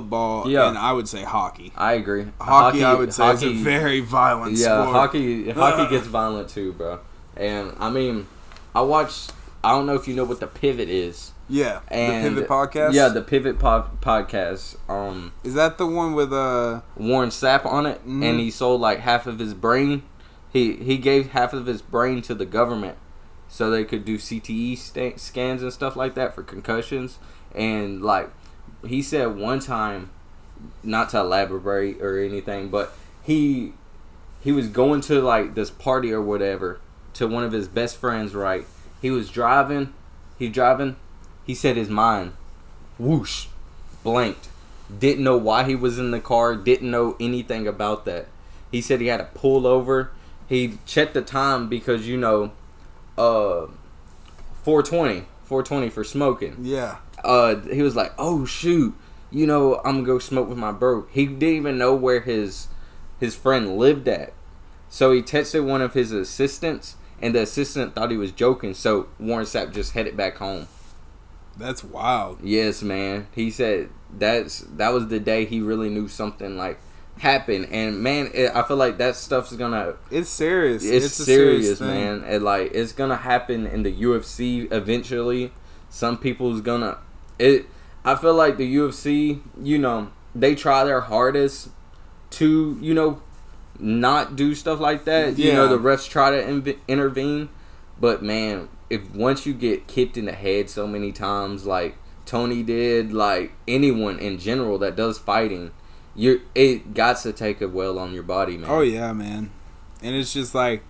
football, 0.00 0.48
Yeah. 0.48 0.68
and 0.68 0.78
I 0.78 0.92
would 0.92 1.08
say 1.08 1.22
hockey. 1.22 1.72
I 1.76 1.92
agree. 1.94 2.26
Hockey, 2.40 2.82
I 2.84 2.94
would 2.94 3.12
say, 3.12 3.30
is 3.32 3.42
a 3.42 3.52
very 3.52 4.00
violent 4.00 4.56
yeah. 4.56 4.82
sport. 4.82 4.88
Hockey, 4.96 5.50
hockey 5.50 5.90
gets 5.94 6.06
violent 6.20 6.48
too, 6.48 6.72
bro. 6.72 7.00
And 7.36 7.74
I 7.78 7.90
mean, 7.90 8.26
I 8.74 8.80
watched. 8.82 9.32
I 9.64 9.70
don't 9.72 9.86
know 9.86 9.94
if 9.94 10.08
you 10.08 10.14
know 10.14 10.24
what 10.24 10.40
the 10.40 10.46
pivot 10.48 10.88
is. 10.88 11.32
Yeah, 11.48 11.80
And 11.88 12.24
the 12.36 12.42
Pivot 12.42 12.48
Podcast. 12.48 12.92
Yeah, 12.94 13.08
the 13.08 13.20
pivot 13.20 13.58
pod- 13.58 14.00
podcast. 14.00 14.76
Um, 14.88 15.32
is 15.44 15.52
that 15.54 15.76
the 15.76 15.86
one 15.86 16.14
with 16.14 16.32
uh? 16.32 16.80
Warren 16.96 17.28
Sapp 17.28 17.66
on 17.66 17.84
it, 17.84 18.00
Mhm. 18.06 18.24
and 18.24 18.40
he 18.40 18.50
sold 18.50 18.80
like 18.80 19.00
half 19.00 19.26
of 19.26 19.38
his 19.38 19.52
brain. 19.52 20.02
He 20.50 20.76
he 20.76 20.96
gave 20.96 21.30
half 21.32 21.52
of 21.52 21.66
his 21.66 21.82
brain 21.82 22.22
to 22.22 22.34
the 22.34 22.46
government, 22.46 22.96
so 23.48 23.70
they 23.70 23.84
could 23.84 24.04
do 24.04 24.16
CTE 24.18 24.76
sta- 24.76 25.16
scans 25.18 25.62
and 25.62 25.72
stuff 25.72 25.94
like 25.96 26.14
that 26.14 26.34
for 26.34 26.42
concussions. 26.42 27.18
And 27.54 28.02
like 28.02 28.30
he 28.86 29.02
said 29.02 29.36
one 29.36 29.60
time, 29.60 30.10
not 30.82 31.10
to 31.10 31.18
elaborate 31.20 32.00
or 32.00 32.18
anything, 32.18 32.68
but 32.68 32.92
he 33.22 33.72
he 34.42 34.52
was 34.52 34.68
going 34.68 35.00
to 35.02 35.20
like 35.20 35.54
this 35.54 35.70
party 35.70 36.12
or 36.12 36.20
whatever 36.20 36.80
to 37.14 37.26
one 37.26 37.44
of 37.44 37.52
his 37.52 37.68
best 37.68 37.96
friends. 37.96 38.34
Right, 38.34 38.66
he 39.00 39.10
was 39.10 39.30
driving. 39.30 39.92
He 40.38 40.48
driving. 40.48 40.96
He 41.44 41.54
said 41.54 41.76
his 41.76 41.88
mind, 41.88 42.34
whoosh, 42.98 43.46
blanked 44.02 44.48
didn't 44.98 45.24
know 45.24 45.36
why 45.36 45.64
he 45.64 45.74
was 45.74 45.98
in 45.98 46.10
the 46.10 46.20
car, 46.20 46.54
didn't 46.54 46.90
know 46.90 47.16
anything 47.18 47.66
about 47.66 48.04
that. 48.04 48.28
He 48.70 48.80
said 48.80 49.00
he 49.00 49.06
had 49.08 49.18
to 49.18 49.24
pull 49.24 49.66
over. 49.66 50.10
He 50.48 50.78
checked 50.86 51.14
the 51.14 51.22
time 51.22 51.68
because 51.68 52.06
you 52.06 52.16
know, 52.16 52.52
uh, 53.16 53.66
420, 54.62 55.26
420 55.44 55.90
for 55.90 56.04
smoking. 56.04 56.56
Yeah, 56.62 56.96
Uh, 57.24 57.56
he 57.72 57.82
was 57.82 57.94
like, 57.96 58.12
"Oh 58.18 58.44
shoot, 58.44 58.94
you 59.30 59.46
know, 59.46 59.76
I'm 59.84 59.96
gonna 59.96 60.06
go 60.06 60.18
smoke 60.18 60.48
with 60.48 60.58
my 60.58 60.72
bro." 60.72 61.06
He 61.10 61.26
didn't 61.26 61.56
even 61.56 61.78
know 61.78 61.94
where 61.94 62.20
his 62.20 62.68
his 63.20 63.34
friend 63.36 63.76
lived 63.78 64.08
at, 64.08 64.32
so 64.88 65.12
he 65.12 65.22
texted 65.22 65.64
one 65.64 65.80
of 65.82 65.94
his 65.94 66.10
assistants, 66.12 66.96
and 67.20 67.34
the 67.34 67.42
assistant 67.42 67.94
thought 67.94 68.10
he 68.10 68.16
was 68.16 68.32
joking. 68.32 68.74
So 68.74 69.06
Warren 69.20 69.46
Sapp 69.46 69.72
just 69.72 69.92
headed 69.92 70.16
back 70.16 70.38
home. 70.38 70.66
that's 71.56 71.84
wild. 71.84 72.38
Yes, 72.42 72.82
man. 72.82 73.26
He 73.34 73.50
said 73.50 73.90
that's 74.18 74.60
that 74.76 74.92
was 74.92 75.08
the 75.08 75.20
day 75.20 75.44
he 75.44 75.60
really 75.60 75.88
knew 75.90 76.08
something 76.08 76.56
like 76.56 76.80
happened, 77.18 77.68
and 77.70 78.02
man, 78.02 78.30
it, 78.34 78.54
I 78.54 78.62
feel 78.62 78.76
like 78.76 78.98
that 78.98 79.16
stuff's 79.16 79.54
gonna. 79.54 79.94
It's 80.10 80.28
serious. 80.28 80.84
It's, 80.84 81.18
a 81.18 81.24
serious, 81.24 81.78
thing. 81.78 81.88
man. 81.88 82.24
And 82.26 82.44
like 82.44 82.72
it's 82.72 82.92
gonna 82.92 83.16
happen 83.16 83.66
in 83.66 83.82
the 83.82 83.92
UFC 83.92 84.70
eventually. 84.72 85.52
Some 85.88 86.18
people's 86.18 86.60
gonna 86.60 86.98
it. 87.38 87.66
I 88.04 88.16
feel 88.16 88.34
like 88.34 88.56
the 88.56 88.76
UFC, 88.76 89.40
you 89.60 89.78
know, 89.78 90.10
they 90.34 90.54
try 90.54 90.84
their 90.84 91.02
hardest 91.02 91.68
to, 92.30 92.78
you 92.80 92.94
know, 92.94 93.22
not 93.78 94.36
do 94.36 94.54
stuff 94.54 94.80
like 94.80 95.04
that. 95.04 95.38
You 95.38 95.52
know, 95.52 95.68
the 95.68 95.78
refs 95.78 96.08
try 96.08 96.30
to 96.30 96.42
inv- 96.42 96.78
intervene, 96.88 97.48
but 98.00 98.22
man, 98.22 98.68
if 98.90 99.10
once 99.14 99.46
you 99.46 99.54
get 99.54 99.86
kicked 99.86 100.16
in 100.16 100.24
the 100.24 100.32
head 100.32 100.68
so 100.68 100.86
many 100.86 101.12
times, 101.12 101.64
like 101.64 101.96
Tony 102.26 102.62
did, 102.62 103.12
like 103.12 103.52
anyone 103.68 104.18
in 104.18 104.38
general 104.38 104.78
that 104.78 104.96
does 104.96 105.18
fighting, 105.18 105.70
you 106.14 106.42
it 106.54 106.94
got 106.94 107.18
to 107.18 107.32
take 107.32 107.60
a 107.60 107.68
well 107.68 107.98
on 107.98 108.12
your 108.12 108.22
body, 108.22 108.56
man. 108.56 108.70
Oh 108.70 108.80
yeah, 108.80 109.12
man. 109.12 109.50
And 110.02 110.14
it's 110.16 110.32
just 110.32 110.54
like 110.54 110.82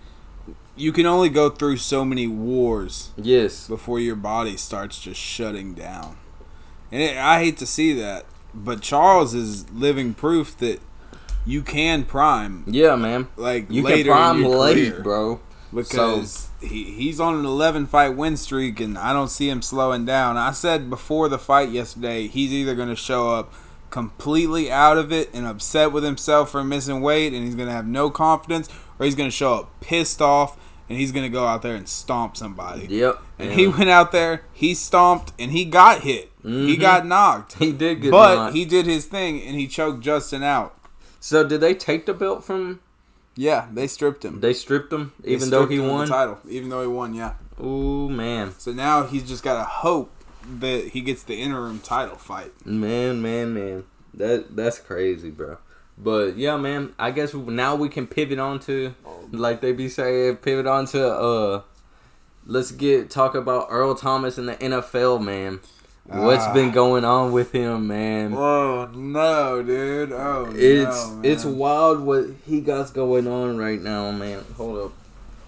you 0.75 0.91
can 0.91 1.05
only 1.05 1.29
go 1.29 1.49
through 1.49 1.77
so 1.77 2.03
many 2.03 2.25
wars 2.27 3.11
Yes. 3.15 3.67
before 3.67 3.99
your 3.99 4.15
body 4.15 4.57
starts 4.57 4.99
just 4.99 5.19
shutting 5.19 5.73
down. 5.73 6.17
And 6.91 7.01
it, 7.01 7.15
I 7.17 7.43
hate 7.43 7.57
to 7.57 7.65
see 7.67 7.93
that, 7.99 8.25
but 8.53 8.81
Charles 8.81 9.33
is 9.35 9.69
living 9.71 10.13
proof 10.15 10.57
that 10.57 10.79
you 11.45 11.61
can 11.61 12.03
prime 12.05 12.63
Yeah, 12.67 12.95
man. 12.95 13.27
like 13.37 13.69
You 13.69 13.83
later 13.83 14.11
can 14.11 14.41
prime 14.41 14.43
late, 14.43 14.91
career. 14.93 15.01
bro. 15.03 15.39
because 15.73 16.49
he, 16.61 16.85
he's 16.85 17.19
on 17.19 17.35
an 17.35 17.45
11 17.45 17.85
fight 17.87 18.15
win 18.15 18.35
streak 18.37 18.79
and 18.79 18.97
I 18.97 19.13
don't 19.13 19.27
see 19.29 19.49
him 19.49 19.61
slowing 19.61 20.05
down. 20.05 20.37
I 20.37 20.51
said 20.51 20.89
before 20.89 21.29
the 21.29 21.37
fight 21.39 21.69
yesterday, 21.69 22.27
he's 22.27 22.51
either 22.51 22.73
going 22.75 22.89
to 22.89 22.95
show 22.95 23.29
up 23.29 23.53
completely 23.93 24.71
out 24.71 24.97
of 24.97 25.11
it 25.11 25.29
and 25.33 25.45
upset 25.45 25.91
with 25.91 26.03
himself 26.03 26.49
for 26.51 26.63
missing 26.63 26.99
weight 26.99 27.31
and 27.31 27.45
he's 27.45 27.53
going 27.55 27.67
to 27.69 27.73
have 27.73 27.85
no 27.87 28.09
confidence 28.09 28.67
or 28.99 29.05
he's 29.05 29.13
going 29.15 29.29
to 29.29 29.35
show 29.35 29.53
up 29.53 29.79
pissed 29.81 30.19
off 30.21 30.57
and 30.89 30.97
he's 30.97 31.11
going 31.11 31.23
to 31.23 31.29
go 31.29 31.45
out 31.45 31.61
there 31.61 31.75
and 31.75 31.87
stomp 31.87 32.35
somebody. 32.35 32.87
Yep. 32.87 33.21
And 33.37 33.51
he 33.51 33.67
went 33.67 33.89
out 33.91 34.11
there, 34.11 34.41
he 34.51 34.73
stomped 34.73 35.31
and 35.37 35.51
he 35.51 35.63
got 35.63 36.01
hit. 36.01 36.31
He 36.41 36.75
Mhm. 36.75 36.79
got 36.81 37.05
knocked. 37.05 37.53
he 37.59 37.71
did 37.71 38.01
get 38.01 38.11
But 38.11 38.35
knocked. 38.35 38.55
he 38.55 38.65
did 38.65 38.85
his 38.87 39.05
thing 39.05 39.41
and 39.41 39.55
he 39.55 39.67
choked 39.67 40.01
Justin 40.01 40.41
out. 40.43 40.75
So 41.19 41.47
did 41.47 41.61
they 41.61 41.73
take 41.75 42.05
the 42.07 42.13
belt 42.13 42.43
from? 42.43 42.79
Yeah, 43.35 43.67
they 43.71 43.87
stripped 43.87 44.25
him. 44.25 44.41
They 44.41 44.53
stripped 44.53 44.91
him, 44.91 45.13
even 45.23 45.49
though 45.51 45.65
he 45.67 45.75
him 45.75 45.81
of 45.83 45.87
the 45.87 45.93
won. 45.93 46.07
title, 46.07 46.37
even 46.49 46.69
though 46.69 46.81
he 46.81 46.87
won, 46.87 47.13
yeah. 47.13 47.33
Oh 47.61 48.09
man, 48.09 48.53
So 48.57 48.71
now 48.73 49.03
he's 49.03 49.23
just 49.27 49.43
got 49.43 49.55
to 49.57 49.63
hope 49.63 50.11
that 50.59 50.89
he 50.93 51.01
gets 51.01 51.23
the 51.23 51.35
interim 51.41 51.79
title 51.79 52.15
fight. 52.17 52.51
man, 52.65 53.21
man, 53.21 53.53
man. 53.53 53.83
That 54.13 54.55
that's 54.55 54.79
crazy, 54.79 55.29
bro. 55.31 55.57
But 55.97 56.37
yeah, 56.37 56.57
man. 56.57 56.93
I 56.99 57.11
guess 57.11 57.33
now 57.33 57.75
we 57.75 57.89
can 57.89 58.07
pivot 58.07 58.39
on 58.39 58.59
to, 58.61 58.93
like 59.31 59.61
they 59.61 59.71
be 59.71 59.89
saying, 59.89 60.37
pivot 60.37 60.67
on 60.67 60.85
to 60.87 61.07
uh, 61.07 61.61
let's 62.45 62.71
get 62.71 63.09
talk 63.09 63.35
about 63.35 63.67
Earl 63.69 63.95
Thomas 63.95 64.37
in 64.37 64.45
the 64.47 64.55
NFL, 64.55 65.23
man. 65.23 65.59
What's 66.05 66.43
Ah. 66.43 66.53
been 66.53 66.71
going 66.71 67.05
on 67.05 67.31
with 67.31 67.53
him, 67.53 67.87
man? 67.87 68.33
Oh 68.35 68.89
no, 68.93 69.63
dude! 69.63 70.11
Oh 70.11 70.51
It's 70.53 71.07
no, 71.09 71.21
it's 71.23 71.45
wild 71.45 72.01
what 72.01 72.25
he 72.45 72.59
got 72.59 72.93
going 72.93 73.25
on 73.25 73.57
right 73.57 73.81
now, 73.81 74.11
man. 74.11 74.43
Hold 74.57 74.87
up, 74.87 74.91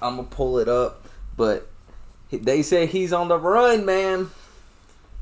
I'm 0.01 0.15
gonna 0.15 0.27
pull 0.29 0.57
it 0.59 0.69
up, 0.69 1.05
but 1.35 1.67
they 2.31 2.61
say 2.61 2.85
he's 2.85 3.11
on 3.11 3.27
the 3.27 3.37
run, 3.37 3.85
man. 3.85 4.29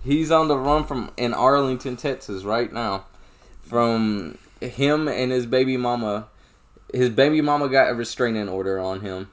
He's 0.04 0.32
on 0.32 0.50
the 0.50 0.58
run 0.58 0.84
from 0.84 1.12
in 1.16 1.34
Arlington, 1.34 1.96
Texas, 1.96 2.44
right 2.44 2.72
now, 2.72 3.06
from 3.62 4.38
him 4.60 5.08
and 5.08 5.32
his 5.32 5.46
baby 5.46 5.78
mama. 5.78 6.28
His 6.94 7.10
baby 7.10 7.42
mama 7.42 7.70
got 7.70 7.90
a 7.90 7.94
restraining 7.94 8.50
order 8.50 8.80
on 8.80 9.00
him, 9.00 9.32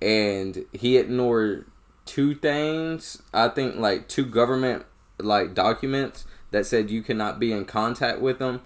and 0.00 0.64
he 0.72 0.96
ignored 0.96 1.66
two 2.04 2.36
things. 2.36 3.20
I 3.34 3.48
think 3.48 3.76
like 3.76 4.08
two 4.08 4.24
government 4.24 4.86
like 5.18 5.54
documents 5.54 6.24
that 6.52 6.66
said 6.66 6.90
you 6.90 7.02
cannot 7.02 7.40
be 7.40 7.52
in 7.52 7.64
contact 7.64 8.20
with 8.20 8.38
them 8.38 8.60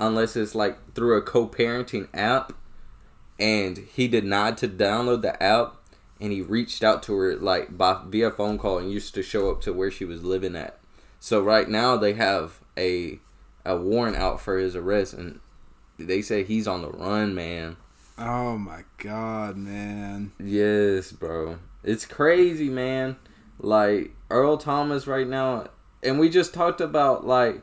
unless 0.00 0.36
it's 0.36 0.54
like 0.54 0.94
through 0.94 1.16
a 1.16 1.22
co-parenting 1.22 2.08
app 2.14 2.52
and 3.38 3.78
he 3.78 4.08
denied 4.08 4.56
to 4.56 4.68
download 4.68 5.22
the 5.22 5.40
app 5.42 5.74
and 6.20 6.32
he 6.32 6.40
reached 6.40 6.82
out 6.82 7.02
to 7.02 7.14
her 7.14 7.36
like 7.36 7.76
by 7.76 8.00
via 8.06 8.30
phone 8.30 8.58
call 8.58 8.78
and 8.78 8.90
used 8.90 9.14
to 9.14 9.22
show 9.22 9.50
up 9.50 9.60
to 9.60 9.72
where 9.72 9.90
she 9.90 10.04
was 10.04 10.24
living 10.24 10.56
at 10.56 10.78
so 11.20 11.42
right 11.42 11.68
now 11.68 11.96
they 11.96 12.12
have 12.14 12.60
a 12.76 13.18
a 13.64 13.76
warrant 13.76 14.16
out 14.16 14.40
for 14.40 14.58
his 14.58 14.74
arrest 14.74 15.14
and 15.14 15.40
they 15.98 16.22
say 16.22 16.44
he's 16.44 16.66
on 16.66 16.82
the 16.82 16.90
run 16.90 17.34
man 17.34 17.76
Oh 18.20 18.58
my 18.58 18.82
god, 18.96 19.56
man! 19.56 20.32
yes 20.40 21.12
bro 21.12 21.58
it's 21.84 22.06
crazy 22.06 22.68
man 22.68 23.16
like 23.58 24.12
earl 24.30 24.56
thomas 24.56 25.06
right 25.06 25.26
now 25.26 25.68
and 26.02 26.18
we 26.18 26.28
just 26.28 26.54
talked 26.54 26.80
about 26.80 27.26
like 27.26 27.62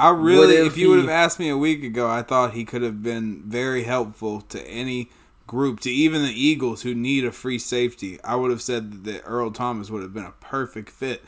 I 0.00 0.10
really, 0.10 0.56
if, 0.56 0.68
if 0.68 0.78
you 0.78 0.88
would 0.88 1.00
have 1.00 1.10
asked 1.10 1.38
me 1.38 1.50
a 1.50 1.58
week 1.58 1.84
ago, 1.84 2.08
I 2.08 2.22
thought 2.22 2.54
he 2.54 2.64
could 2.64 2.80
have 2.80 3.02
been 3.02 3.42
very 3.46 3.82
helpful 3.82 4.40
to 4.42 4.66
any 4.66 5.10
group, 5.46 5.80
to 5.80 5.90
even 5.90 6.22
the 6.22 6.32
Eagles 6.32 6.82
who 6.82 6.94
need 6.94 7.26
a 7.26 7.32
free 7.32 7.58
safety. 7.58 8.18
I 8.24 8.36
would 8.36 8.50
have 8.50 8.62
said 8.62 9.04
that 9.04 9.22
Earl 9.26 9.50
Thomas 9.50 9.90
would 9.90 10.02
have 10.02 10.14
been 10.14 10.24
a 10.24 10.32
perfect 10.40 10.88
fit. 10.88 11.22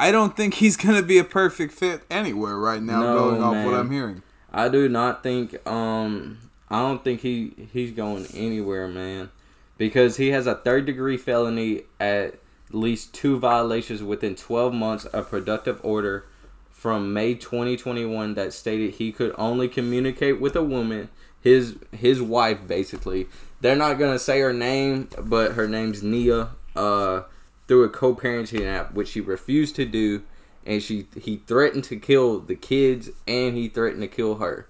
I 0.00 0.10
don't 0.10 0.34
think 0.34 0.54
he's 0.54 0.78
going 0.78 0.96
to 0.96 1.02
be 1.02 1.18
a 1.18 1.24
perfect 1.24 1.74
fit 1.74 2.02
anywhere 2.10 2.56
right 2.56 2.82
now, 2.82 3.02
No, 3.02 3.18
going 3.18 3.42
off 3.42 3.66
what. 3.66 3.74
I'm 3.74 3.90
hearing. 3.90 4.22
I 4.50 4.68
do 4.68 4.88
not 4.88 5.22
think 5.22 5.64
um 5.68 6.38
I 6.70 6.78
don't 6.80 7.04
think 7.04 7.20
he 7.20 7.52
he's 7.72 7.92
going 7.92 8.26
anywhere, 8.34 8.88
man. 8.88 9.30
Because 9.76 10.16
he 10.16 10.28
has 10.28 10.46
a 10.46 10.54
third 10.54 10.86
degree 10.86 11.16
felony 11.16 11.82
at 12.00 12.38
least 12.70 13.12
two 13.12 13.38
violations 13.38 14.02
within 14.02 14.34
12 14.36 14.72
months 14.72 15.04
of 15.06 15.28
productive 15.28 15.80
order 15.84 16.24
from 16.70 17.12
May 17.12 17.34
2021 17.34 18.34
that 18.34 18.52
stated 18.54 18.94
he 18.94 19.12
could 19.12 19.34
only 19.36 19.68
communicate 19.68 20.40
with 20.40 20.56
a 20.56 20.62
woman, 20.62 21.10
his 21.42 21.76
his 21.92 22.22
wife 22.22 22.66
basically. 22.66 23.28
They're 23.60 23.76
not 23.76 23.98
going 23.98 24.12
to 24.12 24.18
say 24.18 24.40
her 24.40 24.54
name, 24.54 25.08
but 25.18 25.52
her 25.52 25.68
name's 25.68 26.02
Nia 26.02 26.50
uh 26.74 27.22
through 27.70 27.84
a 27.84 27.88
co-parenting 27.88 28.66
app 28.66 28.94
which 28.94 29.06
she 29.06 29.20
refused 29.20 29.76
to 29.76 29.84
do 29.84 30.24
and 30.66 30.82
she 30.82 31.06
he 31.14 31.36
threatened 31.46 31.84
to 31.84 31.94
kill 31.94 32.40
the 32.40 32.56
kids 32.56 33.10
and 33.28 33.56
he 33.56 33.68
threatened 33.68 34.02
to 34.02 34.08
kill 34.08 34.38
her. 34.38 34.66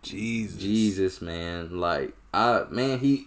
Jesus. 0.00 0.58
Jesus, 0.58 1.20
man, 1.20 1.78
like 1.78 2.14
I 2.32 2.64
man, 2.70 3.00
he 3.00 3.26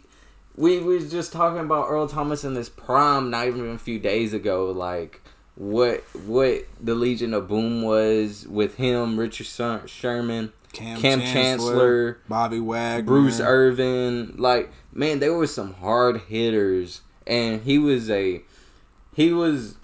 we 0.55 0.79
was 0.79 1.11
just 1.11 1.31
talking 1.31 1.59
about 1.59 1.89
Earl 1.89 2.07
Thomas 2.07 2.43
in 2.43 2.55
this 2.55 2.69
prom 2.69 3.29
not 3.29 3.45
even 3.45 3.69
a 3.69 3.77
few 3.77 3.99
days 3.99 4.33
ago, 4.33 4.71
like 4.71 5.21
what 5.53 6.03
what 6.25 6.65
the 6.83 6.95
Legion 6.95 7.35
of 7.35 7.47
Boom 7.47 7.83
was 7.83 8.47
with 8.47 8.77
him, 8.77 9.19
Richard 9.19 9.45
Sherman, 9.87 10.53
Kam, 10.73 10.99
Kam 10.99 11.19
Chancellor, 11.19 11.33
Chancellor, 11.33 12.17
Bobby 12.27 12.59
Wagner, 12.59 13.05
Bruce 13.05 13.39
Irvin, 13.39 14.33
like 14.37 14.71
man, 14.91 15.19
there 15.19 15.35
were 15.35 15.45
some 15.45 15.75
hard 15.75 16.21
hitters, 16.21 17.01
and 17.27 17.61
he 17.61 17.77
was 17.77 18.09
a 18.09 18.41
he 19.13 19.31
was 19.33 19.75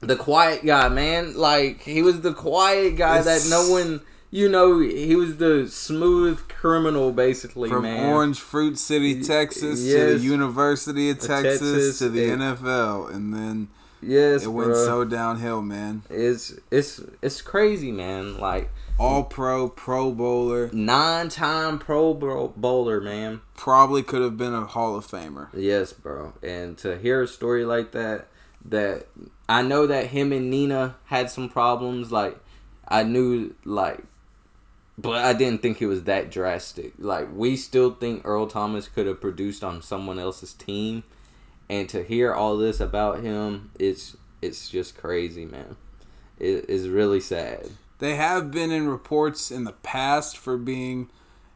the 0.00 0.16
quiet 0.16 0.64
guy, 0.64 0.88
man. 0.88 1.36
Like 1.36 1.82
he 1.82 2.02
was 2.02 2.20
the 2.20 2.32
quiet 2.34 2.96
guy 2.96 3.22
that 3.22 3.46
no 3.48 3.68
one, 3.70 4.00
you 4.30 4.48
know, 4.48 4.80
he 4.80 5.14
was 5.16 5.36
the 5.38 5.68
smooth 5.68 6.46
criminal, 6.48 7.12
basically, 7.12 7.68
from 7.70 7.82
man. 7.82 8.12
Orange 8.12 8.38
Fruit 8.40 8.78
City, 8.78 9.22
Texas, 9.22 9.80
to 9.82 9.86
yes. 9.88 10.12
the 10.20 10.26
University 10.26 11.10
of 11.10 11.18
Uh, 11.18 11.26
Texas, 11.26 11.60
Texas, 11.60 11.98
to 12.00 12.08
the 12.08 12.24
it- 12.24 12.38
NFL, 12.38 13.12
and 13.14 13.32
then 13.32 13.68
yes, 14.02 14.44
it 14.44 14.48
went 14.48 14.74
so 14.74 15.04
downhill, 15.04 15.62
man. 15.62 16.02
It's 16.10 16.54
it's 16.70 17.00
it's 17.22 17.40
crazy, 17.40 17.90
man. 17.92 18.38
Like 18.38 18.70
All 18.98 19.24
Pro, 19.24 19.68
Pro 19.68 20.10
Bowler, 20.12 20.70
nine-time 20.72 21.78
Pro 21.78 22.12
bowler, 22.14 23.00
man. 23.00 23.40
probably 23.56 24.02
could 24.02 24.22
have 24.22 24.36
been 24.36 24.54
a 24.54 24.66
Hall 24.66 24.96
of 24.96 25.06
Famer. 25.06 25.48
Yes, 25.54 25.92
bro. 25.92 26.32
And 26.42 26.76
to 26.78 26.98
hear 26.98 27.22
a 27.22 27.28
story 27.28 27.64
like 27.64 27.92
that, 27.92 28.28
that 28.70 29.06
I 29.48 29.62
know 29.62 29.86
that 29.86 30.08
him 30.08 30.32
and 30.32 30.50
Nina 30.50 30.96
had 31.06 31.30
some 31.30 31.48
problems. 31.48 32.12
Like 32.12 32.38
I 32.86 33.02
knew, 33.02 33.54
like, 33.64 34.02
but 34.98 35.24
I 35.24 35.32
didn't 35.32 35.62
think 35.62 35.80
it 35.80 35.86
was 35.86 36.04
that 36.04 36.30
drastic. 36.30 36.92
Like 36.98 37.28
we 37.34 37.56
still 37.56 37.92
think 37.92 38.22
Earl 38.24 38.46
Thomas 38.46 38.88
could 38.88 39.06
have 39.06 39.20
produced 39.20 39.62
on 39.62 39.82
someone 39.82 40.18
else's 40.18 40.54
team, 40.54 41.04
and 41.68 41.88
to 41.88 42.02
hear 42.02 42.32
all 42.32 42.56
this 42.56 42.80
about 42.80 43.20
him, 43.20 43.70
it's 43.78 44.16
it's 44.42 44.68
just 44.68 44.96
crazy, 44.96 45.44
man. 45.44 45.76
It 46.38 46.68
is 46.68 46.88
really 46.88 47.20
sad. 47.20 47.70
They 47.98 48.16
have 48.16 48.50
been 48.50 48.70
in 48.70 48.88
reports 48.88 49.50
in 49.50 49.64
the 49.64 49.72
past 49.72 50.36
for 50.36 50.58
being 50.58 51.08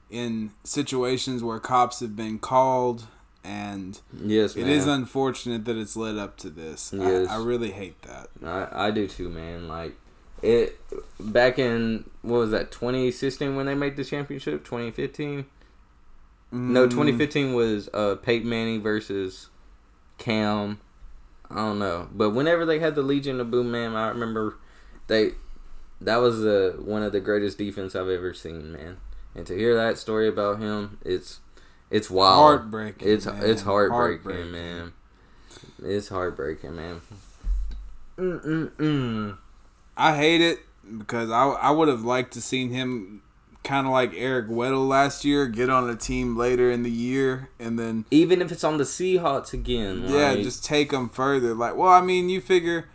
in 0.08 0.52
situations 0.64 1.42
where 1.42 1.60
cops 1.60 2.00
have 2.00 2.16
been 2.16 2.38
called, 2.38 3.06
and 3.44 4.00
Yes, 4.22 4.54
it 4.56 4.62
man. 4.64 4.70
is 4.72 4.86
unfortunate 4.86 5.64
that 5.64 5.76
it's 5.76 5.96
led 5.96 6.16
up 6.18 6.36
to 6.38 6.50
this. 6.50 6.92
Yes. 6.96 7.28
I, 7.28 7.36
I 7.36 7.42
really 7.42 7.70
hate 7.72 8.00
that. 8.02 8.28
I, 8.44 8.86
I 8.88 8.90
do 8.90 9.06
too, 9.08 9.28
man. 9.28 9.66
Like 9.68 9.94
it 10.42 10.78
back 11.18 11.58
in 11.58 12.08
what 12.22 12.38
was 12.38 12.50
that 12.50 12.70
2016 12.70 13.56
when 13.56 13.66
they 13.66 13.74
made 13.74 13.96
the 13.96 14.04
championship? 14.04 14.64
2015? 14.64 15.46
No, 16.52 16.86
Mm, 16.86 16.90
2015 16.90 17.52
was 17.54 17.88
uh 17.94 18.16
Peyton 18.16 18.48
Manning 18.48 18.82
versus 18.82 19.48
Cam. 20.18 20.80
I 21.50 21.56
don't 21.56 21.78
know, 21.78 22.08
but 22.12 22.30
whenever 22.30 22.64
they 22.64 22.78
had 22.78 22.94
the 22.94 23.02
Legion 23.02 23.40
of 23.40 23.50
Boom, 23.50 23.70
man, 23.70 23.94
I 23.96 24.08
remember 24.08 24.56
they 25.08 25.32
that 26.00 26.16
was 26.16 26.40
the 26.40 26.76
one 26.82 27.02
of 27.02 27.12
the 27.12 27.20
greatest 27.20 27.58
defense 27.58 27.94
I've 27.96 28.08
ever 28.08 28.32
seen, 28.34 28.72
man. 28.72 28.98
And 29.34 29.46
to 29.46 29.56
hear 29.56 29.74
that 29.76 29.96
story 29.98 30.26
about 30.28 30.58
him, 30.60 30.98
it's 31.04 31.40
it's 31.90 32.08
wild. 32.10 32.38
Heartbreaking. 32.60 33.08
It's 33.08 33.26
man. 33.26 33.40
it's 33.42 33.62
heartbreaking, 33.62 34.22
Heartbreaking. 34.22 34.52
man. 34.52 34.92
It's 35.82 36.08
heartbreaking, 36.08 36.76
man. 36.76 37.00
Mm-mm-mm. 38.18 39.36
I 39.96 40.16
hate 40.16 40.40
it. 40.40 40.60
because 40.98 41.30
I 41.30 41.44
I 41.48 41.70
would 41.70 41.88
have 41.88 42.02
liked 42.04 42.32
to 42.34 42.40
seen 42.40 42.70
him 42.70 43.22
kind 43.62 43.86
of 43.86 43.92
like 43.92 44.12
Eric 44.16 44.48
Weddle 44.48 44.88
last 44.88 45.24
year, 45.24 45.46
get 45.46 45.68
on 45.68 45.88
a 45.90 45.94
team 45.94 46.36
later 46.36 46.70
in 46.70 46.82
the 46.82 46.90
year, 46.90 47.50
and 47.58 47.78
then 47.78 48.06
Even 48.10 48.40
if 48.40 48.50
it's 48.50 48.64
on 48.64 48.78
the 48.78 48.84
Seahawks 48.84 49.52
again. 49.52 50.04
yeah, 50.08 50.30
like, 50.32 50.42
just 50.42 50.64
take 50.64 50.90
them 50.90 51.10
further. 51.10 51.54
Like, 51.54 51.76
well, 51.76 51.90
I 51.90 52.00
mean, 52.00 52.30
you 52.30 52.40
figure 52.40 52.88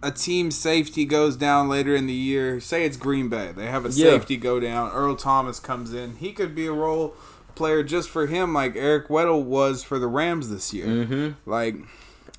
a 0.00 0.12
team 0.12 0.50
safety 0.52 1.04
goes 1.04 1.36
down 1.36 1.68
later 1.68 1.94
in 1.96 2.06
the 2.06 2.12
year. 2.12 2.60
Say 2.60 2.84
it's 2.84 2.96
Green 2.96 3.28
Bay, 3.28 3.52
they 3.54 3.66
have 3.66 3.84
a 3.84 3.88
Yeah. 3.88 4.10
safety 4.12 4.36
go 4.36 4.60
down. 4.60 4.92
Earl 4.92 5.16
Thomas 5.16 5.58
comes 5.58 5.92
in. 5.92 6.16
He 6.16 6.32
could 6.32 6.54
be 6.54 6.66
a 6.66 6.72
role 6.72 7.14
player 7.54 7.82
just 7.82 8.08
for 8.08 8.26
him, 8.26 8.52
like 8.54 8.74
Eric 8.76 9.08
Weddle 9.08 9.42
was 9.44 9.82
for 9.82 9.98
the 9.98 10.06
Rams 10.06 10.48
this 10.50 10.72
year. 10.72 10.86
Mhm. 10.86 11.34
Like, 11.46 11.76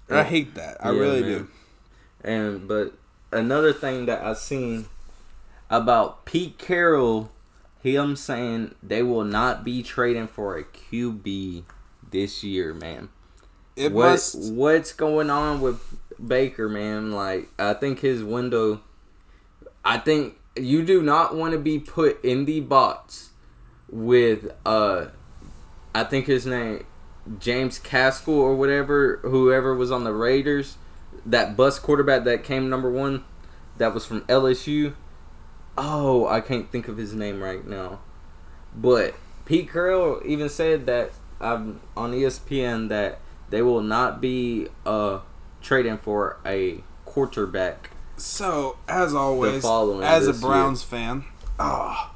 I 0.09 0.23
hate 0.23 0.55
that. 0.55 0.77
I 0.85 0.91
Yeah, 0.91 0.99
really 0.99 1.21
man. 1.21 1.29
do. 1.29 1.47
And 2.23 2.67
but 2.67 2.93
another 3.31 3.73
thing 3.73 4.05
that 4.05 4.23
I 4.23 4.33
seen 4.33 4.85
about 5.69 6.25
Pete 6.25 6.57
Carroll, 6.57 7.31
him 7.81 8.15
saying 8.15 8.75
they 8.81 9.03
will 9.03 9.25
not 9.25 9.63
be 9.63 9.83
trading 9.83 10.27
for 10.27 10.57
a 10.57 10.63
QB 10.63 11.63
this 12.11 12.43
year, 12.43 12.73
man. 12.73 13.09
It 13.75 13.91
what 13.91 14.11
must. 14.11 14.51
what's 14.53 14.93
going 14.93 15.29
on 15.29 15.59
with 15.61 15.79
Baker, 16.25 16.69
man? 16.69 17.11
Like 17.11 17.49
I 17.57 17.73
think 17.73 17.99
his 17.99 18.23
window. 18.23 18.81
I 19.83 19.97
think 19.97 20.37
you 20.55 20.83
do 20.85 21.01
not 21.01 21.35
want 21.35 21.51
to 21.53 21.59
be 21.59 21.79
put 21.79 22.23
in 22.23 22.45
the 22.45 22.61
box 22.61 23.31
with 23.93 24.51
uh, 24.65 25.05
I 25.93 26.03
think 26.03 26.25
his 26.25 26.45
name 26.45 26.85
James 27.39 27.79
Caskell 27.79 28.33
or 28.33 28.55
whatever, 28.55 29.17
whoever 29.21 29.75
was 29.75 29.91
on 29.91 30.03
the 30.03 30.13
Raiders, 30.13 30.77
that 31.25 31.55
bus 31.55 31.79
quarterback 31.79 32.23
that 32.25 32.43
came 32.43 32.69
number 32.69 32.89
one, 32.89 33.23
that 33.77 33.93
was 33.93 34.05
from 34.05 34.21
LSU. 34.21 34.93
Oh, 35.77 36.27
I 36.27 36.41
can't 36.41 36.71
think 36.71 36.87
of 36.87 36.97
his 36.97 37.13
name 37.13 37.41
right 37.41 37.65
now, 37.65 37.99
but 38.75 39.15
Pete 39.45 39.71
Carroll 39.71 40.21
even 40.25 40.49
said 40.49 40.85
that 40.87 41.11
um, 41.39 41.79
on 41.95 42.11
ESPN 42.11 42.89
that 42.89 43.19
they 43.49 43.61
will 43.61 43.81
not 43.81 44.21
be 44.21 44.67
uh, 44.85 45.19
trading 45.61 45.97
for 45.97 46.37
a 46.45 46.83
quarterback. 47.05 47.91
So, 48.17 48.77
as 48.87 49.15
always, 49.15 49.63
as 50.03 50.27
a 50.27 50.31
this 50.31 50.41
year. 50.41 50.49
Browns 50.49 50.83
fan, 50.83 51.25
oh, 51.59 52.12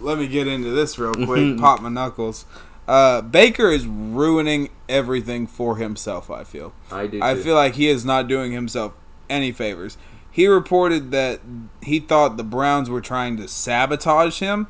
let 0.00 0.18
me 0.18 0.26
get 0.26 0.46
into 0.46 0.70
this 0.70 0.98
real 0.98 1.14
quick. 1.14 1.58
Pop 1.58 1.80
my 1.80 1.88
knuckles. 1.88 2.44
Uh, 2.88 3.20
Baker 3.20 3.68
is 3.68 3.86
ruining 3.86 4.70
everything 4.88 5.46
for 5.46 5.76
himself. 5.76 6.30
I 6.30 6.44
feel. 6.44 6.72
I 6.90 7.06
do. 7.06 7.20
I 7.22 7.34
too. 7.34 7.42
feel 7.42 7.54
like 7.54 7.74
he 7.74 7.88
is 7.88 8.04
not 8.04 8.28
doing 8.28 8.52
himself 8.52 8.94
any 9.28 9.52
favors. 9.52 9.96
He 10.30 10.46
reported 10.46 11.10
that 11.12 11.40
he 11.82 11.98
thought 11.98 12.36
the 12.36 12.44
Browns 12.44 12.90
were 12.90 13.00
trying 13.00 13.36
to 13.38 13.48
sabotage 13.48 14.38
him. 14.38 14.68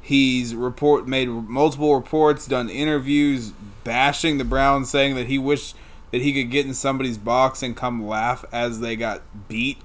He's 0.00 0.54
report 0.54 1.08
made 1.08 1.28
multiple 1.28 1.94
reports, 1.94 2.46
done 2.46 2.68
interviews 2.68 3.52
bashing 3.82 4.38
the 4.38 4.44
Browns, 4.44 4.90
saying 4.90 5.16
that 5.16 5.26
he 5.26 5.38
wished 5.38 5.74
that 6.12 6.22
he 6.22 6.32
could 6.32 6.50
get 6.50 6.66
in 6.66 6.74
somebody's 6.74 7.18
box 7.18 7.62
and 7.62 7.76
come 7.76 8.06
laugh 8.06 8.44
as 8.52 8.80
they 8.80 8.94
got 8.94 9.22
beat. 9.48 9.78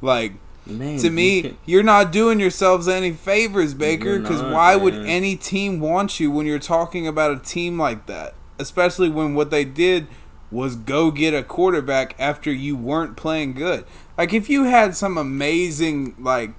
Like 0.00 0.32
Man, 0.66 0.98
to 0.98 1.10
me, 1.10 1.42
can- 1.42 1.56
you're 1.66 1.82
not 1.82 2.10
doing 2.12 2.40
yourselves 2.40 2.88
any 2.88 3.12
favors, 3.12 3.74
Baker. 3.74 4.18
Because 4.18 4.42
why 4.42 4.76
would 4.76 4.94
any 4.94 5.36
team 5.36 5.80
want 5.80 6.18
you 6.20 6.30
when 6.30 6.46
you're 6.46 6.58
talking 6.58 7.06
about 7.06 7.32
a 7.32 7.38
team 7.38 7.78
like 7.78 8.06
that? 8.06 8.34
Especially 8.58 9.08
when 9.08 9.34
what 9.34 9.50
they 9.50 9.64
did 9.64 10.06
was 10.50 10.76
go 10.76 11.10
get 11.10 11.34
a 11.34 11.42
quarterback 11.42 12.14
after 12.18 12.52
you 12.52 12.76
weren't 12.76 13.16
playing 13.16 13.52
good. 13.54 13.84
Like 14.16 14.32
if 14.32 14.48
you 14.48 14.64
had 14.64 14.96
some 14.96 15.18
amazing 15.18 16.14
like 16.18 16.52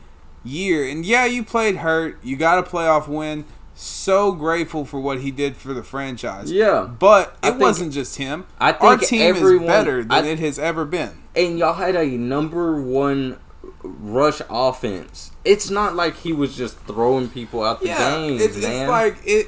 year, 0.43 0.85
and 0.87 1.05
yeah, 1.05 1.25
you 1.25 1.43
played 1.43 1.77
hurt, 1.77 2.17
you 2.23 2.35
got 2.37 2.59
a 2.59 2.63
playoff 2.63 3.07
win. 3.07 3.45
So 3.77 4.31
grateful 4.31 4.85
for 4.85 5.01
what 5.01 5.19
he 5.21 5.31
did 5.31 5.57
for 5.57 5.73
the 5.73 5.83
franchise. 5.83 6.49
Yeah. 6.51 6.87
but 6.97 7.35
it 7.43 7.57
wasn't 7.57 7.91
just 7.91 8.15
him. 8.17 8.45
I 8.59 8.71
Our 8.73 8.97
think 8.97 9.09
team 9.09 9.21
everyone- 9.35 9.63
is 9.65 9.67
better 9.69 10.01
than 10.03 10.11
I- 10.11 10.27
it 10.27 10.39
has 10.39 10.57
ever 10.59 10.85
been. 10.85 11.11
and 11.35 11.57
y'all 11.59 11.73
had 11.73 11.95
a 11.97 12.05
number 12.05 12.81
one 12.81 13.37
rush 13.83 14.41
offense. 14.49 15.31
It's 15.43 15.69
not 15.69 15.95
like 15.95 16.17
he 16.17 16.33
was 16.33 16.55
just 16.55 16.77
throwing 16.79 17.29
people 17.29 17.63
out 17.63 17.81
the 17.81 17.87
Yeah, 17.87 18.15
games, 18.17 18.41
it's, 18.41 18.57
man. 18.57 18.81
it's 18.81 18.89
like 18.89 19.17
it. 19.25 19.47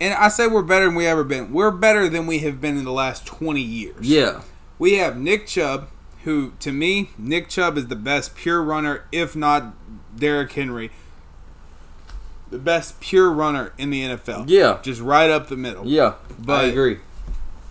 And 0.00 0.14
I 0.14 0.28
say 0.28 0.46
we're 0.46 0.62
better 0.62 0.86
than 0.86 0.94
we 0.94 1.06
ever 1.06 1.24
been. 1.24 1.52
We're 1.52 1.70
better 1.72 2.08
than 2.08 2.26
we 2.26 2.38
have 2.40 2.60
been 2.60 2.76
in 2.78 2.84
the 2.84 2.92
last 2.92 3.26
twenty 3.26 3.62
years. 3.62 3.96
yeah, 4.00 4.42
we 4.78 4.94
have 4.98 5.16
Nick 5.18 5.46
Chubb, 5.46 5.88
who 6.24 6.52
to 6.60 6.70
me, 6.72 7.10
Nick 7.18 7.48
Chubb 7.48 7.76
is 7.76 7.88
the 7.88 7.96
best 7.96 8.36
pure 8.36 8.62
runner, 8.62 9.04
if 9.10 9.34
not 9.34 9.74
Derrick 10.16 10.52
Henry, 10.52 10.90
the 12.50 12.58
best 12.58 13.00
pure 13.00 13.30
runner 13.30 13.72
in 13.78 13.90
the 13.90 14.02
NFL. 14.04 14.44
Yeah. 14.48 14.78
just 14.82 15.00
right 15.00 15.30
up 15.30 15.48
the 15.48 15.56
middle. 15.56 15.86
yeah, 15.86 16.14
But- 16.38 16.64
I 16.64 16.68
agree. 16.68 16.98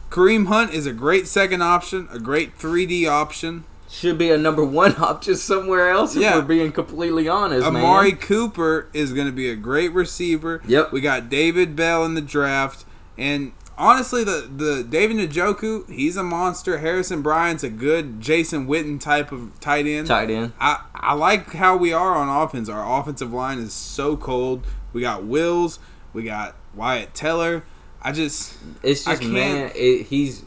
Kareem 0.10 0.48
Hunt 0.48 0.74
is 0.74 0.86
a 0.86 0.94
great 0.94 1.28
second 1.28 1.62
option, 1.62 2.08
a 2.12 2.20
great 2.20 2.54
three 2.56 2.86
D 2.86 3.06
option. 3.06 3.66
Should 3.90 4.18
be 4.18 4.30
a 4.32 4.38
number 4.38 4.64
one 4.64 4.96
option 5.02 5.36
somewhere 5.36 5.90
else. 5.90 6.16
If 6.16 6.22
Yeah. 6.22 6.36
we're 6.36 6.42
being 6.44 6.72
completely 6.72 7.28
honest, 7.28 7.66
Amari 7.66 8.12
man. 8.12 8.20
Cooper 8.20 8.90
is 8.94 9.14
going 9.14 9.28
to 9.28 9.34
be 9.34 9.50
a 9.50 9.56
great 9.56 9.94
receiver. 9.94 10.62
Yep. 10.68 10.92
We 10.92 11.02
got 11.02 11.30
David 11.30 11.76
Bell 11.76 12.04
in 12.06 12.14
the 12.14 12.22
draft, 12.22 12.86
and 13.18 13.54
honestly, 13.78 14.24
the 14.24 14.50
the 14.54 14.84
David 14.84 15.18
Njoku, 15.30 15.90
he's 15.90 16.18
a 16.18 16.24
monster. 16.24 16.80
Harrison 16.80 17.22
Bryant's 17.22 17.64
a 17.64 17.70
good 17.70 18.20
Jason 18.20 18.68
Witten 18.68 19.00
type 19.00 19.32
of 19.32 19.58
tight 19.62 19.86
end. 19.86 20.08
Tight 20.08 20.30
end. 20.30 20.52
I 20.60 20.82
I 20.94 21.14
like 21.14 21.54
how 21.54 21.78
we 21.78 21.94
are 21.94 22.16
on 22.16 22.28
offense. 22.28 22.68
Our 22.70 23.00
offensive 23.00 23.32
line 23.32 23.60
is 23.60 23.72
so 23.74 24.18
cold. 24.18 24.66
We 24.92 25.02
got 25.02 25.24
Wills. 25.24 25.80
We 26.14 26.24
got 26.24 26.56
Wyatt 26.76 27.14
Teller. 27.14 27.64
I 28.02 28.12
just 28.12 28.56
It's 28.84 29.06
just 29.06 29.24
man, 29.24 29.72
it, 29.76 30.08
he's 30.08 30.44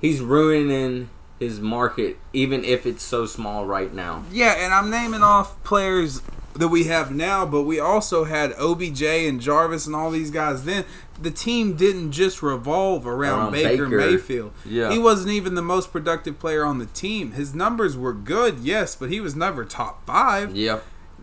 he's 0.00 0.20
ruining 0.20 1.08
his 1.44 1.60
market, 1.60 2.16
even 2.32 2.64
if 2.64 2.86
it's 2.86 3.02
so 3.02 3.26
small 3.26 3.66
right 3.66 3.92
now. 3.92 4.24
Yeah, 4.32 4.54
and 4.58 4.72
I'm 4.74 4.90
naming 4.90 5.22
off 5.22 5.62
players 5.62 6.22
that 6.54 6.68
we 6.68 6.84
have 6.84 7.10
now, 7.12 7.44
but 7.44 7.62
we 7.62 7.80
also 7.80 8.24
had 8.24 8.52
OBJ 8.58 9.02
and 9.02 9.40
Jarvis 9.40 9.86
and 9.86 9.94
all 9.96 10.10
these 10.10 10.30
guys 10.30 10.64
then. 10.64 10.84
The 11.20 11.30
team 11.30 11.74
didn't 11.76 12.12
just 12.12 12.42
revolve 12.42 13.06
around, 13.06 13.40
Around 13.40 13.52
Baker, 13.52 13.84
Baker. 13.86 13.96
Mayfield. 14.10 14.52
Yeah. 14.64 14.90
He 14.92 14.98
wasn't 14.98 15.32
even 15.32 15.54
the 15.54 15.62
most 15.62 15.92
productive 15.92 16.38
player 16.38 16.64
on 16.64 16.78
the 16.78 16.86
team. 16.86 17.32
His 17.32 17.54
numbers 17.54 17.96
were 17.96 18.12
good, 18.12 18.60
yes, 18.60 18.94
but 18.96 19.10
he 19.10 19.20
was 19.20 19.34
never 19.36 19.64
top 19.64 20.06
five. 20.06 20.56
Yeah, 20.56 20.80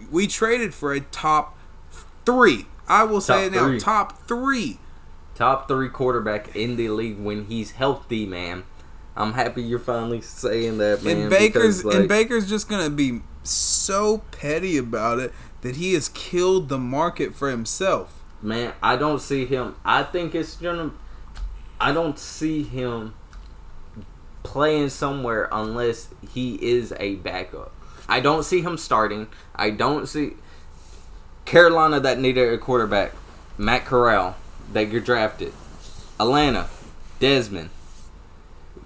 We 0.09 0.27
traded 0.27 0.73
for 0.73 0.93
a 0.93 0.99
top 1.01 1.57
three. 2.25 2.65
I 2.87 3.03
will 3.05 3.21
say 3.21 3.33
Top 3.35 3.53
it 3.53 3.55
now, 3.55 3.65
three. 3.67 3.79
top 3.79 4.27
three. 4.27 4.79
top 5.35 5.67
three 5.67 5.89
quarterback 5.89 6.53
in 6.55 6.75
the 6.75 6.89
league 6.89 7.17
when 7.19 7.45
he's 7.45 7.71
healthy, 7.71 8.25
man. 8.25 8.63
I'm 9.15 9.33
happy 9.33 9.61
you're 9.61 9.79
finally 9.79 10.21
saying 10.21 10.77
that, 10.77 11.03
man. 11.03 11.17
and 11.17 11.29
Baker's 11.29 11.77
because, 11.79 11.85
like, 11.85 11.95
and 11.95 12.07
Baker's 12.07 12.47
just 12.49 12.69
gonna 12.69 12.89
be 12.89 13.21
so 13.43 14.19
petty 14.31 14.77
about 14.77 15.19
it 15.19 15.33
that 15.61 15.75
he 15.75 15.93
has 15.93 16.09
killed 16.09 16.69
the 16.69 16.77
market 16.77 17.35
for 17.35 17.49
himself. 17.49 18.23
Man, 18.41 18.73
I 18.81 18.95
don't 18.95 19.19
see 19.19 19.45
him. 19.45 19.75
I 19.83 20.03
think 20.03 20.33
it's 20.33 20.55
gonna. 20.55 20.91
I 21.79 21.91
don't 21.91 22.17
see 22.17 22.63
him 22.63 23.13
playing 24.43 24.89
somewhere 24.89 25.49
unless 25.51 26.09
he 26.33 26.55
is 26.55 26.93
a 26.99 27.15
backup. 27.15 27.71
I 28.07 28.19
don't 28.19 28.43
see 28.43 28.61
him 28.61 28.77
starting. 28.77 29.27
I 29.55 29.69
don't 29.69 30.07
see 30.07 30.33
Carolina 31.45 31.99
that 31.99 32.19
needed 32.19 32.53
a 32.53 32.57
quarterback. 32.57 33.13
Matt 33.57 33.85
Corral 33.85 34.35
that 34.73 34.85
get 34.85 35.05
drafted. 35.05 35.53
Atlanta, 36.19 36.67
Desmond. 37.19 37.69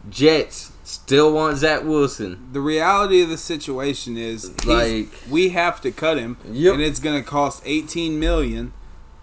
Jets 0.09 0.71
still 0.83 1.33
want 1.33 1.57
Zach 1.57 1.83
Wilson. 1.83 2.47
the 2.51 2.59
reality 2.61 3.21
of 3.21 3.29
the 3.29 3.37
situation 3.37 4.17
is 4.17 4.51
Like- 4.65 5.09
we 5.29 5.49
have 5.49 5.81
to 5.81 5.91
cut 5.91 6.17
him 6.17 6.37
Yep. 6.51 6.73
and 6.75 6.83
it's 6.83 6.99
going 6.99 7.21
to 7.21 7.27
cost 7.27 7.63
18 7.65 8.19
million 8.19 8.71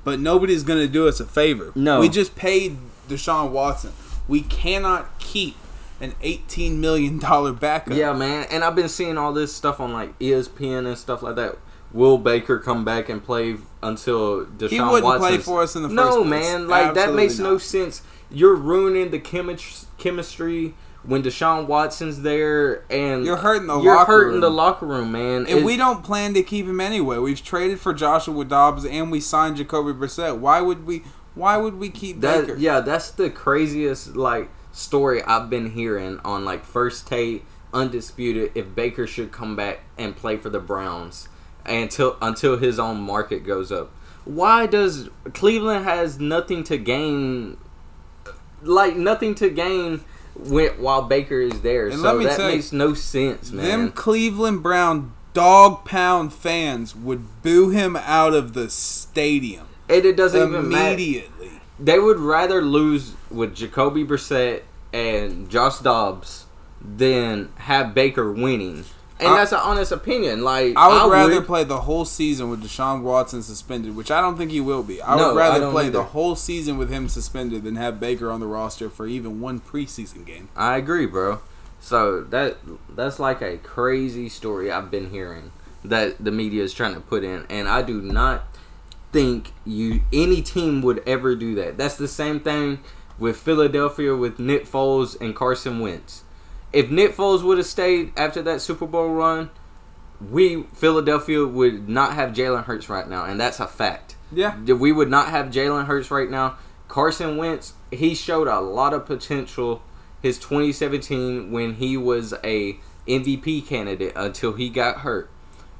but 0.05 0.19
nobody's 0.19 0.65
going 0.65 0.81
to 0.81 0.89
do 0.89 1.07
us 1.07 1.21
a 1.21 1.25
favor 1.25 1.71
No. 1.77 2.01
we 2.01 2.09
just 2.09 2.35
paid 2.35 2.79
deshaun 3.09 3.51
watson 3.51 3.93
we 4.27 4.41
cannot 4.43 5.19
keep 5.21 5.55
an 6.01 6.15
18 6.21 6.81
million 6.81 7.19
dollar 7.21 7.53
backup 7.53 7.97
Yeah, 7.97 8.13
man. 8.13 8.47
And 8.51 8.65
I've 8.65 8.75
been 8.75 8.89
seeing 8.89 9.17
all 9.17 9.33
this 9.33 9.55
stuff 9.55 9.79
on 9.79 9.93
like 9.93 10.19
ESPN 10.19 10.85
and 10.87 10.99
stuff 10.99 11.23
like 11.23 11.37
that. 11.37 11.59
Will 11.93 12.19
Baker 12.19 12.59
come 12.59 12.85
back 12.85 13.09
and 13.09 13.23
play 13.23 13.57
until 13.85 14.45
Deshaun 14.47 14.71
He 14.71 14.81
wouldn't 14.81 15.05
Watson? 15.05 15.21
play 15.29 15.39
for 15.39 15.63
us 15.63 15.77
in 15.77 15.83
the 15.85 15.89
no, 15.89 16.03
first 16.03 16.17
place. 16.17 16.25
No, 16.53 16.59
man. 16.59 16.69
Like 16.69 16.95
that 16.95 17.09
Absolutely 17.11 17.23
makes 17.23 17.39
no 17.39 17.59
sense. 17.59 18.03
You're 18.33 18.55
ruining 18.57 19.11
the 19.11 19.19
chemis- 19.21 19.87
chemistry 19.99 20.75
when 21.05 21.23
Deshaun 21.23 21.67
Watson's 21.67 22.23
there, 22.23 22.85
and 22.91 23.25
You're 23.27 23.37
hurting 23.39 23.67
the 23.67 23.79
you're 23.81 23.95
locker 23.97 24.13
hurting 24.13 24.33
room. 24.35 24.41
the 24.41 24.51
locker 24.51 24.87
room, 24.87 25.11
man. 25.13 25.47
and 25.47 25.49
It- 25.61 25.65
we 25.65 25.77
don't 25.77 26.03
plan 26.05 26.33
to 26.35 26.43
keep 26.43 26.67
him 26.67 26.81
anyway. 26.81 27.19
We've 27.19 27.43
traded 27.43 27.81
for 27.81 27.93
Joshua 27.93 28.45
Dobbs 28.45 28.85
and 28.85 29.11
we 29.11 29.19
signed 29.21 29.57
Jacoby 29.57 29.93
Brissett. 29.93 30.39
Why 30.39 30.61
would 30.61 30.87
we? 30.87 31.03
Why 31.35 31.57
would 31.57 31.79
we 31.79 31.89
keep 31.89 32.21
That 32.21 32.47
Baker? 32.47 32.59
yeah, 32.59 32.81
that's 32.81 33.11
the 33.11 33.31
craziest 33.31 34.15
like 34.17 34.51
story 34.71 35.23
I've 35.23 35.49
been 35.51 35.71
hearing 35.71 36.21
on 36.25 36.45
like 36.45 36.65
first 36.65 37.07
take 37.09 37.45
undisputed 37.75 38.53
if 38.55 38.75
Baker 38.75 39.07
should 39.07 39.33
come 39.33 39.57
back 39.57 39.81
and 39.99 40.15
play 40.15 40.37
for 40.37 40.51
the 40.51 40.61
Browns. 40.61 41.29
until 41.65 42.17
until 42.21 42.57
his 42.57 42.79
own 42.79 43.01
market 43.01 43.47
goes 43.47 43.71
up. 43.73 43.91
Why 44.25 44.67
does 44.67 45.09
Cleveland 45.33 45.85
has 45.85 46.19
nothing 46.21 46.65
to 46.65 46.77
gain? 46.77 47.57
Like 48.63 48.97
nothing 48.97 49.35
to 49.37 49.51
gain 49.51 50.05
when, 50.35 50.71
while 50.81 51.03
Baker 51.03 51.41
is 51.41 51.61
there. 51.63 51.89
And 51.89 52.01
so 52.01 52.19
that 52.19 52.37
tell 52.37 52.51
you, 52.51 52.57
makes 52.57 52.73
no 52.73 52.95
sense, 52.95 53.51
man. 53.51 53.67
Them 53.67 53.93
Cleveland 53.93 54.63
Brown 54.63 55.13
dog 55.35 55.85
pound 55.85 56.33
fans 56.33 56.95
would 56.95 57.43
boo 57.43 57.71
him 57.71 57.97
out 57.97 58.35
of 58.35 58.53
the 58.53 58.69
stadium 58.69 59.67
and 59.89 60.05
it 60.05 60.17
doesn't 60.17 60.49
even 60.49 60.69
matter. 60.69 60.95
immediately. 60.95 61.51
They 61.79 61.99
would 61.99 62.19
rather 62.19 62.63
lose 62.63 63.15
with 63.31 63.55
Jacoby 63.55 64.05
Brissett 64.05 64.63
and 64.93 65.51
Josh 65.51 65.79
Dobbs 65.79 66.47
than 66.81 67.51
have 67.57 67.95
Baker 67.95 68.33
winning. 68.33 68.85
And 69.25 69.35
I- 69.35 69.37
that's 69.39 69.53
an 69.53 69.61
honest 69.63 69.93
opinion. 69.93 70.43
Like 70.43 70.75
I 70.77 70.89
would 71.05 71.11
rather 71.13 71.41
play 71.43 71.65
the 71.65 71.81
whole 71.83 72.05
season 72.05 72.51
with 72.51 72.63
Deshaun 72.63 73.03
Watson 73.03 73.43
suspended, 73.43 73.95
which 73.97 74.11
I 74.11 74.21
don't 74.21 74.37
think 74.37 74.51
he 74.51 74.61
will 74.61 74.83
be. 74.83 75.03
I 75.03 75.17
No, 75.17 75.29
would 75.29 75.37
rather 75.39 75.61
don't 75.61 75.73
play 75.73 75.85
either. 75.85 75.93
the 75.99 76.03
whole 76.05 76.37
season 76.37 76.77
with 76.79 76.91
him 76.91 77.09
suspended 77.09 77.65
than 77.65 77.77
have 77.77 77.99
Baker 78.01 78.31
on 78.31 78.41
the 78.41 78.47
roster 78.47 78.89
for 78.91 79.07
even 79.07 79.41
one 79.41 79.61
preseason 79.61 80.25
game. 80.27 80.49
I 80.57 80.77
agree, 80.77 81.07
bro. 81.07 81.41
So 81.81 82.23
that 82.31 82.59
that's 82.95 83.19
like 83.19 83.43
a 83.43 83.57
crazy 83.59 84.29
story 84.29 84.71
I've 84.71 84.91
been 84.91 85.11
hearing 85.11 85.51
that 85.85 86.23
the 86.25 86.31
media 86.31 86.63
is 86.63 86.73
trying 86.73 86.95
to 86.95 87.01
put 87.01 87.25
in, 87.25 87.45
and 87.51 87.69
I 87.69 87.83
do 87.83 88.01
not 88.01 88.45
think 89.13 89.53
you 89.65 90.01
any 90.13 90.41
team 90.43 90.81
would 90.83 91.03
ever 91.07 91.35
do 91.35 91.55
that. 91.57 91.77
That's 91.77 91.97
the 91.97 92.09
same 92.09 92.39
thing 92.41 92.79
with 93.19 93.37
Philadelphia 93.37 94.15
with 94.17 94.39
Nick 94.39 94.65
Foles 94.67 95.21
and 95.21 95.35
Carson 95.35 95.81
Wentz. 95.81 96.23
If 96.73 96.91
Nick 96.91 97.15
Foles 97.15 97.43
would 97.43 97.59
have 97.59 97.67
stayed 97.67 98.13
after 98.17 98.43
that 98.43 98.61
Super 98.61 98.87
Bowl 98.87 99.11
run, 99.11 99.51
we 100.31 100.63
Philadelphia 100.75 101.47
would 101.47 101.89
not 101.89 102.15
have 102.15 102.33
Jalen 102.33 102.65
Hurts 102.65 102.89
right 102.89 103.09
now, 103.09 103.25
and 103.25 103.41
that's 103.41 103.61
a 103.61 103.67
fact. 103.67 104.17
Yeah. 104.31 104.57
We 104.57 104.93
would 104.93 105.11
not 105.11 105.29
have 105.29 105.47
Jalen 105.47 105.87
Hurts 105.87 106.11
right 106.11 106.31
now. 106.31 106.57
Carson 106.89 107.37
Wentz, 107.37 107.75
he 107.91 108.15
showed 108.15 108.49
a 108.49 108.61
lot 108.61 108.95
of 108.95 109.07
potential 109.07 109.83
his 110.21 110.39
2017 110.39 111.51
when 111.51 111.75
he 111.75 111.97
was 111.97 112.33
a 112.45 112.77
MVP 113.09 113.67
candidate 113.67 114.13
until 114.15 114.53
he 114.53 114.69
got 114.69 114.99
hurt. 114.99 115.31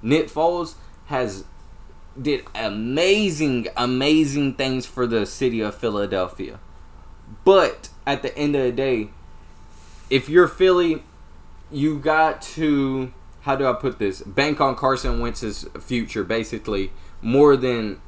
Nick 0.03 0.29
Foles 0.29 0.75
has 1.07 1.45
did 2.21 2.45
amazing, 2.55 3.69
amazing 3.77 4.55
things 4.55 4.85
for 4.85 5.07
the 5.07 5.25
city 5.25 5.61
of 5.61 5.75
Philadelphia. 5.75 6.59
But 7.45 7.89
at 8.07 8.23
the 8.23 8.37
end 8.37 8.57
of 8.57 8.63
the 8.63 8.73
day, 8.73 9.11
if 10.13 10.29
you're 10.29 10.47
Philly, 10.47 11.03
you 11.71 11.99
got 11.99 12.43
to 12.43 13.13
how 13.41 13.57
do 13.57 13.67
I 13.67 13.73
put 13.73 13.99
this? 13.99 14.21
Bank 14.21 14.61
on 14.61 14.77
Carson 14.77 15.19
Wentz's 15.19 15.67
future, 15.81 16.23
basically, 16.23 16.93
more 17.23 17.57
than 17.57 18.01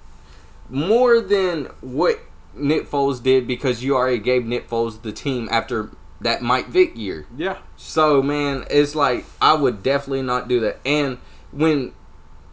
more 0.69 1.21
than 1.21 1.65
what 1.81 2.21
Nick 2.55 2.89
Foles 2.89 3.23
did 3.23 3.47
because 3.47 3.83
you 3.83 3.97
already 3.97 4.19
gave 4.19 4.45
Nick 4.45 4.69
Foles 4.69 5.01
the 5.01 5.13
team 5.13 5.49
after 5.51 5.91
that 6.21 6.43
Mike 6.43 6.69
Vick 6.69 6.95
year. 6.95 7.27
Yeah. 7.37 7.57
So 7.75 8.23
man, 8.23 8.67
it's 8.69 8.95
like 8.95 9.25
I 9.41 9.55
would 9.55 9.83
definitely 9.83 10.23
not 10.23 10.47
do 10.47 10.61
that. 10.61 10.81
And 10.85 11.17
when 11.53 11.95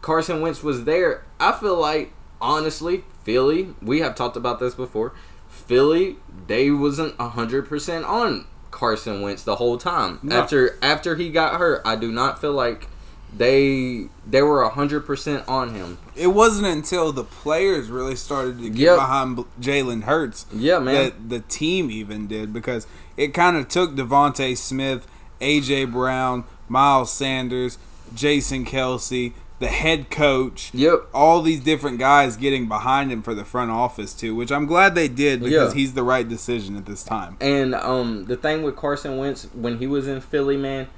Carson 0.00 0.40
Wentz 0.40 0.62
was 0.62 0.84
there, 0.84 1.24
I 1.38 1.52
feel 1.52 1.76
like 1.76 2.14
honestly, 2.40 3.04
Philly, 3.22 3.74
we 3.82 4.00
have 4.00 4.14
talked 4.14 4.36
about 4.36 4.60
this 4.60 4.74
before. 4.74 5.12
Philly, 5.46 6.16
they 6.46 6.70
wasn't 6.70 7.20
hundred 7.20 7.68
percent 7.68 8.06
on 8.06 8.46
Carson 8.72 9.20
Wentz 9.22 9.44
the 9.44 9.56
whole 9.56 9.78
time. 9.78 10.18
No. 10.24 10.40
After 10.40 10.76
after 10.82 11.14
he 11.14 11.30
got 11.30 11.60
hurt, 11.60 11.80
I 11.84 11.94
do 11.94 12.10
not 12.10 12.40
feel 12.40 12.52
like 12.54 12.88
they 13.34 14.08
they 14.28 14.42
were 14.42 14.68
hundred 14.68 15.02
percent 15.06 15.44
on 15.48 15.74
him. 15.74 15.98
It 16.16 16.28
wasn't 16.28 16.66
until 16.66 17.12
the 17.12 17.24
players 17.24 17.88
really 17.88 18.16
started 18.16 18.58
to 18.58 18.68
get 18.68 18.78
Yep. 18.78 18.96
behind 18.96 19.36
Jalen 19.60 20.02
Hurts 20.02 20.46
Yeah, 20.52 20.78
man. 20.80 20.94
that 20.94 21.28
the 21.30 21.40
team 21.40 21.90
even 21.90 22.26
did 22.26 22.52
because 22.52 22.86
it 23.16 23.28
kind 23.32 23.56
of 23.56 23.68
took 23.68 23.94
DeVonta 23.94 24.56
Smith, 24.56 25.06
AJ 25.40 25.90
Brown, 25.92 26.44
Miles 26.68 27.10
Sanders, 27.12 27.78
Jason 28.14 28.64
Kelce, 28.66 29.32
the 29.62 29.68
head 29.68 30.10
coach, 30.10 30.70
Yep. 30.74 31.06
all 31.14 31.40
these 31.40 31.60
different 31.60 31.98
guys 31.98 32.36
getting 32.36 32.66
behind 32.68 33.10
him 33.12 33.22
for 33.22 33.32
the 33.34 33.44
front 33.44 33.70
office 33.70 34.12
too, 34.12 34.34
which 34.34 34.50
I'm 34.50 34.66
glad 34.66 34.94
they 34.94 35.08
did 35.08 35.40
because 35.42 35.72
Yeah. 35.72 35.78
he's 35.80 35.94
the 35.94 36.02
right 36.02 36.28
decision 36.28 36.76
at 36.76 36.84
this 36.84 37.02
time. 37.04 37.36
And 37.40 37.74
um, 37.74 38.24
the 38.26 38.36
thing 38.36 38.62
with 38.62 38.76
Carson 38.76 39.16
Wentz 39.18 39.46
when 39.54 39.78
he 39.78 39.86
was 39.86 40.06
in 40.08 40.20
Philly, 40.20 40.56
man, 40.56 40.88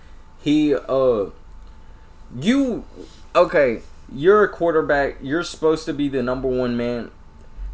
he 0.40 0.74
uh, 0.74 1.26
you 2.40 2.84
okay? 3.36 3.82
You're 4.12 4.44
a 4.44 4.48
quarterback. 4.48 5.16
You're 5.22 5.42
supposed 5.42 5.84
to 5.86 5.92
be 5.92 6.08
the 6.08 6.22
number 6.22 6.48
one 6.48 6.76
man. 6.76 7.10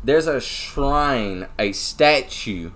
There's 0.02 0.26
a 0.26 0.40
shrine, 0.40 1.46
a 1.58 1.72
statue 1.72 2.70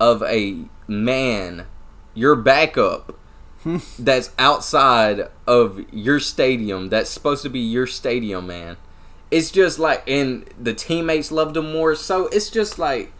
of 0.00 0.22
a 0.24 0.58
man, 0.88 1.66
your 2.14 2.34
backup, 2.36 3.15
that's 3.98 4.30
outside 4.38 5.28
of 5.46 5.80
your 5.92 6.20
stadium. 6.20 6.88
That's 6.88 7.10
supposed 7.10 7.42
to 7.42 7.48
be 7.48 7.60
your 7.60 7.86
stadium, 7.86 8.46
man. 8.46 8.76
It's 9.30 9.50
just 9.50 9.78
like, 9.78 10.08
and 10.08 10.48
the 10.60 10.72
teammates 10.72 11.32
loved 11.32 11.56
him 11.56 11.72
more. 11.72 11.94
So 11.96 12.28
it's 12.28 12.48
just 12.50 12.78
like 12.78 13.12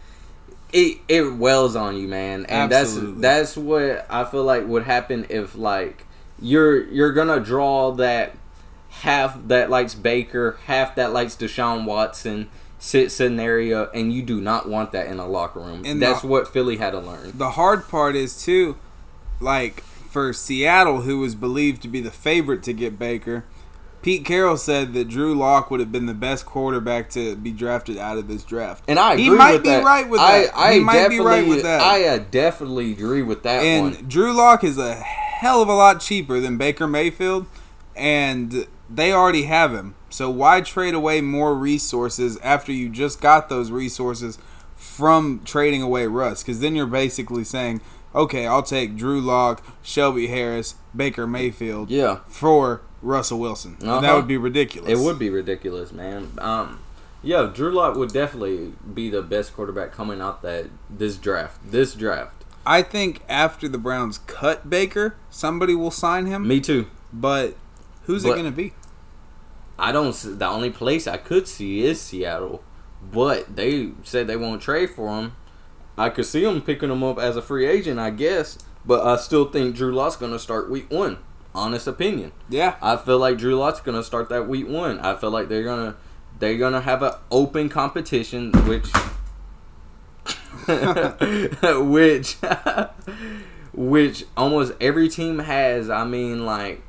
it 0.71 0.99
it 1.07 1.35
wells 1.35 1.75
on 1.75 1.97
you, 1.97 2.07
man, 2.07 2.45
and 2.45 2.71
Absolutely. 2.71 3.21
that's 3.21 3.53
that's 3.53 3.57
what 3.57 4.05
I 4.09 4.25
feel 4.25 4.43
like 4.43 4.65
would 4.67 4.83
happen 4.83 5.25
if 5.29 5.55
like 5.55 6.05
you're 6.39 6.83
you're 6.89 7.13
gonna 7.13 7.39
draw 7.39 7.91
that 7.93 8.35
half 8.89 9.37
that 9.47 9.69
likes 9.69 9.95
Baker, 9.95 10.57
half 10.65 10.95
that 10.95 11.13
likes 11.13 11.35
Deshaun 11.35 11.85
Watson 11.85 12.49
sit 12.79 13.11
scenario, 13.11 13.89
and 13.91 14.13
you 14.13 14.21
do 14.21 14.39
not 14.39 14.69
want 14.69 14.91
that 14.91 15.07
in 15.07 15.19
a 15.19 15.27
locker 15.27 15.59
room. 15.59 15.83
And 15.85 16.01
that's 16.01 16.21
the- 16.21 16.27
what 16.27 16.47
Philly 16.47 16.77
had 16.77 16.91
to 16.91 16.99
learn. 16.99 17.33
The 17.35 17.51
hard 17.51 17.87
part 17.89 18.15
is 18.15 18.41
too, 18.43 18.77
like 19.41 19.83
for 20.17 20.33
Seattle, 20.33 21.01
who 21.01 21.19
was 21.19 21.35
believed 21.35 21.83
to 21.83 21.87
be 21.87 22.01
the 22.01 22.09
favorite 22.09 22.63
to 22.63 22.73
get 22.73 22.97
Baker. 22.97 23.45
Pete 24.01 24.25
Carroll 24.25 24.57
said 24.57 24.93
that 24.93 25.09
Drew 25.09 25.35
Lock 25.35 25.69
would 25.69 25.79
have 25.79 25.91
been 25.91 26.07
the 26.07 26.15
best 26.15 26.43
quarterback 26.43 27.11
to 27.11 27.35
be 27.35 27.51
drafted 27.51 27.99
out 27.99 28.17
of 28.17 28.27
this 28.27 28.41
draft. 28.41 28.83
And 28.87 28.97
I 28.97 29.13
agree 29.13 29.25
he 29.25 29.29
might 29.29 29.53
with 29.53 29.63
be 29.63 29.69
that. 29.69 29.83
right 29.83 30.09
with 30.09 30.19
that. 30.19 30.57
I 30.57 30.73
he 30.73 30.79
might 30.79 31.09
be 31.09 31.19
right 31.19 31.47
with 31.47 31.61
that. 31.61 31.81
I 31.81 32.07
uh, 32.07 32.23
definitely 32.31 32.93
agree 32.93 33.21
with 33.21 33.43
that 33.43 33.61
and 33.61 33.93
one. 33.93 34.07
Drew 34.07 34.33
Lock 34.33 34.63
is 34.63 34.79
a 34.79 34.95
hell 34.95 35.61
of 35.61 35.69
a 35.69 35.75
lot 35.75 36.01
cheaper 36.01 36.39
than 36.39 36.57
Baker 36.57 36.87
Mayfield, 36.87 37.45
and 37.95 38.65
they 38.89 39.13
already 39.13 39.43
have 39.43 39.71
him. 39.71 39.93
So 40.09 40.31
why 40.31 40.61
trade 40.61 40.95
away 40.95 41.21
more 41.21 41.53
resources 41.53 42.39
after 42.39 42.71
you 42.71 42.89
just 42.89 43.21
got 43.21 43.49
those 43.49 43.69
resources 43.69 44.39
from 44.75 45.41
trading 45.45 45.83
away 45.83 46.07
Russ? 46.07 46.41
Because 46.41 46.59
then 46.59 46.75
you're 46.75 46.87
basically 46.87 47.43
saying, 47.43 47.81
okay, 48.17 48.45
I'll 48.47 48.63
take 48.63 48.95
Drew 48.97 49.21
Lock, 49.21 49.63
Shelby 49.81 50.27
Harris, 50.27 50.75
Baker 50.95 51.25
Mayfield 51.27 51.89
Yeah. 51.89 52.19
for 52.27 52.81
Russell 53.01 53.39
Wilson. 53.39 53.77
And 53.79 53.89
that 53.89 54.03
Uh-huh. 54.03 54.15
would 54.17 54.27
be 54.27 54.37
ridiculous. 54.37 54.91
It 54.91 54.97
would 54.97 55.17
be 55.19 55.29
ridiculous, 55.29 55.91
man. 55.93 56.31
Um, 56.39 56.79
yeah, 57.23 57.49
Drew 57.53 57.71
Lock 57.71 57.95
would 57.95 58.11
definitely 58.11 58.73
be 58.93 59.09
the 59.09 59.21
best 59.21 59.55
quarterback 59.55 59.91
coming 59.93 60.19
out 60.19 60.41
that 60.41 60.65
this 60.89 61.15
draft. 61.17 61.59
This 61.71 61.93
draft. 61.93 62.43
I 62.65 62.81
think 62.81 63.21
after 63.29 63.69
the 63.69 63.77
Browns 63.77 64.17
cut 64.27 64.69
Baker, 64.69 65.15
somebody 65.29 65.73
will 65.75 65.91
sign 65.91 66.25
him. 66.25 66.45
Me 66.47 66.59
too. 66.59 66.87
But 67.13 67.55
who's 68.03 68.25
it 68.25 68.29
going 68.29 68.43
to 68.43 68.51
be? 68.51 68.73
I 69.79 69.91
don't. 69.91 70.13
The 70.39 70.47
only 70.47 70.69
place 70.71 71.07
I 71.07 71.17
could 71.17 71.47
see 71.47 71.85
is 71.85 72.01
Seattle, 72.01 72.63
but 73.13 73.55
they 73.55 73.91
said 74.03 74.27
they 74.27 74.35
won't 74.35 74.61
trade 74.61 74.89
for 74.89 75.17
him. 75.19 75.33
I 75.97 76.09
could 76.09 76.25
see 76.25 76.43
them 76.43 76.61
picking 76.61 76.91
him 76.91 77.03
up 77.03 77.17
as 77.17 77.35
a 77.35 77.41
free 77.41 77.65
agent, 77.65 77.99
I 77.99 78.11
guess. 78.11 78.59
But 78.85 79.05
I 79.05 79.17
still 79.17 79.45
think 79.45 79.75
Drew 79.75 79.91
Lock's 79.91 80.15
gonna 80.15 80.39
start 80.39 80.69
week 80.69 80.91
one. 80.91 81.17
Honest 81.55 81.87
opinion. 81.87 82.31
Yeah. 82.49 82.75
I 82.81 82.97
feel 82.97 83.17
like 83.17 83.37
Drew 83.37 83.55
Lock's 83.55 83.81
gonna 83.81 84.03
start 84.03 84.29
that 84.29 84.47
week 84.47 84.67
one. 84.67 84.99
I 84.99 85.15
feel 85.15 85.31
like 85.31 85.49
they're 85.49 85.63
gonna 85.63 85.95
they're 86.39 86.57
gonna 86.57 86.81
have 86.81 87.01
an 87.01 87.13
open 87.31 87.67
competition, 87.67 88.51
which 88.67 88.87
which 91.63 92.35
which 93.73 94.25
almost 94.37 94.73
every 94.79 95.09
team 95.09 95.39
has. 95.39 95.89
I 95.89 96.05
mean, 96.05 96.45
like 96.45 96.83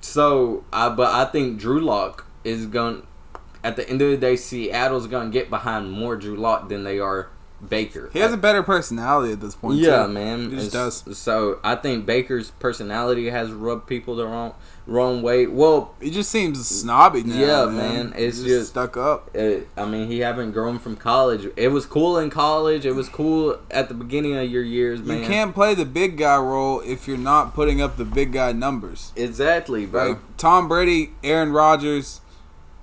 so. 0.00 0.64
I 0.72 0.90
but 0.90 1.12
I 1.12 1.24
think 1.24 1.58
Drew 1.58 1.80
Lock 1.80 2.26
is 2.44 2.66
going. 2.66 3.02
to 3.02 3.40
At 3.64 3.76
the 3.76 3.88
end 3.88 4.02
of 4.02 4.10
the 4.10 4.16
day, 4.16 4.36
Seattle's 4.36 5.06
gonna 5.06 5.30
get 5.30 5.48
behind 5.50 5.90
more 5.90 6.16
Drew 6.16 6.36
Lock 6.36 6.68
than 6.68 6.84
they 6.84 6.98
are 6.98 7.30
Baker. 7.68 8.10
He 8.12 8.18
has 8.20 8.32
a 8.32 8.36
better 8.36 8.62
personality 8.62 9.32
at 9.32 9.40
this 9.40 9.54
point. 9.54 9.78
yeah, 9.78 10.06
too. 10.06 10.12
man. 10.12 10.50
He 10.50 10.56
just 10.56 10.72
does. 10.72 11.18
So 11.18 11.58
I 11.62 11.74
think 11.76 12.06
Baker's 12.06 12.50
personality 12.52 13.28
has 13.30 13.50
rubbed 13.52 13.86
people 13.86 14.16
the 14.16 14.26
wrong 14.26 14.54
wrong 14.86 15.22
way. 15.22 15.46
Well, 15.46 15.94
He 16.00 16.10
just 16.10 16.30
seems 16.30 16.66
snobby 16.66 17.22
now. 17.22 17.36
Yeah, 17.38 17.64
man. 17.66 17.76
man, 17.76 18.12
it's 18.16 18.38
He's 18.38 18.46
just- 18.46 18.70
stuck 18.70 18.96
up. 18.96 19.30
it, 19.36 19.68
I 19.76 19.84
mean, 19.84 20.08
he 20.08 20.18
haven't 20.20 20.50
grown 20.52 20.78
from 20.80 20.96
college. 20.96 21.46
It 21.56 21.68
was 21.68 21.86
cool 21.86 22.18
in 22.18 22.28
college. 22.30 22.84
It 22.84 22.92
was 22.96 23.08
cool 23.08 23.58
at 23.70 23.88
the 23.88 23.94
beginning 23.94 24.36
of 24.36 24.50
your 24.50 24.64
years, 24.64 25.00
man. 25.00 25.20
You 25.20 25.26
can't 25.26 25.54
play 25.54 25.74
the 25.74 25.84
big 25.84 26.16
guy 26.16 26.38
role 26.38 26.80
if 26.80 27.06
you're 27.06 27.18
not 27.18 27.54
putting 27.54 27.80
up 27.80 27.98
the 27.98 28.04
big 28.04 28.32
guy 28.32 28.50
numbers. 28.52 29.12
exactly, 29.14 29.86
bro. 29.86 30.08
Like 30.08 30.18
Tom 30.36 30.66
Brady, 30.66 31.10
Aaron 31.22 31.52
Rodgers, 31.52 32.20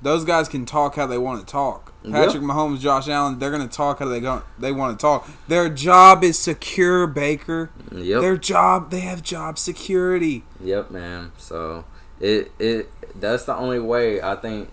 those 0.01 0.23
guys 0.23 0.47
can 0.47 0.65
talk 0.65 0.95
how 0.95 1.07
they 1.07 1.17
want 1.17 1.39
to 1.45 1.51
talk. 1.51 1.86
Patrick 2.03 2.43
Mahomes, 2.43 2.79
Josh 2.79 3.07
Allen, 3.07 3.39
they're 3.39 3.51
gonna 3.51 3.67
talk 3.67 3.99
how 3.99 4.05
they 4.05 4.19
go. 4.19 4.43
They 4.57 4.71
want 4.71 4.97
to 4.97 5.01
talk. 5.01 5.29
Their 5.47 5.69
job 5.69 6.23
is 6.23 6.39
secure, 6.39 7.05
Baker. 7.07 7.69
Yep. 7.91 8.21
Their 8.21 8.37
job, 8.37 8.91
they 8.91 9.01
have 9.01 9.21
job 9.21 9.57
security. 9.57 10.43
Yep, 10.61 10.91
man. 10.91 11.31
So 11.37 11.85
it 12.19 12.51
it 12.59 12.89
that's 13.19 13.45
the 13.45 13.55
only 13.55 13.79
way 13.79 14.21
I 14.21 14.35
think. 14.35 14.69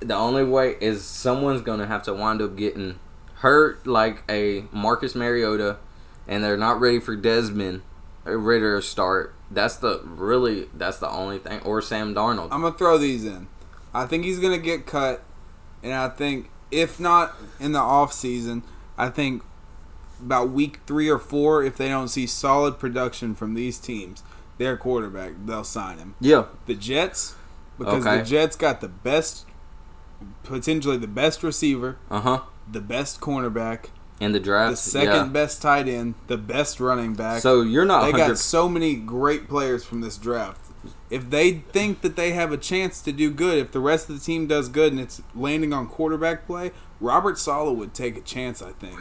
The 0.00 0.14
only 0.14 0.44
way 0.44 0.76
is 0.80 1.04
someone's 1.04 1.62
gonna 1.62 1.86
have 1.86 2.02
to 2.04 2.14
wind 2.14 2.42
up 2.42 2.56
getting 2.56 2.98
hurt, 3.36 3.86
like 3.86 4.22
a 4.28 4.64
Marcus 4.72 5.14
Mariota, 5.14 5.76
and 6.26 6.42
they're 6.42 6.56
not 6.56 6.80
ready 6.80 7.00
for 7.00 7.16
Desmond 7.16 7.82
Ridder 8.24 8.80
to 8.80 8.86
start. 8.86 9.34
That's 9.50 9.76
the 9.76 10.00
really 10.04 10.68
that's 10.74 10.98
the 10.98 11.10
only 11.10 11.38
thing, 11.38 11.60
or 11.60 11.82
Sam 11.82 12.14
Darnold. 12.14 12.48
I'm 12.50 12.62
gonna 12.62 12.72
throw 12.72 12.98
these 12.98 13.24
in. 13.24 13.48
I 13.94 14.06
think 14.06 14.24
he's 14.24 14.38
gonna 14.38 14.58
get 14.58 14.86
cut, 14.86 15.22
and 15.82 15.92
I 15.94 16.08
think 16.08 16.50
if 16.70 16.98
not 17.00 17.34
in 17.60 17.72
the 17.72 17.78
off 17.78 18.12
season, 18.12 18.62
I 18.96 19.08
think 19.08 19.42
about 20.20 20.50
week 20.50 20.80
three 20.86 21.08
or 21.08 21.18
four, 21.18 21.62
if 21.64 21.76
they 21.76 21.88
don't 21.88 22.08
see 22.08 22.26
solid 22.26 22.78
production 22.78 23.34
from 23.34 23.54
these 23.54 23.78
teams, 23.78 24.22
their 24.58 24.76
quarterback, 24.76 25.32
they'll 25.44 25.64
sign 25.64 25.98
him. 25.98 26.14
yeah, 26.20 26.44
The 26.66 26.74
Jets, 26.74 27.34
because 27.78 28.06
Okay. 28.06 28.18
the 28.18 28.24
Jets 28.24 28.54
got 28.56 28.80
the 28.80 28.88
best, 28.88 29.44
potentially 30.44 30.96
the 30.96 31.06
best 31.08 31.42
receiver, 31.42 31.96
uh 32.10 32.20
huh. 32.20 32.40
the 32.70 32.80
best 32.80 33.20
cornerback, 33.20 33.86
And 34.20 34.34
the 34.34 34.40
draft, 34.40 34.70
the 34.72 34.76
second 34.76 35.12
yeah. 35.14 35.24
best 35.24 35.60
tight 35.62 35.88
end, 35.88 36.14
the 36.28 36.36
best 36.36 36.78
running 36.80 37.14
back. 37.14 37.42
So 37.42 37.62
you're 37.62 37.84
not. 37.84 38.02
They 38.04 38.12
100 38.12 38.28
got 38.28 38.38
so 38.38 38.68
many 38.68 38.94
great 38.94 39.48
players 39.48 39.84
from 39.84 40.00
this 40.00 40.16
draft. 40.16 40.60
If 41.12 41.28
they 41.28 41.52
think 41.72 42.00
that 42.00 42.16
they 42.16 42.32
have 42.32 42.52
a 42.52 42.56
chance 42.56 43.02
to 43.02 43.12
do 43.12 43.30
good, 43.30 43.58
if 43.58 43.70
the 43.70 43.80
rest 43.80 44.08
of 44.08 44.18
the 44.18 44.24
team 44.24 44.46
does 44.46 44.70
good 44.70 44.92
and 44.92 45.00
it's 45.00 45.20
landing 45.34 45.74
on 45.74 45.86
quarterback 45.86 46.46
play, 46.46 46.70
Robert 47.00 47.38
Saleh 47.38 47.76
would 47.76 47.92
take 47.92 48.16
a 48.16 48.22
chance, 48.22 48.62
I 48.62 48.72
think. 48.72 48.98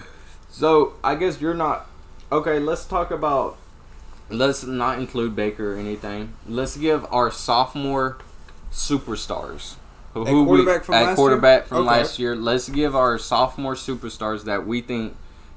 So 0.50 0.94
I 1.06 1.16
guess 1.16 1.40
you're 1.40 1.54
not 1.54 1.88
okay. 2.30 2.60
Let's 2.60 2.84
talk 2.84 3.12
about. 3.12 3.56
Let's 4.30 4.64
not 4.66 5.00
include 5.00 5.38
Baker 5.38 5.76
or 5.76 5.78
anything. 5.78 6.34
Let's 6.48 6.76
give 6.76 7.06
our 7.14 7.32
sophomore 7.32 8.18
superstars. 8.72 9.76
Who, 10.14 10.24
At 10.24 10.28
who 10.28 10.42
we- 10.42 10.46
quarterback 10.48 10.84
from 10.84 10.96
at 10.96 11.04
last 11.06 11.16
quarterback 11.16 11.62
year? 11.62 11.68
from 11.68 11.78
Okay. 11.80 11.88
last 11.88 12.20
year. 12.20 12.36
Let's 12.36 12.68
give 12.68 12.94
our 12.96 13.18
sophomore 13.18 13.76
superstars 13.76 14.44
that 14.44 14.68
we 14.68 14.82
think, 14.82 15.16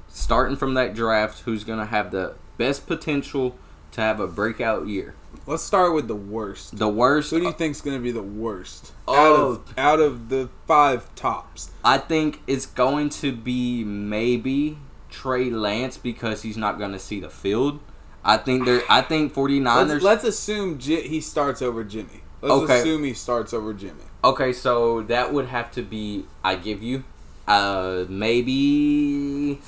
starting 0.09 0.55
from 0.55 0.73
that 0.75 0.93
draft, 0.93 1.41
who's 1.43 1.63
going 1.65 1.79
to 1.79 1.85
have 1.85 2.11
the 2.11 2.35
best 2.57 2.87
potential 2.87 3.55
to 3.91 3.99
have 4.01 4.19
a 4.21 4.27
breakout 4.27 4.87
year. 4.87 5.15
Let's 5.45 5.63
start 5.63 5.93
with 5.93 6.07
the 6.07 6.15
worst. 6.15 6.77
The 6.77 6.87
worst. 6.87 7.31
Who 7.31 7.39
do 7.39 7.45
you 7.45 7.51
think's 7.51 7.81
going 7.81 7.97
to 7.97 8.03
be 8.03 8.11
the 8.11 8.21
worst 8.23 8.91
out 9.07 9.15
Oh. 9.15 9.45
of 9.51 9.73
out 9.77 9.99
of 9.99 10.29
the 10.29 10.49
five 10.67 11.13
tops? 11.15 11.71
I 11.83 11.97
think 11.97 12.41
it's 12.47 12.65
going 12.65 13.09
to 13.21 13.31
be 13.31 13.83
maybe 13.83 14.77
Trey 15.09 15.49
Lance 15.49 15.97
because 15.97 16.41
he's 16.41 16.57
not 16.57 16.77
going 16.79 16.91
to 16.91 16.99
see 16.99 17.19
the 17.19 17.29
field. 17.29 17.79
I 18.23 18.37
think 18.37 18.65
there. 18.65 18.81
I 18.89 19.01
think 19.01 19.33
49ers. 19.33 19.87
Let's, 19.89 20.03
let's 20.03 20.23
assume 20.23 20.79
J- 20.79 21.07
he 21.07 21.21
starts 21.21 21.61
over 21.61 21.83
Jimmy. 21.83 22.21
Let's 22.41 22.63
Okay. 22.63 22.79
assume 22.79 23.03
he 23.03 23.13
starts 23.13 23.53
over 23.53 23.73
Jimmy. 23.73 24.03
Okay, 24.23 24.51
so 24.53 25.01
that 25.03 25.31
would 25.33 25.45
have 25.47 25.71
to 25.73 25.81
be 25.83 26.25
I 26.43 26.55
give 26.55 26.81
you 26.81 27.03
uh 27.47 28.05
maybe 28.09 29.59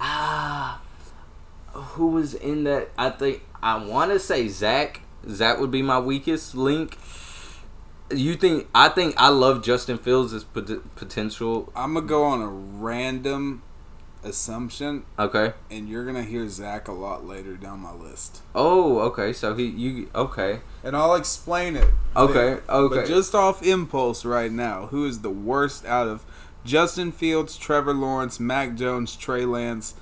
ah 0.00 0.80
who 1.72 2.08
was 2.08 2.34
in 2.34 2.64
that 2.64 2.88
I 2.98 3.10
think 3.10 3.42
I 3.62 3.76
want 3.84 4.12
to 4.12 4.18
say 4.18 4.48
Zach 4.48 5.00
Zach 5.28 5.58
would 5.58 5.70
be 5.70 5.82
my 5.82 5.98
weakest 5.98 6.54
link. 6.54 6.98
You 8.14 8.34
think 8.36 8.68
I 8.74 8.88
think 8.88 9.14
I 9.18 9.28
love 9.28 9.62
Justin 9.64 9.98
Fields' 9.98 10.44
pot- 10.44 10.94
potential. 10.94 11.72
I'm 11.74 11.94
gonna 11.94 12.06
go 12.06 12.24
on 12.24 12.40
a 12.40 12.48
random 12.48 13.62
assumption, 14.22 15.04
Okay. 15.18 15.52
and 15.70 15.88
you're 15.88 16.04
gonna 16.04 16.22
hear 16.24 16.48
Zach 16.48 16.88
a 16.88 16.92
lot 16.92 17.26
later 17.26 17.54
down 17.56 17.80
my 17.80 17.92
list, 17.92 18.42
Oh, 18.54 18.98
okay. 19.00 19.32
So 19.32 19.54
he 19.54 19.66
you 19.66 20.08
okay. 20.14 20.60
and 20.84 20.96
I'll 20.96 21.14
explain 21.14 21.76
it. 21.76 21.88
Okay, 22.16 22.58
okay. 22.68 22.96
But 22.96 23.06
just 23.06 23.34
off 23.34 23.62
impulse 23.62 24.24
right 24.24 24.50
now, 24.52 24.86
who 24.86 25.04
is 25.06 25.20
the 25.20 25.30
worst 25.30 25.84
out 25.86 26.08
of 26.08 26.24
Justin 26.64 27.12
Fields, 27.12 27.56
Trevor 27.56 27.94
Lawrence, 27.94 28.40
Mac 28.40 28.74
Jones, 28.74 29.14
Trey 29.16 29.44
Lance, 29.44 29.94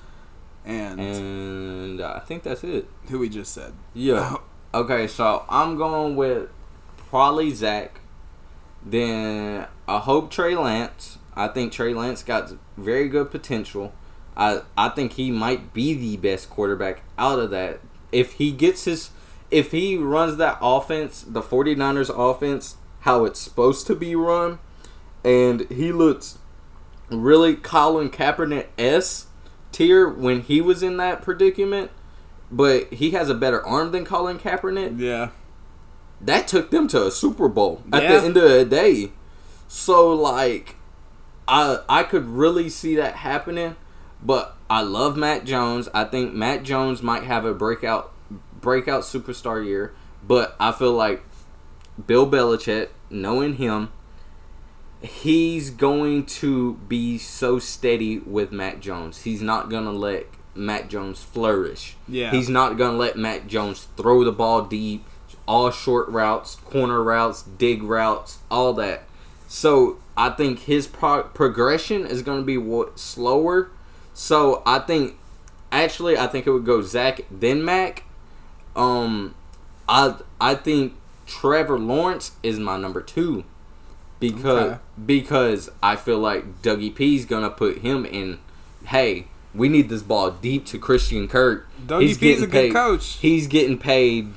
and, 0.64 1.00
And 1.00 2.00
I 2.00 2.20
think 2.20 2.42
that's 2.42 2.64
it. 2.64 2.88
who 3.08 3.18
we 3.18 3.28
just 3.28 3.52
said? 3.52 3.72
Yeah. 3.92 4.36
Okay, 4.74 5.06
so 5.06 5.44
I'm 5.48 5.76
going 5.76 6.16
with 6.16 6.48
probably 6.96 7.52
Zach. 7.52 8.00
Then 8.84 9.68
I 9.86 9.98
hope 9.98 10.32
Trey 10.32 10.56
Lance. 10.56 11.18
I 11.36 11.46
think 11.46 11.72
Trey 11.72 11.94
Lance 11.94 12.24
got 12.24 12.50
very 12.76 13.08
good 13.08 13.30
potential. 13.30 13.92
I 14.36 14.62
I 14.76 14.88
think 14.88 15.12
he 15.12 15.30
might 15.30 15.72
be 15.72 15.94
the 15.94 16.16
best 16.16 16.50
quarterback 16.50 17.02
out 17.16 17.38
of 17.38 17.50
that. 17.52 17.78
If 18.10 18.32
he 18.32 18.50
gets 18.50 18.84
his 18.84 19.10
if 19.48 19.70
he 19.70 19.96
runs 19.96 20.38
that 20.38 20.58
offense, 20.60 21.22
the 21.22 21.40
49ers 21.40 22.10
offense, 22.12 22.76
how 23.02 23.24
it's 23.24 23.38
supposed 23.38 23.86
to 23.86 23.94
be 23.94 24.16
run, 24.16 24.58
and 25.24 25.70
he 25.70 25.92
looks 25.92 26.38
really 27.10 27.54
Colin 27.54 28.10
Kaepernick 28.10 28.66
S 28.76 29.26
tier 29.74 30.08
when 30.08 30.40
he 30.40 30.60
was 30.62 30.82
in 30.82 30.96
that 30.96 31.20
predicament, 31.22 31.90
but 32.50 32.92
he 32.92 33.10
has 33.10 33.28
a 33.28 33.34
better 33.34 33.64
arm 33.66 33.92
than 33.92 34.04
Colin 34.04 34.38
Kaepernick. 34.38 34.98
Yeah, 34.98 35.30
That 36.20 36.48
took 36.48 36.70
them 36.70 36.88
to 36.88 37.06
a 37.06 37.10
Super 37.10 37.48
Bowl 37.48 37.82
at 37.92 38.02
Yeah. 38.04 38.20
the 38.20 38.26
end 38.26 38.36
of 38.38 38.48
the 38.50 38.64
day. 38.64 39.12
So 39.68 40.14
like, 40.14 40.76
I 41.46 41.80
I 41.88 42.02
could 42.04 42.26
really 42.28 42.68
see 42.70 42.94
that 42.96 43.16
happening. 43.16 43.76
But 44.22 44.56
I 44.70 44.80
love 44.80 45.18
Mac 45.18 45.44
Jones. 45.44 45.88
I 45.92 46.04
think 46.04 46.32
Mac 46.32 46.62
Jones 46.62 47.02
might 47.02 47.24
have 47.24 47.44
a 47.44 47.52
breakout 47.52 48.12
breakout 48.58 49.02
superstar 49.02 49.62
year. 49.62 49.92
But 50.26 50.56
I 50.58 50.72
feel 50.72 50.92
like 50.92 51.22
Bill 52.06 52.26
Belichick, 52.26 52.88
knowing 53.10 53.54
him, 53.56 53.90
he's 55.04 55.70
going 55.70 56.24
to 56.24 56.74
be 56.88 57.18
so 57.18 57.58
steady 57.58 58.18
with 58.18 58.52
Mac 58.52 58.80
Jones. 58.80 59.22
He's 59.22 59.42
not 59.42 59.68
gonna 59.68 59.92
let 59.92 60.26
Mac 60.54 60.88
Jones 60.88 61.22
flourish. 61.22 61.96
Yeah. 62.08 62.30
He's 62.30 62.48
not 62.48 62.76
gonna 62.78 62.96
let 62.96 63.16
Mac 63.16 63.46
Jones 63.46 63.88
throw 63.96 64.24
the 64.24 64.32
ball 64.32 64.62
deep, 64.62 65.04
all 65.46 65.70
short 65.70 66.08
routes, 66.08 66.56
corner 66.56 67.02
routes, 67.02 67.42
dig 67.42 67.82
routes, 67.82 68.38
all 68.50 68.72
that. 68.74 69.04
So 69.46 69.98
I 70.16 70.30
think 70.30 70.60
his 70.60 70.86
pro- 70.86 71.24
progression 71.24 72.06
is 72.06 72.22
gonna 72.22 72.42
be 72.42 72.56
what 72.56 72.98
slower. 72.98 73.70
So 74.14 74.62
I 74.64 74.78
think, 74.78 75.16
actually, 75.70 76.16
I 76.16 76.28
think 76.28 76.46
it 76.46 76.50
would 76.50 76.64
go 76.64 76.82
Zach 76.82 77.22
then 77.30 77.64
Mac. 77.64 78.04
Um, 78.74 79.34
I 79.88 80.16
I 80.40 80.54
think 80.54 80.94
Trevor 81.26 81.78
Lawrence 81.78 82.32
is 82.42 82.58
my 82.58 82.76
number 82.76 83.02
two 83.02 83.44
because 84.32 84.72
Okay. 84.72 84.78
because 85.06 85.70
I 85.82 85.96
feel 85.96 86.18
like 86.18 86.62
Dougie 86.62 86.94
P's 86.94 87.24
gonna 87.24 87.50
put 87.50 87.78
him 87.78 88.04
in. 88.04 88.38
Hey, 88.86 89.26
we 89.54 89.68
need 89.68 89.88
this 89.88 90.02
ball 90.02 90.30
deep 90.32 90.66
to 90.66 90.78
Christian 90.78 91.28
Kirk. 91.28 91.66
Dougie 91.86 92.00
P's 92.08 92.18
getting 92.18 92.44
a 92.44 92.46
good 92.46 92.50
paid- 92.52 92.72
coach. 92.72 93.16
He's 93.20 93.46
getting 93.46 93.78
paid 93.78 94.32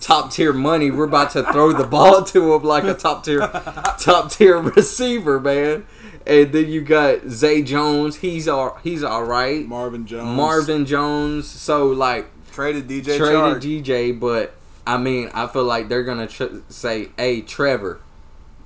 top 0.00 0.30
tier 0.30 0.52
money. 0.52 0.90
We're 0.90 1.04
about 1.04 1.30
to 1.32 1.42
throw 1.52 1.72
the 1.72 1.84
ball 1.96 2.22
to 2.24 2.54
him 2.54 2.62
like 2.62 2.84
a 2.84 2.94
top 2.94 3.24
tier 3.24 3.40
top 3.98 4.30
tier 4.30 4.58
receiver, 4.58 5.40
man. 5.40 5.86
And 6.26 6.52
then 6.52 6.68
you 6.68 6.80
got 6.82 7.28
Zay 7.28 7.62
Jones. 7.62 8.16
He's 8.16 8.48
all 8.48 8.78
he's 8.82 9.02
all 9.04 9.24
right. 9.24 9.66
Marvin 9.66 10.06
Jones, 10.06 10.36
Marvin 10.36 10.84
Jones. 10.86 11.48
So 11.48 11.86
like 11.86 12.26
traded 12.52 12.88
DJ 12.88 13.16
traded 13.16 13.22
Chark. 13.62 13.62
DJ, 13.84 14.18
but 14.18 14.54
I 14.86 14.98
mean, 14.98 15.30
I 15.34 15.46
feel 15.46 15.64
like 15.64 15.88
they're 15.88 16.02
gonna 16.04 16.26
tr- 16.26 16.60
say, 16.68 17.08
"Hey, 17.16 17.40
Trevor, 17.42 18.00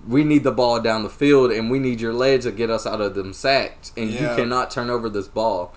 we 0.08 0.24
need 0.24 0.44
the 0.44 0.52
ball 0.52 0.80
down 0.80 1.02
the 1.02 1.10
field, 1.10 1.50
and 1.52 1.70
we 1.70 1.78
need 1.78 2.00
your 2.00 2.12
legs 2.12 2.44
to 2.44 2.52
get 2.52 2.70
us 2.70 2.86
out 2.86 3.00
of 3.00 3.14
them 3.14 3.32
sacks, 3.32 3.92
and 3.96 4.10
Yeah. 4.10 4.30
you 4.30 4.36
cannot 4.36 4.70
turn 4.70 4.90
over 4.90 5.08
this 5.08 5.28
ball." 5.28 5.74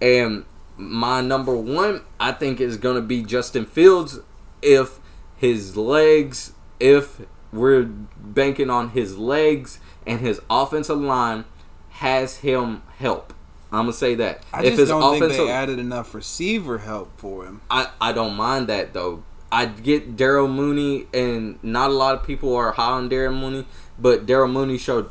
And 0.00 0.44
my 0.76 1.20
number 1.20 1.56
one, 1.56 2.02
I 2.20 2.32
think, 2.32 2.60
is 2.60 2.76
gonna 2.76 3.00
be 3.00 3.22
Justin 3.22 3.64
Fields 3.64 4.20
if 4.62 5.00
his 5.36 5.76
legs, 5.76 6.52
if 6.80 7.20
we're 7.52 7.84
banking 7.84 8.68
on 8.70 8.90
his 8.90 9.16
legs 9.16 9.78
and 10.06 10.20
his 10.20 10.40
offensive 10.50 11.00
line 11.00 11.44
has 11.90 12.38
him 12.38 12.82
help. 12.98 13.32
I'm 13.72 13.82
gonna 13.82 13.92
say 13.94 14.14
that. 14.16 14.42
I 14.52 14.60
if 14.60 14.64
just 14.66 14.78
his 14.80 14.88
don't 14.90 15.12
think 15.12 15.24
offensive, 15.24 15.46
they 15.46 15.52
added 15.52 15.78
enough 15.78 16.14
receiver 16.14 16.78
help 16.78 17.10
for 17.18 17.44
him. 17.44 17.62
I 17.70 17.88
I 18.00 18.12
don't 18.12 18.34
mind 18.36 18.68
that 18.68 18.92
though. 18.92 19.22
I 19.52 19.66
get 19.66 20.16
Daryl 20.16 20.52
Mooney, 20.52 21.06
and 21.14 21.58
not 21.62 21.90
a 21.90 21.94
lot 21.94 22.14
of 22.16 22.24
people 22.26 22.54
are 22.56 22.72
high 22.72 22.90
on 22.92 23.08
Daryl 23.08 23.38
Mooney, 23.38 23.66
but 23.98 24.26
Daryl 24.26 24.50
Mooney 24.50 24.78
showed 24.78 25.08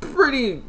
pretty. 0.00 0.62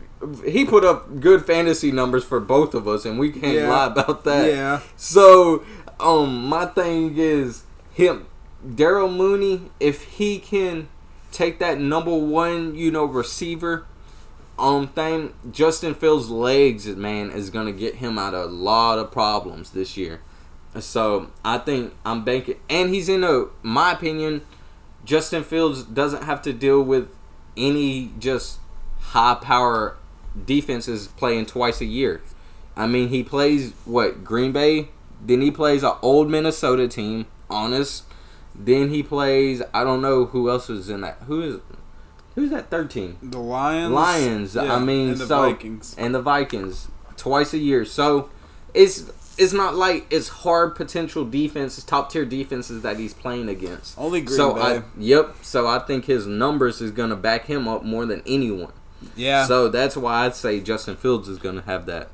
He 0.46 0.66
put 0.66 0.84
up 0.84 1.20
good 1.20 1.46
fantasy 1.46 1.92
numbers 1.92 2.24
for 2.24 2.40
both 2.40 2.74
of 2.74 2.88
us, 2.88 3.06
and 3.06 3.18
we 3.20 3.32
can't 3.32 3.54
Yeah. 3.56 3.70
lie 3.70 3.86
about 3.86 4.24
that. 4.26 4.48
Yeah. 4.52 4.80
So, 4.96 5.64
um, 6.00 6.48
my 6.48 6.66
thing 6.66 7.14
is 7.18 7.64
him, 7.94 8.26
Daryl 8.68 9.14
Mooney. 9.16 9.72
If 9.80 10.04
he 10.04 10.40
can 10.40 10.88
take 11.32 11.60
that 11.60 11.80
number 11.80 12.14
one, 12.16 12.76
you 12.76 12.90
know, 12.92 13.06
receiver, 13.06 13.86
um, 14.58 14.88
thing, 14.88 15.34
Justin 15.52 15.94
Fields' 15.94 16.30
legs, 16.30 16.88
man, 16.88 17.30
is 17.30 17.52
gonna 17.52 17.72
get 17.72 17.96
him 17.96 18.18
out 18.18 18.34
of 18.34 18.50
a 18.50 18.54
lot 18.54 18.98
of 18.98 19.12
problems 19.12 19.70
this 19.72 19.96
year. 19.96 20.20
So 20.80 21.32
I 21.44 21.58
think 21.58 21.94
I'm 22.06 22.24
banking, 22.24 22.58
and 22.70 22.94
he's 22.94 23.10
in 23.10 23.24
a, 23.24 23.46
my 23.64 23.94
opinion, 23.94 24.42
Justin 25.06 25.44
Fields 25.44 25.84
doesn't 25.84 26.24
have 26.24 26.42
to 26.44 26.54
deal 26.54 26.82
with 26.82 27.10
any 27.56 28.12
just 28.20 28.60
high 29.00 29.36
power 29.36 29.98
defenses 30.46 31.08
playing 31.08 31.48
twice 31.48 31.82
a 31.82 31.86
year. 31.86 32.22
I 32.76 32.86
mean, 32.86 33.10
he 33.10 33.24
plays 33.24 33.74
what 33.86 34.24
Green 34.24 34.52
Bay, 34.52 34.90
then 35.22 35.42
he 35.42 35.52
plays 35.52 35.84
an 35.84 35.94
old 36.02 36.30
Minnesota 36.30 36.88
team, 36.88 37.26
honest. 37.50 38.04
Then 38.54 38.90
he 38.90 39.04
plays 39.04 39.62
I 39.74 39.84
don't 39.84 40.02
know 40.02 40.26
who 40.26 40.50
else 40.50 40.70
is 40.70 40.90
in 40.90 41.02
that. 41.02 41.18
Who 41.28 41.42
is 41.42 41.60
who's 42.36 42.50
that 42.52 42.70
third 42.70 42.90
team? 42.90 43.18
The 43.22 43.40
Lions. 43.40 43.94
Lions. 43.94 44.56
Yeah, 44.56 44.76
I 44.76 44.80
mean, 44.80 45.10
and 45.10 45.18
the 45.18 45.28
so 45.28 45.42
Vikings. 45.54 45.96
and 45.98 46.14
the 46.14 46.22
Vikings 46.22 46.88
twice 47.16 47.54
a 47.54 47.58
year. 47.58 47.86
So 47.86 48.30
it's 48.74 49.12
it's 49.38 49.54
not 49.54 49.76
like 49.76 50.06
it's 50.10 50.28
hard 50.30 50.76
potential 50.76 51.24
defenses, 51.26 51.84
top 51.84 52.12
tier 52.12 52.26
defenses 52.26 52.82
that 52.82 52.98
he's 52.98 53.14
playing 53.14 53.50
against. 53.50 53.98
Only 53.98 54.22
Green 54.22 54.36
so 54.38 54.54
Bay. 54.54 54.62
I 54.62 54.84
yep. 54.98 55.36
So 55.42 55.68
I 55.68 55.80
think 55.80 56.06
his 56.06 56.26
numbers 56.28 56.82
is 56.82 56.92
gonna 56.92 57.16
back 57.16 57.46
him 57.46 57.68
up 57.68 57.84
more 57.84 58.06
than 58.06 58.22
anyone. 58.26 58.72
yeah. 59.16 59.46
So 59.46 59.68
that's 59.70 59.96
why 59.96 60.26
I'd 60.26 60.36
say 60.36 60.60
Justin 60.60 60.96
Fields 60.96 61.28
is 61.28 61.38
gonna 61.38 61.62
have 61.64 61.86
that. 61.86 62.10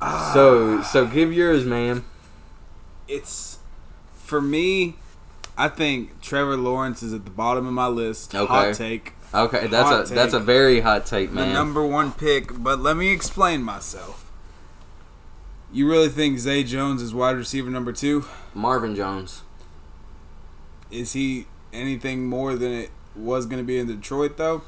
Ah. 0.00 0.30
So 0.32 0.82
so 0.82 1.06
give 1.06 1.32
yours, 1.32 1.64
man. 1.64 2.04
it's 3.06 3.58
for 4.14 4.40
me. 4.40 4.96
I 5.56 5.68
think 5.68 6.20
Trevor 6.20 6.56
Lawrence 6.56 7.02
is 7.02 7.12
at 7.12 7.24
the 7.24 7.30
bottom 7.32 7.66
of 7.66 7.72
my 7.72 7.88
list. 7.88 8.32
Okay. 8.34 8.46
Hot 8.46 8.74
take. 8.74 9.12
Okay, 9.34 9.66
that's 9.66 9.88
Hot 9.88 10.10
a 10.10 10.14
that's 10.14 10.32
a 10.34 10.40
very 10.40 10.80
hot 10.80 11.04
take, 11.04 11.30
The 11.30 11.34
man. 11.36 11.52
number 11.52 11.84
one 11.84 12.12
pick, 12.12 12.62
but 12.62 12.78
let 12.80 12.96
me 12.96 13.08
explain 13.12 13.62
myself. 13.62 14.27
You 15.70 15.88
really 15.88 16.08
think 16.08 16.38
Zay 16.38 16.64
Jones 16.64 17.02
is 17.02 17.12
wide 17.12 17.36
receiver 17.36 17.70
number 17.70 17.92
two? 17.92 18.24
Marvin 18.54 18.94
Jones. 18.94 19.42
Is 20.90 21.12
he 21.12 21.46
anything 21.72 22.26
more 22.26 22.54
than 22.54 22.72
it 22.72 22.90
was 23.14 23.44
going 23.44 23.58
to 23.58 23.66
be 23.66 23.78
in 23.78 23.86
Detroit, 23.86 24.38
though? 24.38 24.62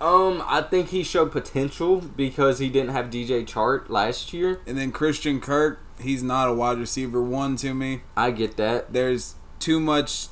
Um, 0.00 0.42
I 0.46 0.62
think 0.62 0.88
he 0.88 1.02
showed 1.02 1.30
potential 1.32 2.00
because 2.00 2.58
he 2.58 2.68
didn't 2.68 2.90
have 2.90 3.06
DJ 3.06 3.46
Chark 3.46 3.88
last 3.88 4.32
year. 4.32 4.60
And 4.66 4.76
then 4.78 4.92
Christian 4.92 5.40
Kirk, 5.40 5.80
he's 6.00 6.22
not 6.22 6.48
a 6.48 6.54
wide 6.54 6.78
receiver 6.78 7.22
one 7.22 7.56
to 7.56 7.74
me. 7.74 8.02
I 8.16 8.30
get 8.30 8.56
that. 8.56 8.92
There's 8.92 9.34
too 9.58 9.78
much. 9.78 10.28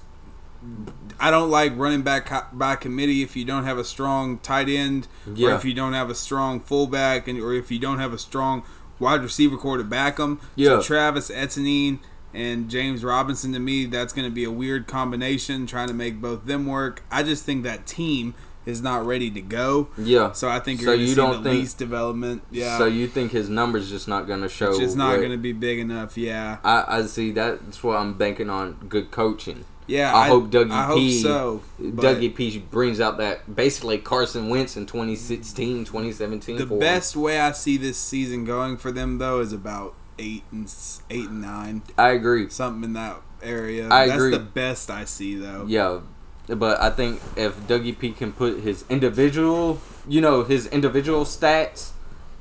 I 1.20 1.30
don't 1.30 1.50
like 1.50 1.76
running 1.76 2.02
back 2.02 2.52
by 2.52 2.76
committee 2.76 3.22
if 3.22 3.36
you 3.36 3.44
don't 3.44 3.64
have 3.64 3.78
a 3.78 3.84
strong 3.84 4.38
tight 4.38 4.68
end, 4.68 5.06
or 5.26 5.52
if 5.52 5.64
you 5.64 5.74
don't 5.74 5.92
have 5.92 6.10
a 6.10 6.14
strong 6.14 6.60
fullback, 6.60 7.28
and 7.28 7.38
or 7.38 7.52
if 7.52 7.70
you 7.70 7.78
don't 7.78 7.98
have 7.98 8.12
a 8.12 8.18
strong 8.18 8.64
wide 8.98 9.22
receiver 9.22 9.56
core 9.56 9.76
to 9.78 9.84
back 9.84 10.16
them. 10.16 10.40
Yeah. 10.56 10.80
So 10.80 10.82
Travis 10.82 11.30
Etienne 11.30 12.00
and 12.34 12.68
James 12.68 13.04
Robinson 13.04 13.52
to 13.52 13.58
me, 13.58 13.86
that's 13.86 14.12
going 14.12 14.26
to 14.28 14.34
be 14.34 14.44
a 14.44 14.50
weird 14.50 14.86
combination 14.86 15.66
trying 15.66 15.88
to 15.88 15.94
make 15.94 16.20
both 16.20 16.44
them 16.44 16.66
work. 16.66 17.02
I 17.10 17.22
just 17.22 17.44
think 17.44 17.62
that 17.64 17.86
team 17.86 18.34
is 18.66 18.82
not 18.82 19.06
ready 19.06 19.30
to 19.30 19.40
go. 19.40 19.88
Yeah. 19.96 20.32
So 20.32 20.46
I 20.48 20.58
think 20.60 20.80
So 20.80 20.86
you're 20.92 20.96
going 20.96 21.04
to 21.04 21.10
you 21.10 21.14
don't 21.16 21.42
the 21.42 21.48
think- 21.50 21.60
least 21.62 21.78
development. 21.78 22.42
Yeah. 22.50 22.76
So 22.76 22.84
you 22.84 23.06
think 23.08 23.32
his 23.32 23.48
numbers 23.48 23.88
just 23.88 24.08
not 24.08 24.26
gonna 24.26 24.48
show? 24.48 24.68
it's 24.70 24.78
just 24.78 24.96
not 24.96 25.16
going 25.16 25.30
to 25.30 25.38
be 25.38 25.52
big 25.54 25.78
enough. 25.78 26.18
Yeah. 26.18 26.58
I, 26.62 26.84
I 26.98 27.02
see. 27.06 27.30
That's 27.32 27.82
what 27.82 27.96
I'm 27.96 28.12
banking 28.14 28.50
on. 28.50 28.74
Good 28.90 29.10
coaching. 29.10 29.64
Yeah. 29.88 30.14
I, 30.14 30.28
hope 30.28 30.50
Dougie 30.50 30.70
I 30.70 30.84
hope 30.84 30.98
P. 30.98 31.20
so. 31.20 31.62
Dougie 31.80 32.34
P. 32.34 32.58
brings 32.58 33.00
out 33.00 33.18
that 33.18 33.54
basically 33.56 33.98
Carson 33.98 34.48
Wentz 34.48 34.76
in 34.76 34.86
2016, 34.86 35.84
2017. 35.84 36.56
The 36.56 36.66
for 36.66 36.74
him. 36.74 36.78
best 36.78 37.16
way 37.16 37.40
I 37.40 37.52
see 37.52 37.76
this 37.76 37.98
season 37.98 38.44
going 38.44 38.76
for 38.76 38.92
them 38.92 39.18
though 39.18 39.40
is 39.40 39.52
about 39.52 39.94
eight 40.18 40.44
and 40.52 40.72
eight 41.10 41.28
and 41.28 41.40
nine, 41.42 41.82
I 41.96 42.10
agree. 42.10 42.48
something 42.50 42.84
in 42.84 42.92
that 42.94 43.16
area. 43.42 43.88
I 43.90 44.06
That's 44.06 44.16
agree. 44.18 44.30
the 44.32 44.40
best 44.40 44.90
I 44.90 45.04
see 45.04 45.36
though. 45.36 45.64
Yeah, 45.66 46.00
but 46.48 46.80
I 46.80 46.90
think 46.90 47.20
if 47.36 47.56
Dougie 47.66 47.98
P 47.98 48.12
can 48.12 48.32
put 48.32 48.60
his 48.60 48.84
individual, 48.88 49.80
you 50.08 50.20
know, 50.20 50.44
his 50.44 50.66
individual 50.66 51.24
stats, 51.24 51.90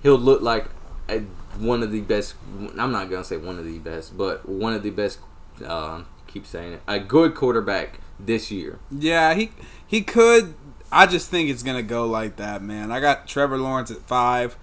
he'll 0.03 0.17
look 0.17 0.41
like 0.41 0.65
a, 1.09 1.19
one 1.59 1.83
of 1.83 1.91
the 1.91 2.01
best. 2.01 2.35
I'm 2.77 2.91
not 2.91 3.09
gonna 3.09 3.23
say 3.23 3.37
one 3.37 3.57
of 3.59 3.65
the 3.65 3.79
best, 3.79 4.17
but 4.17 4.47
one 4.47 4.73
of 4.73 4.83
the 4.83 4.89
best. 4.91 5.19
Uh, 5.65 6.03
keep 6.38 6.45
saying 6.45 6.73
it. 6.73 6.81
A 6.88 6.99
good 6.99 7.33
quarterback 7.33 7.99
this 8.19 8.51
year. 8.51 8.79
Yeah, 8.91 9.33
he 9.33 9.51
he 9.85 10.01
could. 10.01 10.53
I 10.91 11.07
just 11.07 11.29
think 11.29 11.49
it's 11.49 11.63
gonna 11.63 11.83
go 11.83 12.05
like 12.05 12.35
that, 12.35 12.61
man. 12.61 12.91
I 12.91 12.99
got 12.99 13.27
Trevor 13.27 13.57
Lawrence 13.57 13.89
at 13.89 14.01
five. 14.01 14.55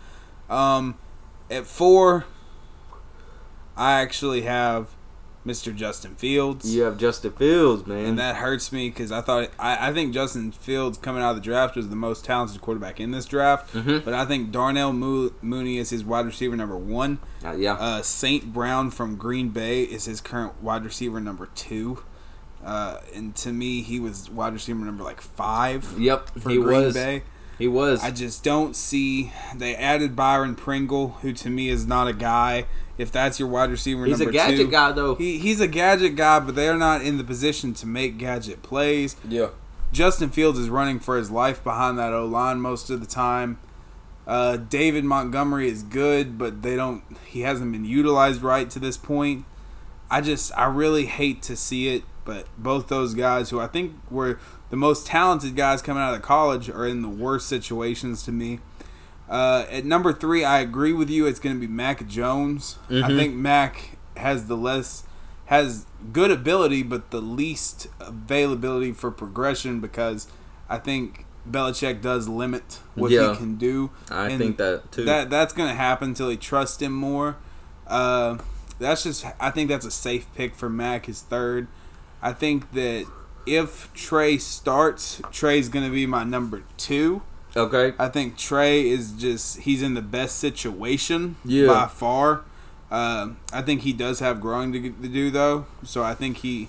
Um, 0.48 0.96
at 1.50 1.66
four, 1.66 2.26
I 3.76 4.00
actually 4.00 4.42
have 4.42 4.94
Mr. 5.46 5.74
Justin 5.74 6.14
Fields. 6.14 6.74
You 6.74 6.82
have 6.82 6.96
Justin 6.96 7.32
Fields, 7.32 7.86
man. 7.86 8.04
And 8.06 8.18
that 8.18 8.36
hurts 8.36 8.72
me 8.72 8.88
because 8.88 9.12
I 9.12 9.20
thought 9.20 9.50
I, 9.58 9.88
I 9.88 9.92
think 9.92 10.14
Justin 10.14 10.52
Fields 10.52 10.96
coming 10.96 11.22
out 11.22 11.30
of 11.30 11.36
the 11.36 11.42
draft 11.42 11.76
was 11.76 11.88
the 11.90 11.96
most 11.96 12.24
talented 12.24 12.60
quarterback 12.62 12.98
in 12.98 13.10
this 13.10 13.26
draft. 13.26 13.74
Mhm. 13.74 14.04
But 14.04 14.14
I 14.14 14.24
think 14.24 14.50
Darnell 14.52 14.92
Mo- 14.94 15.32
Mooney 15.42 15.76
is 15.78 15.90
his 15.90 16.02
wide 16.04 16.24
receiver 16.26 16.56
number 16.56 16.76
one. 16.78 17.18
Uh, 17.44 17.52
yeah, 17.52 17.74
Uh, 17.74 18.00
Saint 18.02 18.52
Brown 18.54 18.90
from 18.90 19.16
Green 19.16 19.50
Bay 19.50 19.82
is 19.82 20.06
his 20.06 20.20
current 20.22 20.62
wide 20.62 20.84
receiver 20.84 21.20
number 21.20 21.48
two. 21.54 22.02
Uh, 22.64 23.00
and 23.14 23.34
to 23.36 23.52
me, 23.52 23.82
he 23.82 24.00
was 24.00 24.30
wide 24.30 24.54
receiver 24.54 24.82
number 24.82 25.04
like 25.04 25.20
five 25.20 25.96
yep, 25.98 26.30
for 26.38 26.48
he 26.48 26.56
Green 26.56 26.84
was. 26.84 26.94
Bay. 26.94 27.22
He 27.58 27.68
was. 27.68 28.02
I 28.02 28.10
just 28.10 28.42
don't 28.42 28.74
see. 28.74 29.30
They 29.54 29.76
added 29.76 30.16
Byron 30.16 30.56
Pringle, 30.56 31.18
who 31.20 31.32
to 31.34 31.50
me 31.50 31.68
is 31.68 31.86
not 31.86 32.08
a 32.08 32.12
guy. 32.14 32.64
If 32.96 33.10
that's 33.10 33.40
your 33.40 33.48
wide 33.48 33.70
receiver 33.70 34.06
He's 34.06 34.20
a 34.20 34.30
gadget 34.30 34.58
two, 34.58 34.70
guy, 34.70 34.92
though. 34.92 35.16
He, 35.16 35.38
he's 35.38 35.60
a 35.60 35.66
gadget 35.66 36.14
guy, 36.14 36.38
but 36.40 36.54
they're 36.54 36.76
not 36.76 37.02
in 37.02 37.18
the 37.18 37.24
position 37.24 37.74
to 37.74 37.86
make 37.86 38.18
gadget 38.18 38.62
plays. 38.62 39.16
yeah, 39.28 39.48
Justin 39.92 40.30
Fields 40.30 40.58
is 40.58 40.68
running 40.68 41.00
for 41.00 41.16
his 41.16 41.30
life 41.30 41.62
behind 41.62 41.98
that 41.98 42.12
O 42.12 42.24
line 42.24 42.60
most 42.60 42.90
of 42.90 43.00
the 43.00 43.06
time. 43.06 43.58
Uh, 44.26 44.56
David 44.56 45.04
Montgomery 45.04 45.68
is 45.68 45.82
good, 45.82 46.38
but 46.38 46.62
they 46.62 46.76
don't. 46.76 47.02
He 47.26 47.40
hasn't 47.40 47.72
been 47.72 47.84
utilized 47.84 48.42
right 48.42 48.70
to 48.70 48.78
this 48.78 48.96
point. 48.96 49.44
I 50.10 50.20
just, 50.20 50.56
I 50.56 50.66
really 50.66 51.06
hate 51.06 51.42
to 51.42 51.56
see 51.56 51.88
it, 51.94 52.04
but 52.24 52.46
both 52.56 52.88
those 52.88 53.14
guys, 53.14 53.50
who 53.50 53.60
I 53.60 53.66
think 53.66 53.94
were 54.10 54.38
the 54.70 54.76
most 54.76 55.06
talented 55.06 55.56
guys 55.56 55.82
coming 55.82 56.02
out 56.02 56.14
of 56.14 56.22
college, 56.22 56.68
are 56.68 56.86
in 56.86 57.02
the 57.02 57.08
worst 57.08 57.48
situations 57.48 58.22
to 58.24 58.32
me. 58.32 58.60
Uh, 59.28 59.64
at 59.70 59.84
number 59.84 60.12
three, 60.12 60.44
I 60.44 60.60
agree 60.60 60.92
with 60.92 61.08
you. 61.10 61.26
It's 61.26 61.40
going 61.40 61.54
to 61.56 61.60
be 61.60 61.66
Mac 61.72 62.06
Jones. 62.06 62.78
I 62.90 62.92
Mhm. 62.94 63.16
think 63.18 63.34
Mac 63.34 63.96
has 64.16 64.46
the 64.46 64.56
less 64.56 65.04
has 65.46 65.84
good 66.12 66.30
ability, 66.30 66.82
but 66.82 67.10
the 67.10 67.20
least 67.20 67.86
availability 68.00 68.92
for 68.92 69.10
progression 69.10 69.78
because 69.80 70.26
I 70.70 70.78
think 70.78 71.26
Belichick 71.50 72.00
does 72.00 72.28
limit 72.28 72.80
what 72.94 73.10
Yeah. 73.10 73.32
he 73.32 73.36
can 73.36 73.56
do. 73.56 73.90
I 74.10 74.30
And 74.30 74.38
think 74.38 74.56
that 74.56 74.90
too. 74.90 75.04
That 75.04 75.28
that's 75.28 75.52
going 75.52 75.68
to 75.68 75.74
happen 75.74 76.08
until 76.10 76.30
he 76.30 76.36
trusts 76.38 76.80
him 76.80 76.92
more. 76.94 77.36
Uh, 77.86 78.38
that's 78.78 79.02
just 79.02 79.26
I 79.38 79.50
think 79.50 79.68
that's 79.68 79.84
a 79.84 79.90
safe 79.90 80.26
pick 80.34 80.54
for 80.54 80.70
Mac. 80.70 81.06
His 81.06 81.20
third. 81.20 81.66
I 82.22 82.32
think 82.32 82.72
that 82.72 83.04
if 83.46 83.92
Trey 83.92 84.38
starts, 84.38 85.20
Trey's 85.30 85.68
going 85.68 85.84
to 85.84 85.92
be 85.92 86.06
my 86.06 86.24
number 86.24 86.62
two. 86.78 87.20
Okay, 87.56 87.92
I 87.98 88.08
think 88.08 88.36
Trey 88.36 88.88
is 88.88 89.12
just 89.12 89.60
he's 89.60 89.82
in 89.82 89.94
the 89.94 90.02
best 90.02 90.38
situation 90.38 91.36
Yeah. 91.44 91.66
by 91.68 91.86
far. 91.86 92.42
Um, 92.90 93.38
I 93.52 93.62
think 93.62 93.82
he 93.82 93.92
does 93.92 94.20
have 94.20 94.40
growing 94.40 94.72
to, 94.72 94.80
to 94.80 95.08
do 95.08 95.30
though, 95.30 95.66
so 95.82 96.02
I 96.02 96.14
think 96.14 96.38
he 96.38 96.68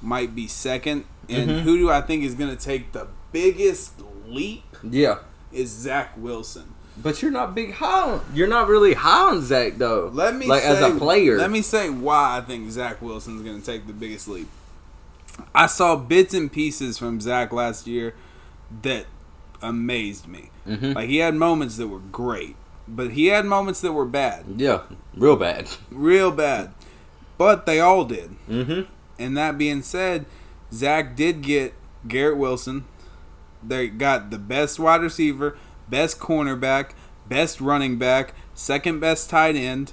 might 0.00 0.34
be 0.34 0.46
second. 0.46 1.04
And 1.28 1.50
Mhm. 1.50 1.60
who 1.62 1.76
do 1.76 1.90
I 1.90 2.00
think 2.00 2.24
is 2.24 2.34
going 2.34 2.54
to 2.56 2.62
take 2.62 2.92
the 2.92 3.06
biggest 3.32 3.92
leap 4.26 4.64
yeah. 4.82 5.16
is 5.52 5.70
Zach 5.70 6.12
Wilson. 6.16 6.72
But 7.00 7.20
you're 7.22 7.30
not 7.30 7.54
big 7.54 7.74
high. 7.74 8.12
On, 8.12 8.20
you're 8.34 8.48
not 8.48 8.66
really 8.68 8.94
high 8.94 9.28
on 9.30 9.42
Zach 9.42 9.76
though. 9.78 10.10
Let 10.12 10.34
me 10.34 10.46
like 10.46 10.62
say, 10.62 10.68
as 10.68 10.80
a 10.80 10.98
player. 10.98 11.36
Let 11.36 11.50
me 11.50 11.62
say 11.62 11.90
why 11.90 12.38
I 12.38 12.40
think 12.40 12.70
Zach 12.70 13.00
Wilson 13.02 13.36
is 13.36 13.42
going 13.42 13.60
to 13.60 13.64
take 13.64 13.86
the 13.86 13.92
biggest 13.92 14.26
leap. 14.26 14.48
I 15.54 15.66
saw 15.66 15.94
bits 15.96 16.34
and 16.34 16.50
pieces 16.50 16.98
from 16.98 17.20
Zach 17.20 17.52
last 17.52 17.86
year 17.86 18.14
that 18.82 19.06
amazed 19.62 20.26
me. 20.28 20.50
Mhm. 20.66 20.94
Like 20.94 21.08
he 21.08 21.18
had 21.18 21.34
moments 21.34 21.76
that 21.76 21.88
were 21.88 21.98
great, 21.98 22.56
but 22.86 23.12
he 23.12 23.26
had 23.26 23.44
moments 23.46 23.80
that 23.80 23.92
were 23.92 24.04
bad, 24.06 24.44
Yeah, 24.56 24.80
real 25.16 25.36
bad. 25.36 25.68
real 25.90 26.30
bad. 26.30 26.72
But 27.36 27.66
they 27.66 27.80
all 27.80 28.04
did. 28.04 28.36
Mm-hmm. 28.48 28.82
And 29.18 29.36
that 29.36 29.56
being 29.58 29.82
said, 29.82 30.26
Zach 30.72 31.14
did 31.16 31.42
get 31.42 31.74
Garrett 32.06 32.36
Wilson. 32.36 32.84
They 33.62 33.88
got 33.88 34.30
the 34.30 34.38
best 34.38 34.78
wide 34.78 35.00
receiver, 35.02 35.56
best 35.88 36.18
cornerback, 36.18 36.90
best 37.28 37.60
running 37.60 37.98
back, 37.98 38.34
second 38.54 39.00
best 39.00 39.30
tight 39.30 39.56
end 39.56 39.92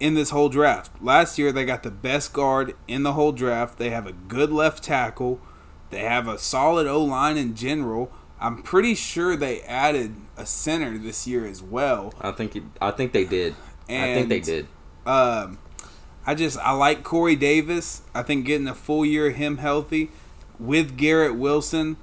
in 0.00 0.14
this 0.14 0.30
whole 0.30 0.48
draft. 0.48 0.90
Last 1.00 1.38
year, 1.38 1.52
they 1.52 1.64
got 1.64 1.82
the 1.84 1.90
best 1.90 2.32
guard 2.32 2.74
in 2.88 3.02
the 3.04 3.12
whole 3.12 3.32
draft. 3.32 3.78
They 3.78 3.90
have 3.90 4.06
a 4.06 4.12
good 4.12 4.50
left 4.50 4.82
tackle. 4.82 5.40
They 5.90 6.00
have 6.00 6.26
a 6.26 6.38
solid 6.38 6.86
O 6.86 7.02
line 7.04 7.36
in 7.36 7.54
general. 7.54 8.10
I'm 8.42 8.62
pretty 8.62 8.94
sure 8.94 9.36
they 9.36 9.60
added 9.62 10.16
a 10.36 10.44
center 10.44 10.98
this 10.98 11.26
year 11.26 11.46
as 11.46 11.62
well. 11.62 12.12
I 12.20 12.32
think 12.32 12.56
it, 12.56 12.64
I 12.80 12.90
think 12.90 13.12
they 13.12 13.24
did. 13.24 13.54
I 13.88 14.14
think 14.14 14.28
they 14.28 14.40
did. 14.40 14.66
Um, 15.06 15.58
I 16.26 16.34
just 16.34 16.58
I 16.58 16.72
like 16.72 17.02
Corey 17.04 17.36
Davis. 17.36 18.02
I 18.14 18.22
think 18.22 18.44
getting 18.46 18.66
a 18.68 18.74
full 18.74 19.04
year 19.04 19.28
of 19.28 19.36
him 19.36 19.58
healthy 19.58 20.10
with 20.58 20.96
Garrett 20.96 21.36
Wilson 21.36 21.96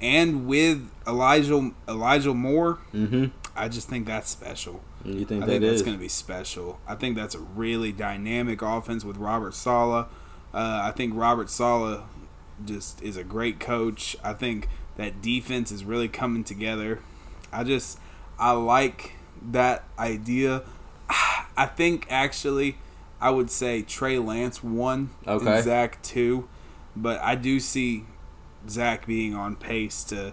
and 0.00 0.46
with 0.46 0.90
Elijah 1.06 1.72
Elijah 1.88 2.34
Moore, 2.34 2.78
Mm-hmm. 2.94 3.26
I 3.56 3.68
just 3.68 3.88
think 3.88 4.06
that's 4.06 4.30
special. 4.30 4.82
You 5.04 5.24
think 5.24 5.42
I 5.42 5.46
that 5.46 5.52
think 5.52 5.64
that's 5.64 5.82
going 5.82 5.96
to 5.96 6.00
be 6.00 6.08
special. 6.08 6.78
I 6.86 6.94
think 6.94 7.16
that's 7.16 7.34
a 7.34 7.40
really 7.40 7.90
dynamic 7.92 8.62
offense 8.62 9.04
with 9.04 9.16
Robert 9.16 9.54
Saleh. 9.54 10.06
Uh, 10.54 10.80
I 10.84 10.92
think 10.92 11.14
Robert 11.16 11.50
Saleh 11.50 12.00
just 12.64 13.02
is 13.02 13.16
a 13.16 13.24
great 13.24 13.58
coach. 13.60 14.16
I 14.22 14.32
think 14.34 14.68
that 15.00 15.22
defense 15.22 15.72
is 15.72 15.82
really 15.82 16.08
coming 16.08 16.44
together. 16.44 17.00
I 17.50 17.64
just 17.64 17.98
I 18.38 18.52
like 18.52 19.12
that 19.50 19.84
idea. 19.98 20.62
I 21.56 21.66
think 21.66 22.06
actually 22.10 22.76
I 23.20 23.30
would 23.30 23.50
say 23.50 23.82
Trey 23.82 24.18
Lance 24.18 24.62
one 24.62 25.10
Okay. 25.26 25.56
and 25.56 25.64
Zach 25.64 26.02
two, 26.02 26.48
but 26.94 27.18
I 27.20 27.34
do 27.34 27.58
see 27.60 28.04
Zach 28.68 29.06
being 29.06 29.34
on 29.34 29.56
pace 29.56 30.04
to 30.04 30.32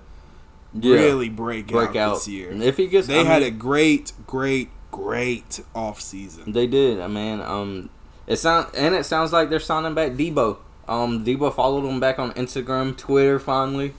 Yeah. 0.74 0.96
really 0.96 1.30
break, 1.30 1.68
break 1.68 1.90
out, 1.92 1.96
out 1.98 2.14
this 2.16 2.28
year. 2.28 2.52
If 2.52 2.76
he 2.78 2.88
gets, 2.88 3.08
They 3.08 3.22
I 3.22 3.24
had 3.24 3.42
a 3.44 3.52
great, 3.52 4.12
great, 4.28 4.70
great 4.92 5.62
off 5.74 6.02
season. 6.02 6.52
They 6.52 6.68
did, 6.68 7.00
I 7.00 7.08
mean, 7.08 7.40
um, 7.42 7.90
it 8.28 8.36
sound 8.36 8.68
and 8.76 8.94
it 8.96 9.06
sounds 9.06 9.32
like 9.32 9.50
they're 9.50 9.60
signing 9.62 9.94
back 9.96 10.12
Debo. 10.14 10.58
Um, 10.90 11.24
Debo 11.26 11.54
followed 11.54 11.86
him 11.88 12.00
back 12.02 12.20
on 12.20 12.32
Instagram, 12.34 12.98
Twitter, 12.98 13.40
finally. 13.40 13.94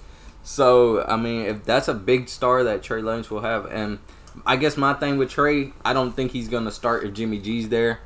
So 0.48 1.04
I 1.06 1.16
mean, 1.16 1.42
if 1.42 1.64
that's 1.64 1.88
a 1.88 1.94
big 1.94 2.28
star 2.30 2.64
that 2.64 2.82
Trey 2.82 3.02
Lance 3.02 3.30
will 3.30 3.42
have, 3.42 3.66
and 3.66 3.98
I 4.46 4.56
guess 4.56 4.78
my 4.78 4.94
thing 4.94 5.18
with 5.18 5.28
Trey, 5.28 5.74
I 5.84 5.92
don't 5.92 6.12
think 6.12 6.32
he's 6.32 6.48
gonna 6.48 6.70
start 6.70 7.04
if 7.04 7.12
Jimmy 7.12 7.38
G's 7.38 7.68
there. 7.68 8.00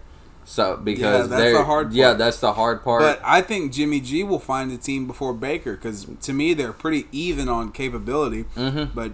So 0.44 0.76
because 0.76 1.30
yeah, 1.30 1.36
that's 1.36 1.52
the 1.52 1.62
hard 1.64 1.92
yeah, 1.92 2.14
that's 2.14 2.40
the 2.40 2.54
hard 2.54 2.82
part. 2.82 3.00
But 3.02 3.20
I 3.24 3.42
think 3.42 3.72
Jimmy 3.72 4.00
G 4.00 4.24
will 4.24 4.40
find 4.40 4.72
a 4.72 4.76
team 4.76 5.06
before 5.06 5.32
Baker 5.32 5.74
because 5.74 6.04
to 6.22 6.32
me 6.32 6.52
they're 6.52 6.72
pretty 6.72 7.06
even 7.12 7.48
on 7.48 7.70
capability. 7.70 8.46
Mhm. 8.56 8.90
But 8.92 9.12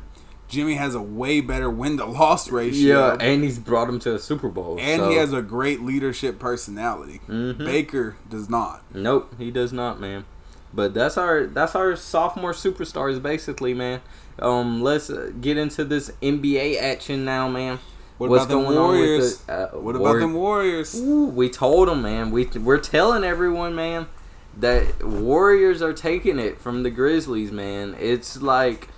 Jimmy 0.48 0.74
has 0.76 0.94
a 0.94 1.02
way 1.02 1.42
better 1.42 1.68
win 1.68 1.98
to 1.98 2.06
loss 2.06 2.50
ratio. 2.50 3.08
yeah, 3.10 3.16
and 3.20 3.44
he's 3.44 3.58
brought 3.58 3.90
him 3.90 3.98
to 4.00 4.14
a 4.14 4.18
Super 4.18 4.48
Bowl, 4.48 4.78
and 4.80 5.02
so- 5.02 5.10
he 5.10 5.16
has 5.16 5.34
a 5.34 5.42
great 5.42 5.82
leadership 5.82 6.38
personality. 6.38 7.20
Mhm. 7.28 7.58
Baker 7.58 8.16
does 8.30 8.48
not. 8.48 8.82
Nope, 8.94 9.34
he 9.36 9.50
does 9.50 9.70
not, 9.74 10.00
man. 10.00 10.24
But 10.72 10.94
that's 10.94 11.16
our 11.16 11.46
that's 11.46 11.74
our 11.74 11.96
sophomore 11.96 12.52
superstars 12.52 13.22
basically, 13.22 13.74
man. 13.74 14.00
Um, 14.38 14.82
let's 14.82 15.10
uh, 15.10 15.32
get 15.40 15.56
into 15.56 15.84
this 15.84 16.10
NBA 16.22 16.80
action 16.80 17.24
now, 17.24 17.48
man. 17.48 17.78
What 18.18 18.30
What's 18.30 18.44
about 18.44 18.54
the 18.54 18.62
going 18.64 18.78
on 18.78 18.90
with 18.90 19.00
Warriors? 19.00 19.38
the, 19.38 19.52
uh, 19.52 19.68
what 19.78 19.96
about 19.96 20.02
Warri- 20.02 20.20
the 20.20 20.28
Warriors? 20.28 21.00
Ooh, 21.00 21.26
we 21.26 21.48
told 21.48 21.88
them, 21.88 22.02
man. 22.02 22.30
We 22.30 22.46
we're 22.46 22.78
telling 22.78 23.24
everyone, 23.24 23.74
man, 23.74 24.08
that 24.56 25.04
Warriors 25.04 25.80
are 25.82 25.92
taking 25.92 26.38
it 26.38 26.60
from 26.60 26.82
the 26.82 26.90
Grizzlies, 26.90 27.52
man. 27.52 27.96
It's 27.98 28.42
like 28.42 28.88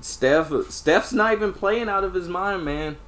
Steph. 0.00 0.52
Steph's 0.70 1.12
not 1.12 1.32
even 1.32 1.52
playing 1.52 1.88
out 1.88 2.04
of 2.04 2.14
his 2.14 2.28
mind, 2.28 2.64
man. 2.64 2.98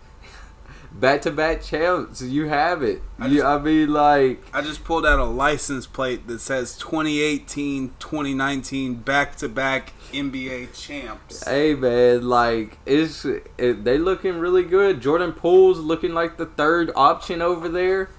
Back 0.99 1.22
to 1.22 1.30
back 1.30 1.62
champs, 1.62 2.22
you 2.22 2.49
have 2.49 2.82
it. 2.82 3.03
I 3.20 3.28
You, 3.28 3.44
I 3.44 3.59
mean, 3.61 3.92
like, 3.92 4.42
I 4.53 4.62
just 4.62 4.82
pulled 4.82 5.07
out 5.07 5.20
a 5.20 5.24
license 5.24 5.86
plate 5.86 6.26
that 6.26 6.40
says 6.40 6.76
2018 6.76 7.92
2019 8.01 8.94
back 8.94 9.36
to 9.36 9.49
back 9.49 9.92
NBA 10.12 10.76
champs. 10.76 11.44
Hey 11.44 11.74
man, 11.74 12.28
like 12.28 12.78
it's 12.84 13.24
it, 13.24 13.84
they 13.84 13.96
looking 13.96 14.38
really 14.38 14.64
good. 14.64 15.01
Jordan 15.01 15.32
Poole's 15.32 15.78
looking 15.78 16.14
like 16.14 16.36
the 16.36 16.46
third 16.46 16.90
option 16.96 17.42
over 17.42 17.68
there. 17.68 18.11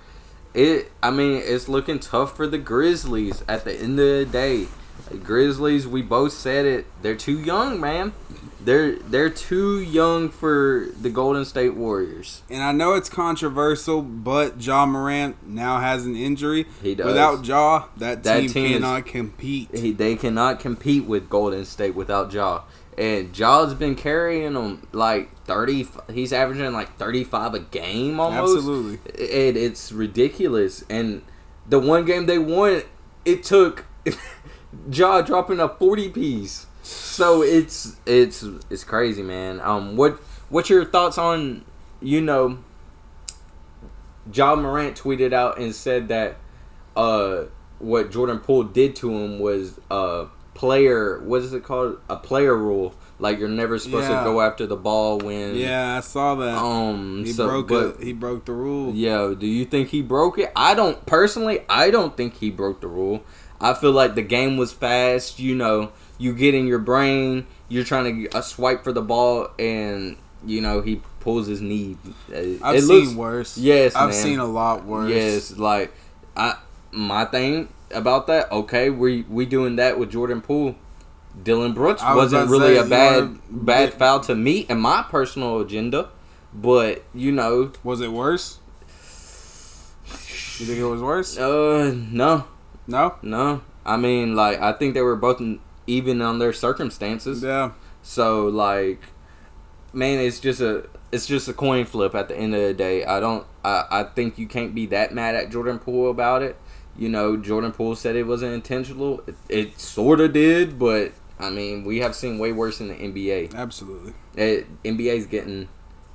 It, 0.54 0.92
I 1.04 1.12
mean, 1.12 1.42
it's 1.44 1.68
looking 1.68 2.00
tough 2.00 2.36
for 2.38 2.48
the 2.48 2.58
Grizzlies. 2.58 3.44
At 3.48 3.66
the 3.66 3.76
end 3.76 4.00
of 4.00 4.06
the 4.06 4.26
day, 4.26 4.68
The 5.10 5.18
Grizzlies, 5.18 5.86
we 5.88 6.02
both 6.02 6.32
said 6.34 6.66
it. 6.66 6.86
They're 7.02 7.16
too 7.16 7.40
young, 7.40 7.80
man. 7.80 8.14
They're 8.70 8.98
they're 8.98 9.30
too 9.32 9.80
young 9.80 10.30
for 10.30 10.90
the 11.02 11.10
Golden 11.10 11.44
State 11.44 11.74
Warriors. 11.74 12.44
And 12.52 12.62
I 12.62 12.72
know 12.72 12.94
it's 12.94 13.10
controversial, 13.10 14.04
but 14.04 14.62
Ja 14.64 14.86
Morant 14.86 15.48
now 15.48 15.80
has 15.80 16.06
an 16.06 16.16
injury. 16.16 16.68
He 16.84 16.94
does. 16.94 17.08
Without 17.08 17.44
Ja, 17.44 17.86
that, 17.98 18.22
That 18.22 18.42
team, 18.42 18.50
team 18.52 18.66
is- 18.66 18.72
cannot 18.74 19.08
compete. 19.08 19.76
He, 19.76 19.92
they 19.92 20.16
cannot 20.16 20.60
compete 20.60 21.06
with 21.06 21.32
Golden 21.32 21.66
State 21.66 21.96
without 21.96 22.32
Ja. 22.32 22.62
And 22.96 23.34
Ja's 23.34 23.74
been 23.74 23.96
carrying 23.96 24.54
them 24.54 24.86
like 24.92 25.36
thirty. 25.46 25.88
He's 26.14 26.32
averaging 26.32 26.72
like 26.72 26.96
thirty-five 26.98 27.56
a 27.56 27.60
game 27.62 28.20
almost. 28.20 28.56
Absolutely. 28.58 29.00
It, 29.16 29.58
it's 29.58 29.92
ridiculous. 29.92 30.84
And 30.92 31.24
the 31.68 31.80
one 31.80 32.06
game 32.06 32.28
they 32.28 32.38
won, 32.38 32.84
it 33.26 33.42
took 33.44 33.86
Ja 34.92 35.22
dropping 35.24 35.60
a 35.60 35.70
forty 35.70 36.10
piece. 36.10 36.68
So 36.90 37.42
it's 37.44 37.96
it's 38.06 38.44
it's 38.70 38.84
crazy, 38.84 39.22
man. 39.24 39.60
Um, 39.62 39.96
what 39.96 40.14
what's 40.50 40.70
your 40.70 40.86
thoughts 40.86 41.18
on 41.18 41.64
you 42.02 42.22
know? 42.22 42.60
Ja 44.34 44.56
Morant 44.56 44.96
tweeted 44.98 45.34
out 45.34 45.58
and 45.60 45.74
said 45.74 46.08
that 46.10 46.38
uh, 46.96 47.44
what 47.80 48.12
Jordan 48.12 48.40
Poole 48.40 48.64
did 48.64 48.96
to 48.98 49.12
him 49.12 49.40
was 49.40 49.80
uh 49.90 50.26
player. 50.54 51.20
What 51.22 51.42
is 51.42 51.54
it 51.54 51.64
called? 51.64 52.00
A 52.10 52.18
player 52.18 52.56
rule. 52.56 52.94
Like 53.18 53.40
you're 53.40 53.50
never 53.50 53.78
supposed 53.80 54.10
Yeah. 54.10 54.20
to 54.20 54.24
go 54.24 54.42
after 54.42 54.66
the 54.66 54.76
ball 54.76 55.20
when. 55.20 55.56
Yeah, 55.56 55.98
I 55.98 56.00
saw 56.02 56.36
that. 56.36 56.58
Um. 56.58 57.24
he 57.26 57.32
so, 57.34 57.48
broke 57.48 57.68
but, 57.68 57.86
it. 58.00 58.04
He 58.04 58.14
broke 58.14 58.46
the 58.46 58.54
rule. 58.54 58.94
yeah, 58.94 59.34
do 59.38 59.48
you 59.48 59.66
think 59.66 59.90
he 59.90 60.02
broke 60.02 60.38
it? 60.40 60.52
I 60.56 60.74
don't 60.74 61.06
personally. 61.06 61.62
I 61.70 61.92
don't 61.92 62.16
think 62.16 62.36
he 62.38 62.50
broke 62.50 62.82
the 62.82 62.88
rule. 62.88 63.24
I 63.62 63.74
feel 63.74 63.92
like 63.92 64.16
the 64.16 64.22
game 64.22 64.58
was 64.58 64.72
fast. 64.72 65.40
You 65.40 65.56
know, 65.56 65.92
you 66.20 66.34
get 66.34 66.54
in 66.54 66.68
your 66.68 66.78
brain. 66.80 67.48
You're 67.70 67.84
trying 67.84 68.24
to 68.30 68.38
uh, 68.38 68.42
swipe 68.42 68.84
for 68.84 68.92
the 68.94 69.02
ball, 69.02 69.50
and 69.58 70.18
you 70.46 70.62
know 70.62 70.82
he 70.82 71.02
pulls 71.22 71.48
his 71.48 71.62
knee. 71.62 71.98
I've 72.30 72.76
it 72.76 72.82
seen 72.84 72.88
looks- 73.06 73.14
worse. 73.16 73.58
Yes, 73.58 73.96
I've 73.96 74.10
man. 74.10 74.14
seen 74.14 74.40
a 74.40 74.46
lot 74.46 74.86
worse. 74.86 75.10
Yes, 75.10 75.58
like 75.58 75.92
I 76.38 76.56
my 76.92 77.26
thing 77.26 77.70
about 77.92 78.28
that. 78.28 78.52
Okay, 78.52 78.90
we 78.92 79.24
we 79.24 79.46
doing 79.48 79.78
that 79.78 79.98
with 79.98 80.12
Jordan 80.12 80.42
Poole. 80.42 80.76
Dillon 81.44 81.74
Brooks 81.74 82.02
I 82.02 82.16
was 82.16 82.34
wasn't 82.34 82.48
to 82.48 82.52
really 82.52 82.76
say, 82.76 82.82
a 82.82 82.86
bad 82.86 83.22
wanna- 83.24 83.40
bad 83.52 83.94
foul 83.94 84.20
to 84.22 84.36
me 84.36 84.66
and 84.68 84.82
my 84.82 85.06
personal 85.10 85.60
agenda, 85.62 86.10
but 86.54 87.04
you 87.14 87.32
know, 87.32 87.72
Was 87.84 88.02
it 88.02 88.12
worse? 88.12 88.58
You 90.58 90.66
think 90.66 90.80
it 90.80 90.84
was 90.86 91.02
worse? 91.02 91.38
uh, 91.38 91.94
no, 92.12 92.46
No. 92.88 93.16
no. 93.22 93.62
I 93.86 93.96
mean, 93.98 94.36
like 94.36 94.60
I 94.60 94.74
think 94.74 94.94
they 94.96 95.02
were 95.02 95.16
both 95.16 95.40
even 95.90 96.22
on 96.22 96.40
their 96.40 96.54
circumstances. 96.54 97.44
Yeah. 97.44 97.72
So 98.02 98.48
like, 98.48 99.02
man, 99.92 100.20
it's 100.20 100.40
just 100.40 100.62
a 100.62 100.88
it's 101.12 101.26
just 101.26 101.48
a 101.48 101.54
coin 101.54 101.86
flip 101.86 102.14
at 102.16 102.28
the 102.28 102.38
end 102.38 102.54
of 102.56 102.62
the 102.62 102.74
day. 102.74 103.04
I 103.04 103.20
don't. 103.20 103.46
I 103.64 103.86
I 103.90 104.04
think 104.04 104.38
you 104.38 104.48
can't 104.48 104.74
be 104.76 104.86
that 104.88 105.14
mad 105.14 105.36
at 105.36 105.52
Jordan 105.52 105.80
Poole 105.80 106.10
about 106.10 106.42
it. 106.44 106.56
You 106.98 107.10
know, 107.10 107.38
Jordan 107.38 107.72
Poole 107.72 107.96
said 107.96 108.16
it 108.16 108.24
wasn't 108.24 108.54
intentional. 108.54 109.22
It, 109.26 109.36
it 109.48 109.80
sort 109.80 110.20
of 110.20 110.34
did, 110.34 110.78
but 110.78 111.14
I 111.40 111.50
mean, 111.50 111.86
we 111.86 112.00
have 112.00 112.14
seen 112.14 112.38
way 112.38 112.52
worse 112.52 112.82
in 112.82 112.90
the 112.90 112.96
NBA. 112.96 113.56
Absolutely. 113.56 114.14
It, 114.36 114.84
NBA's 114.84 115.26
getting 115.26 115.70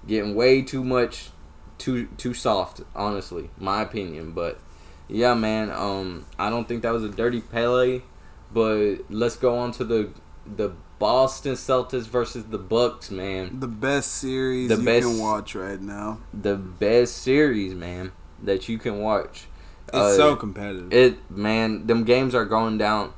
getting 0.07 0.35
way 0.35 0.63
too 0.63 0.85
much, 0.85 1.31
too 1.79 2.07
too 2.17 2.35
soft. 2.35 2.83
Honestly, 2.95 3.51
my 3.59 3.83
opinion. 3.83 4.33
But 4.33 4.61
yeah, 5.09 5.35
man. 5.35 5.71
Um, 5.71 6.27
I 6.39 6.51
don't 6.51 6.69
think 6.69 6.83
that 6.83 6.93
was 6.93 7.05
a 7.05 7.09
dirty 7.09 7.41
play. 7.41 8.03
But 8.55 9.11
let's 9.11 9.37
go 9.37 9.59
on 9.59 9.73
to 9.73 9.85
the 9.85 10.11
the 10.47 10.73
Boston 10.99 11.55
Celtics 11.55 12.07
versus 12.07 12.45
the 12.45 12.59
Bucks, 12.59 13.11
man. 13.11 13.59
The 13.61 13.67
best 13.69 14.13
series 14.13 14.69
The 14.69 14.77
you 14.77 14.85
best- 14.85 15.07
can 15.07 15.19
watch 15.19 15.55
right 15.55 15.81
now. 15.81 16.19
The 16.33 16.55
best 16.57 17.17
series, 17.19 17.75
man, 17.75 18.13
that 18.43 18.69
you 18.69 18.79
can 18.79 19.01
watch. 19.01 19.49
It's 19.89 19.97
Uh, 19.97 20.17
so 20.17 20.37
competitive. 20.37 20.93
It 20.93 21.31
man, 21.31 21.87
them 21.89 22.05
games 22.05 22.35
are 22.35 22.45
going 22.47 22.79
down. 22.79 23.13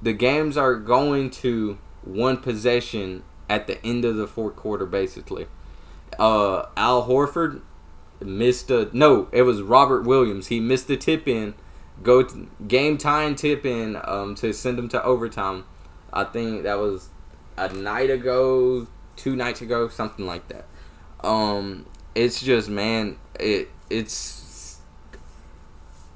The 0.00 0.12
games 0.14 0.56
are 0.56 0.74
going 0.74 1.30
to 1.42 1.78
one 2.02 2.38
possession 2.38 3.22
at 3.48 3.66
the 3.68 3.84
end 3.86 4.04
of 4.04 4.16
the 4.16 4.26
fourth 4.26 4.56
quarter, 4.56 4.86
basically. 4.86 5.46
uh, 6.18 6.66
Al 6.76 7.06
Horford 7.08 7.60
missed 8.20 8.70
a 8.70 8.88
no. 8.92 9.28
It 9.32 9.42
was 9.42 9.62
Robert 9.62 10.02
Williams. 10.04 10.48
He 10.48 10.60
missed 10.60 10.86
the 10.88 10.96
tip 10.96 11.26
in, 11.28 11.54
go 12.02 12.22
game 12.66 12.98
time 12.98 13.34
tip 13.34 13.64
in 13.66 13.98
um, 14.04 14.34
to 14.36 14.52
send 14.52 14.78
them 14.78 14.88
to 14.90 15.02
overtime. 15.04 15.64
I 16.12 16.24
think 16.24 16.62
that 16.64 16.78
was 16.78 17.08
a 17.56 17.72
night 17.72 18.10
ago, 18.10 18.86
two 19.16 19.36
nights 19.36 19.60
ago, 19.62 19.88
something 19.88 20.26
like 20.26 20.48
that. 20.48 20.66
Um, 21.26 21.86
it's 22.14 22.40
just 22.40 22.68
man, 22.68 23.16
it 23.38 23.68
it's 23.88 24.78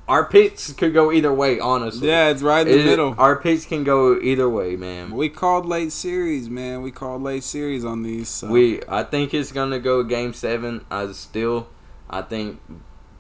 our 0.08 0.24
picks 0.24 0.72
could 0.72 0.94
go 0.94 1.10
either 1.10 1.32
way. 1.32 1.58
Honestly, 1.58 2.06
Yeah, 2.08 2.28
it's 2.28 2.42
right 2.42 2.66
in 2.66 2.72
the 2.72 2.80
It- 2.82 2.86
middle. 2.86 3.14
Our 3.18 3.36
picks 3.36 3.64
can 3.64 3.82
go 3.82 4.16
either 4.20 4.48
way, 4.48 4.76
man. 4.76 5.10
We 5.14 5.28
called 5.28 5.66
late 5.66 5.90
series, 5.92 6.48
man. 6.48 6.82
We 6.82 6.92
called 6.92 7.22
late 7.22 7.42
series 7.42 7.84
on 7.84 8.02
these. 8.02 8.28
So. 8.28 8.46
We 8.48 8.80
I 8.88 9.02
think 9.02 9.34
it's 9.34 9.50
gonna 9.52 9.80
go 9.80 10.02
game 10.04 10.32
seven. 10.32 10.84
I 10.90 11.10
still 11.12 11.68
I 12.08 12.22
think 12.22 12.60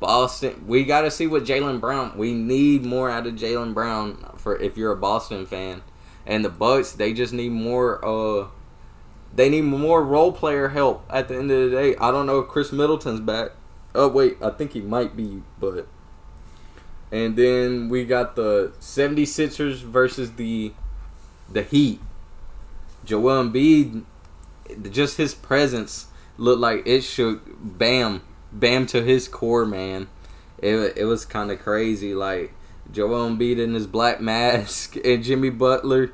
Boston 0.00 0.64
we 0.66 0.84
gotta 0.84 1.10
see 1.10 1.26
what 1.26 1.44
Jaylen 1.44 1.80
Brown 1.80 2.16
we 2.16 2.34
need 2.34 2.84
more 2.84 3.10
out 3.10 3.26
of 3.26 3.34
Jaylen 3.34 3.74
Brown 3.74 4.32
for 4.36 4.56
if 4.60 4.76
you're 4.76 4.92
a 4.92 4.96
Boston 4.96 5.46
fan. 5.46 5.82
And 6.26 6.44
the 6.44 6.48
Bucks 6.48 6.92
they 6.92 7.12
just 7.12 7.32
need 7.32 7.52
more 7.52 8.04
uh 8.04 8.48
they 9.34 9.48
need 9.48 9.62
more 9.62 10.02
role 10.02 10.32
player 10.32 10.68
help 10.68 11.04
at 11.10 11.28
the 11.28 11.36
end 11.36 11.50
of 11.50 11.70
the 11.70 11.76
day. 11.76 11.96
I 11.96 12.10
don't 12.10 12.26
know 12.26 12.40
if 12.40 12.48
Khris 12.48 12.72
Middleton's 12.72 13.20
back. 13.20 13.50
Oh 13.94 14.08
wait, 14.08 14.36
I 14.42 14.50
think 14.50 14.72
he 14.72 14.80
might 14.80 15.16
be, 15.16 15.42
but 15.58 15.86
and 17.12 17.36
then 17.36 17.88
we 17.88 18.04
got 18.04 18.36
the 18.36 18.72
76ers 18.80 19.76
versus 19.76 20.32
the 20.32 20.72
the 21.50 21.62
Heat. 21.62 22.00
Joel 23.04 23.44
Embiid 23.44 24.04
just 24.90 25.16
his 25.16 25.34
presence 25.34 26.06
looked 26.36 26.60
like 26.60 26.86
it 26.86 27.02
shook 27.02 27.42
bam 27.60 28.22
bam 28.58 28.86
to 28.86 29.02
his 29.02 29.28
core 29.28 29.66
man 29.66 30.08
it, 30.58 30.96
it 30.96 31.04
was 31.04 31.24
kind 31.24 31.50
of 31.50 31.58
crazy 31.60 32.14
like 32.14 32.52
Joel 32.90 33.28
Embiid 33.30 33.58
in 33.58 33.74
his 33.74 33.86
black 33.86 34.20
mask 34.20 34.96
and 35.04 35.22
Jimmy 35.22 35.50
Butler 35.50 36.12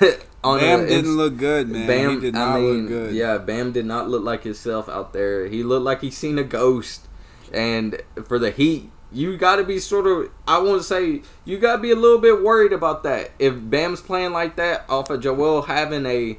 on 0.42 0.58
Bam 0.58 0.80
a- 0.80 0.86
didn't 0.86 1.16
look 1.16 1.36
good, 1.36 1.68
man. 1.68 1.86
Bam 1.86 2.10
he 2.14 2.20
did 2.20 2.34
I 2.36 2.38
not 2.50 2.60
mean, 2.60 2.80
look 2.82 2.88
good. 2.88 3.14
yeah 3.14 3.38
Bam 3.38 3.72
did 3.72 3.86
not 3.86 4.08
look 4.08 4.24
like 4.24 4.42
himself 4.44 4.88
out 4.88 5.12
there 5.12 5.46
he 5.46 5.62
looked 5.62 5.84
like 5.84 6.00
he 6.00 6.10
seen 6.10 6.38
a 6.38 6.44
ghost 6.44 7.06
and 7.52 8.00
for 8.26 8.38
the 8.38 8.50
Heat 8.50 8.90
you 9.12 9.36
got 9.36 9.56
to 9.56 9.64
be 9.64 9.78
sort 9.78 10.06
of 10.06 10.30
I 10.48 10.58
won't 10.58 10.82
say 10.84 11.22
you 11.44 11.58
got 11.58 11.76
to 11.76 11.82
be 11.82 11.92
a 11.92 11.96
little 11.96 12.18
bit 12.18 12.42
worried 12.42 12.72
about 12.72 13.04
that 13.04 13.30
if 13.38 13.54
Bam's 13.56 14.00
playing 14.00 14.32
like 14.32 14.56
that 14.56 14.84
off 14.88 15.10
of 15.10 15.20
Joel 15.20 15.62
having 15.62 16.04
a 16.06 16.38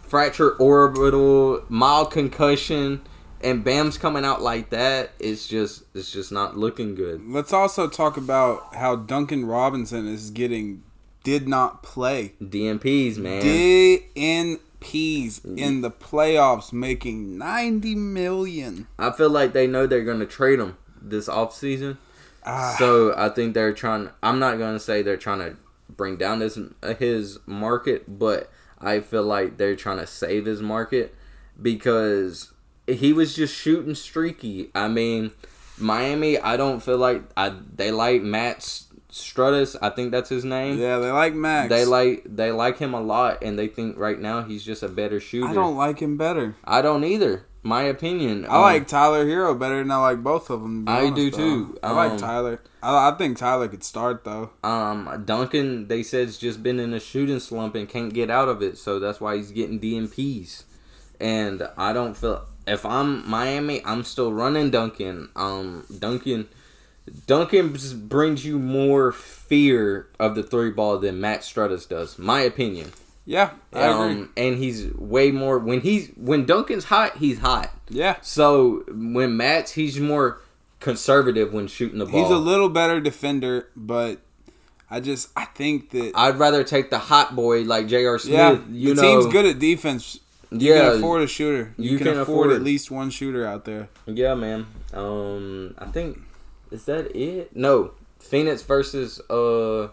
fractured 0.00 0.54
orbital, 0.58 1.62
mild 1.68 2.10
concussion, 2.10 3.02
and 3.42 3.64
Bam's 3.64 3.98
coming 3.98 4.24
out 4.24 4.42
like 4.42 4.70
that, 4.70 5.10
it's 5.18 5.46
just 5.46 5.84
it's 5.94 6.10
just 6.10 6.32
not 6.32 6.56
looking 6.56 6.94
good. 6.94 7.22
Let's 7.26 7.52
also 7.52 7.88
talk 7.88 8.16
about 8.16 8.74
how 8.74 8.96
Duncan 8.96 9.46
Robinson 9.46 10.06
is 10.06 10.30
getting 10.30 10.82
did 11.24 11.48
not 11.48 11.82
play. 11.82 12.34
DNPs, 12.42 13.18
man. 13.18 13.42
DNPs 13.42 15.58
in 15.58 15.80
the 15.82 15.90
playoffs, 15.90 16.72
making 16.72 17.38
ninety 17.38 17.94
million. 17.94 18.86
I 18.98 19.10
feel 19.12 19.30
like 19.30 19.52
they 19.52 19.66
know 19.66 19.86
they're 19.86 20.04
gonna 20.04 20.26
trade 20.26 20.60
him 20.60 20.76
this 21.00 21.28
offseason. 21.28 21.98
Ah, 22.44 22.74
So 22.78 23.14
I 23.16 23.28
think 23.28 23.54
they're 23.54 23.72
trying. 23.72 24.10
I'm 24.22 24.38
not 24.38 24.58
gonna 24.58 24.80
say 24.80 25.02
they're 25.02 25.16
trying 25.16 25.40
to 25.40 25.56
bring 25.88 26.16
down 26.16 26.40
his 26.40 26.58
his 26.98 27.38
market, 27.46 28.18
but 28.18 28.50
I 28.80 29.00
feel 29.00 29.24
like 29.24 29.58
they're 29.58 29.76
trying 29.76 29.98
to 29.98 30.06
save 30.06 30.46
his 30.46 30.62
market 30.62 31.14
because 31.60 32.52
he 32.88 33.12
was 33.12 33.34
just 33.34 33.54
shooting 33.54 33.94
streaky. 33.94 34.70
I 34.74 34.88
mean, 34.88 35.32
Miami. 35.78 36.38
I 36.38 36.56
don't 36.56 36.80
feel 36.80 36.98
like 36.98 37.22
I 37.36 37.52
they 37.74 37.90
like 37.90 38.22
Matt 38.22 38.60
Strutis. 39.10 39.76
I 39.80 39.90
think 39.90 40.10
that's 40.10 40.28
his 40.28 40.44
name. 40.44 40.78
yeah, 40.78 40.98
they 40.98 41.10
like 41.10 41.34
Max. 41.34 41.68
They 41.68 41.84
like 41.84 42.22
they 42.26 42.52
like 42.52 42.78
him 42.78 42.94
a 42.94 43.00
lot, 43.00 43.42
and 43.42 43.58
they 43.58 43.68
think 43.68 43.96
right 43.98 44.18
now 44.18 44.42
he's 44.42 44.64
just 44.64 44.82
a 44.82 44.88
better 44.88 45.20
shooter. 45.20 45.48
I 45.48 45.54
don't 45.54 45.76
like 45.76 46.00
him 46.00 46.16
better. 46.16 46.56
I 46.64 46.82
don't 46.82 47.04
either. 47.04 47.44
My 47.64 47.82
opinion. 47.82 48.44
I 48.46 48.54
Um, 48.56 48.62
like 48.62 48.86
Tyler 48.86 49.26
Herro 49.26 49.58
better 49.58 49.78
than 49.78 49.90
I 49.90 49.96
like 49.96 50.22
both 50.22 50.48
of 50.48 50.62
them. 50.62 50.88
I 50.88 51.00
honest, 51.06 51.14
do 51.16 51.30
too. 51.30 51.78
I 51.82 51.90
like 51.92 52.12
Um, 52.12 52.18
Tyler. 52.18 52.60
I, 52.82 53.10
I 53.10 53.14
think 53.18 53.36
Tyler 53.36 53.66
could 53.68 53.82
start 53.82 54.24
though. 54.24 54.50
Um, 54.62 55.24
Duncan, 55.26 55.88
they 55.88 56.02
said, 56.04 56.26
has 56.26 56.38
just 56.38 56.62
been 56.62 56.78
in 56.78 56.94
a 56.94 57.00
shooting 57.00 57.40
slump 57.40 57.74
and 57.74 57.88
can't 57.88 58.14
get 58.14 58.30
out 58.30 58.48
of 58.48 58.62
it, 58.62 58.78
so 58.78 58.98
that's 59.00 59.20
why 59.20 59.36
he's 59.36 59.50
getting 59.50 59.80
DNPs. 59.80 60.62
And 61.20 61.68
I 61.76 61.92
don't 61.92 62.16
feel 62.16 62.46
if 62.68 62.84
I'm 62.86 63.28
Miami, 63.28 63.84
I'm 63.84 64.04
still 64.04 64.32
running 64.32 64.70
Duncan. 64.70 65.28
Um, 65.36 65.84
Duncan, 65.98 66.48
Duncan 67.26 67.76
brings 68.08 68.44
you 68.44 68.58
more 68.58 69.12
fear 69.12 70.08
of 70.18 70.34
the 70.34 70.42
three 70.42 70.70
ball 70.70 70.98
than 70.98 71.20
Matt 71.20 71.40
Strutis 71.40 71.88
does, 71.88 72.18
my 72.18 72.40
opinion. 72.40 72.92
Yeah, 73.24 73.50
I 73.74 73.80
agree. 73.80 74.10
Um, 74.22 74.32
and 74.36 74.56
he's 74.58 74.86
way 74.94 75.30
more 75.30 75.58
when 75.58 75.80
he's 75.82 76.08
when 76.16 76.46
Duncan's 76.46 76.84
hot, 76.84 77.18
he's 77.18 77.38
hot. 77.40 77.70
Yeah, 77.90 78.16
So 78.22 78.84
when 78.90 79.36
Matt's, 79.36 79.72
he's 79.72 79.98
more 80.00 80.40
conservative 80.80 81.52
when 81.52 81.66
shooting 81.68 81.98
the 81.98 82.06
ball. 82.06 82.22
he's 82.22 82.30
a 82.30 82.38
little 82.38 82.68
better 82.68 83.00
defender, 83.00 83.68
but 83.76 84.20
I 84.90 85.00
just 85.00 85.28
I 85.36 85.44
think 85.44 85.90
that 85.90 86.12
I'd 86.14 86.38
rather 86.38 86.64
take 86.64 86.88
the 86.88 86.98
hot 86.98 87.36
boy 87.36 87.62
like 87.62 87.86
J.R. 87.88 88.18
Smith. 88.18 88.32
yeah, 88.34 88.58
you 88.70 88.94
the 88.94 89.02
know, 89.02 89.20
team's 89.20 89.32
good 89.32 89.44
at 89.44 89.58
defense. 89.58 90.20
You 90.50 90.72
Yeah, 90.74 90.90
can 90.90 90.98
afford 90.98 91.22
a 91.22 91.26
shooter. 91.26 91.74
You, 91.76 91.90
you 91.92 91.98
can, 91.98 92.06
can 92.08 92.18
afford, 92.20 92.46
afford- 92.48 92.52
at 92.56 92.62
least 92.62 92.90
one 92.90 93.10
shooter 93.10 93.46
out 93.46 93.64
there. 93.64 93.88
yeah, 94.06 94.34
man. 94.34 94.66
Um, 94.94 95.74
I 95.78 95.86
think 95.86 96.18
is 96.70 96.84
that 96.86 97.14
it? 97.16 97.54
No, 97.54 97.92
Phoenix 98.18 98.62
versus 98.62 99.20
uh, 99.30 99.88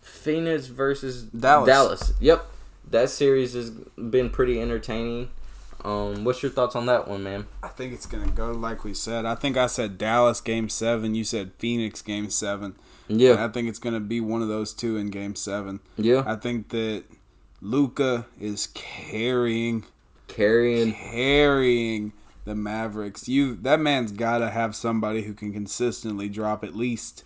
Phoenix 0.00 0.66
versus 0.66 1.22
Dallas. 1.24 1.66
Dallas. 1.66 2.12
Yep, 2.20 2.46
that 2.90 3.10
series 3.10 3.54
has 3.54 3.70
been 3.70 4.30
pretty 4.30 4.60
entertaining. 4.60 5.30
Um, 5.84 6.24
what's 6.24 6.42
your 6.42 6.50
thoughts 6.50 6.74
on 6.74 6.86
that 6.86 7.06
one, 7.06 7.22
man? 7.22 7.46
I 7.62 7.68
think 7.68 7.92
it's 7.92 8.06
gonna 8.06 8.28
go 8.30 8.50
like 8.52 8.82
we 8.84 8.94
said. 8.94 9.24
I 9.24 9.34
think 9.34 9.56
I 9.56 9.66
said 9.66 9.98
Dallas 9.98 10.40
game 10.40 10.68
seven. 10.68 11.14
You 11.14 11.24
said 11.24 11.52
Phoenix 11.58 12.02
game 12.02 12.30
seven. 12.30 12.74
And 13.08 13.20
Yeah, 13.20 13.44
I 13.44 13.48
think 13.48 13.68
it's 13.68 13.78
gonna 13.78 14.00
be 14.00 14.20
one 14.20 14.42
of 14.42 14.48
those 14.48 14.72
two 14.72 14.96
in 14.96 15.10
game 15.10 15.34
seven. 15.36 15.80
yeah, 15.96 16.22
I 16.26 16.34
think 16.36 16.70
that 16.70 17.04
Luka 17.60 18.26
is 18.40 18.68
carrying 18.74 19.84
carrying. 20.28 20.92
carrying 20.92 22.12
the 22.44 22.54
Mavericks. 22.54 23.28
You 23.28 23.54
that 23.56 23.80
man's 23.80 24.12
got 24.12 24.38
to 24.38 24.50
have 24.50 24.76
somebody 24.76 25.22
who 25.22 25.34
can 25.34 25.52
consistently 25.52 26.28
drop 26.28 26.62
at 26.64 26.74
least 26.76 27.24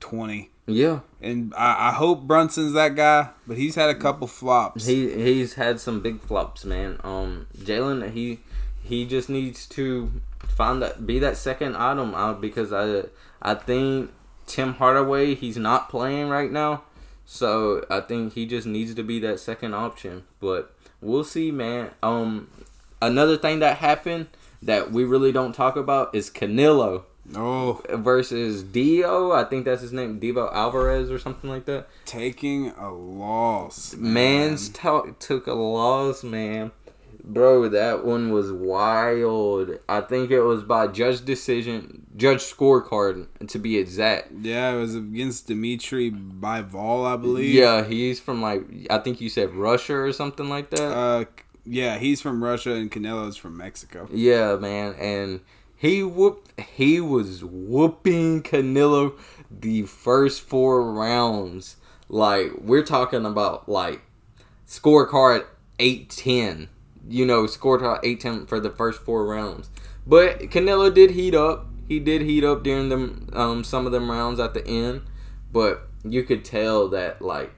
twenty. 0.00 0.50
Yeah, 0.70 1.00
And 1.22 1.54
I, 1.56 1.88
I 1.88 1.92
hope 1.92 2.24
Brunson's 2.24 2.74
that 2.74 2.94
guy, 2.94 3.30
but 3.46 3.56
he's 3.56 3.74
had 3.74 3.88
a 3.88 3.94
couple 3.94 4.26
flops. 4.26 4.84
he 4.84 5.10
he's 5.14 5.54
had 5.54 5.80
some 5.80 6.00
big 6.02 6.20
flops, 6.20 6.66
man. 6.66 7.00
Um, 7.02 7.46
Jalen, 7.56 8.10
he 8.10 8.40
he 8.82 9.06
just 9.06 9.30
needs 9.30 9.66
to 9.68 10.12
find 10.46 10.82
that 10.82 11.06
be 11.06 11.18
that 11.20 11.38
second 11.38 11.74
item 11.76 12.14
out 12.14 12.42
because 12.42 12.70
I 12.70 13.04
I 13.40 13.54
think 13.54 14.10
Tim 14.46 14.74
Hardaway 14.74 15.34
he's 15.34 15.56
not 15.56 15.88
playing 15.88 16.28
right 16.28 16.52
now, 16.52 16.82
so 17.30 17.84
I 17.90 18.00
think 18.00 18.32
he 18.32 18.46
just 18.46 18.66
needs 18.66 18.94
to 18.94 19.02
be 19.02 19.20
that 19.20 19.38
second 19.38 19.74
option. 19.74 20.24
But 20.40 20.74
we'll 21.02 21.24
see, 21.24 21.50
man. 21.50 21.90
Um, 22.02 22.48
another 23.02 23.36
thing 23.36 23.58
that 23.58 23.76
happened 23.76 24.28
that 24.62 24.92
we 24.92 25.04
really 25.04 25.30
don't 25.30 25.52
talk 25.52 25.76
about 25.76 26.14
is 26.14 26.30
Canelo 26.30 27.02
oh, 27.36 27.82
versus 27.90 28.62
Dio. 28.62 29.30
I 29.32 29.44
think 29.44 29.66
that's 29.66 29.82
his 29.82 29.92
name, 29.92 30.18
Devo 30.18 30.50
Alvarez 30.54 31.10
or 31.10 31.18
something 31.18 31.50
like 31.50 31.66
that. 31.66 31.88
taking 32.06 32.70
a 32.70 32.90
loss. 32.90 33.94
man. 33.94 34.14
Man's 34.14 34.70
talk 34.70 35.18
took 35.18 35.46
a 35.46 35.52
loss, 35.52 36.24
man. 36.24 36.72
Bro, 37.28 37.68
that 37.68 38.06
one 38.06 38.32
was 38.32 38.50
wild. 38.50 39.78
I 39.86 40.00
think 40.00 40.30
it 40.30 40.40
was 40.40 40.62
by 40.62 40.86
judge 40.86 41.24
decision, 41.26 42.06
judge 42.16 42.38
scorecard 42.38 43.26
to 43.46 43.58
be 43.58 43.76
exact. 43.76 44.32
Yeah, 44.40 44.72
it 44.72 44.76
was 44.80 44.94
against 44.96 45.46
Dimitri 45.46 46.10
Bivol, 46.10 47.06
I 47.06 47.16
believe. 47.16 47.54
Yeah, 47.54 47.84
he's 47.84 48.18
from 48.18 48.40
like 48.40 48.62
I 48.88 48.96
think 48.98 49.20
you 49.20 49.28
said 49.28 49.54
Russia 49.54 49.94
or 49.96 50.12
something 50.12 50.48
like 50.48 50.70
that. 50.70 50.90
Uh, 50.90 51.24
yeah, 51.66 51.98
he's 51.98 52.22
from 52.22 52.42
Russia 52.42 52.72
and 52.72 52.90
Canelo's 52.90 53.36
from 53.36 53.58
Mexico. 53.58 54.08
yeah, 54.10 54.56
man, 54.56 54.94
and 54.94 55.40
he 55.76 56.02
whooped. 56.02 56.58
He 56.58 56.98
was 56.98 57.44
whooping 57.44 58.42
Canelo 58.42 59.18
the 59.50 59.82
first 59.82 60.40
four 60.40 60.90
rounds. 60.92 61.76
Like 62.08 62.52
we're 62.58 62.82
talking 62.82 63.26
about 63.26 63.68
like 63.68 64.00
scorecard 64.66 65.44
eight 65.78 66.08
ten. 66.08 66.70
You 67.08 67.26
know, 67.26 67.44
scorecard 67.44 68.00
eight 68.02 68.20
ten 68.20 68.46
for 68.46 68.60
the 68.60 68.70
first 68.70 69.00
four 69.02 69.26
rounds. 69.26 69.70
But 70.06 70.40
Canelo 70.40 70.92
did 70.92 71.12
heat 71.12 71.34
up. 71.34 71.66
He 71.86 72.00
did 72.00 72.22
heat 72.22 72.44
up 72.44 72.62
during 72.62 72.88
them 72.88 73.30
um 73.32 73.64
some 73.64 73.86
of 73.86 73.92
them 73.92 74.10
rounds 74.10 74.40
at 74.40 74.54
the 74.54 74.66
end. 74.66 75.02
But 75.52 75.88
you 76.04 76.22
could 76.22 76.44
tell 76.44 76.88
that 76.88 77.22
like 77.22 77.52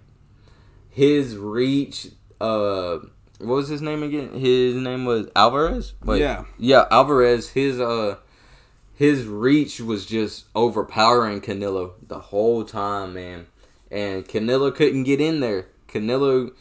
his 0.88 1.36
reach 1.36 2.08
uh 2.40 2.98
what 3.40 3.54
was 3.54 3.68
his 3.68 3.80
name 3.80 4.02
again? 4.02 4.34
His 4.34 4.74
name 4.74 5.04
was 5.04 5.28
Alvarez. 5.34 5.94
Yeah. 6.06 6.44
yeah, 6.58 6.84
Alvarez. 6.90 7.50
His 7.50 7.80
uh, 7.80 8.16
his 8.94 9.24
reach 9.26 9.80
was 9.80 10.04
just 10.04 10.44
overpowering 10.54 11.40
Canelo 11.40 11.92
the 12.06 12.18
whole 12.18 12.64
time, 12.64 13.14
man. 13.14 13.46
And 13.90 14.28
Canelo 14.28 14.74
couldn't 14.74 15.04
get 15.04 15.20
in 15.20 15.40
there. 15.40 15.66
Canelo, 15.88 16.52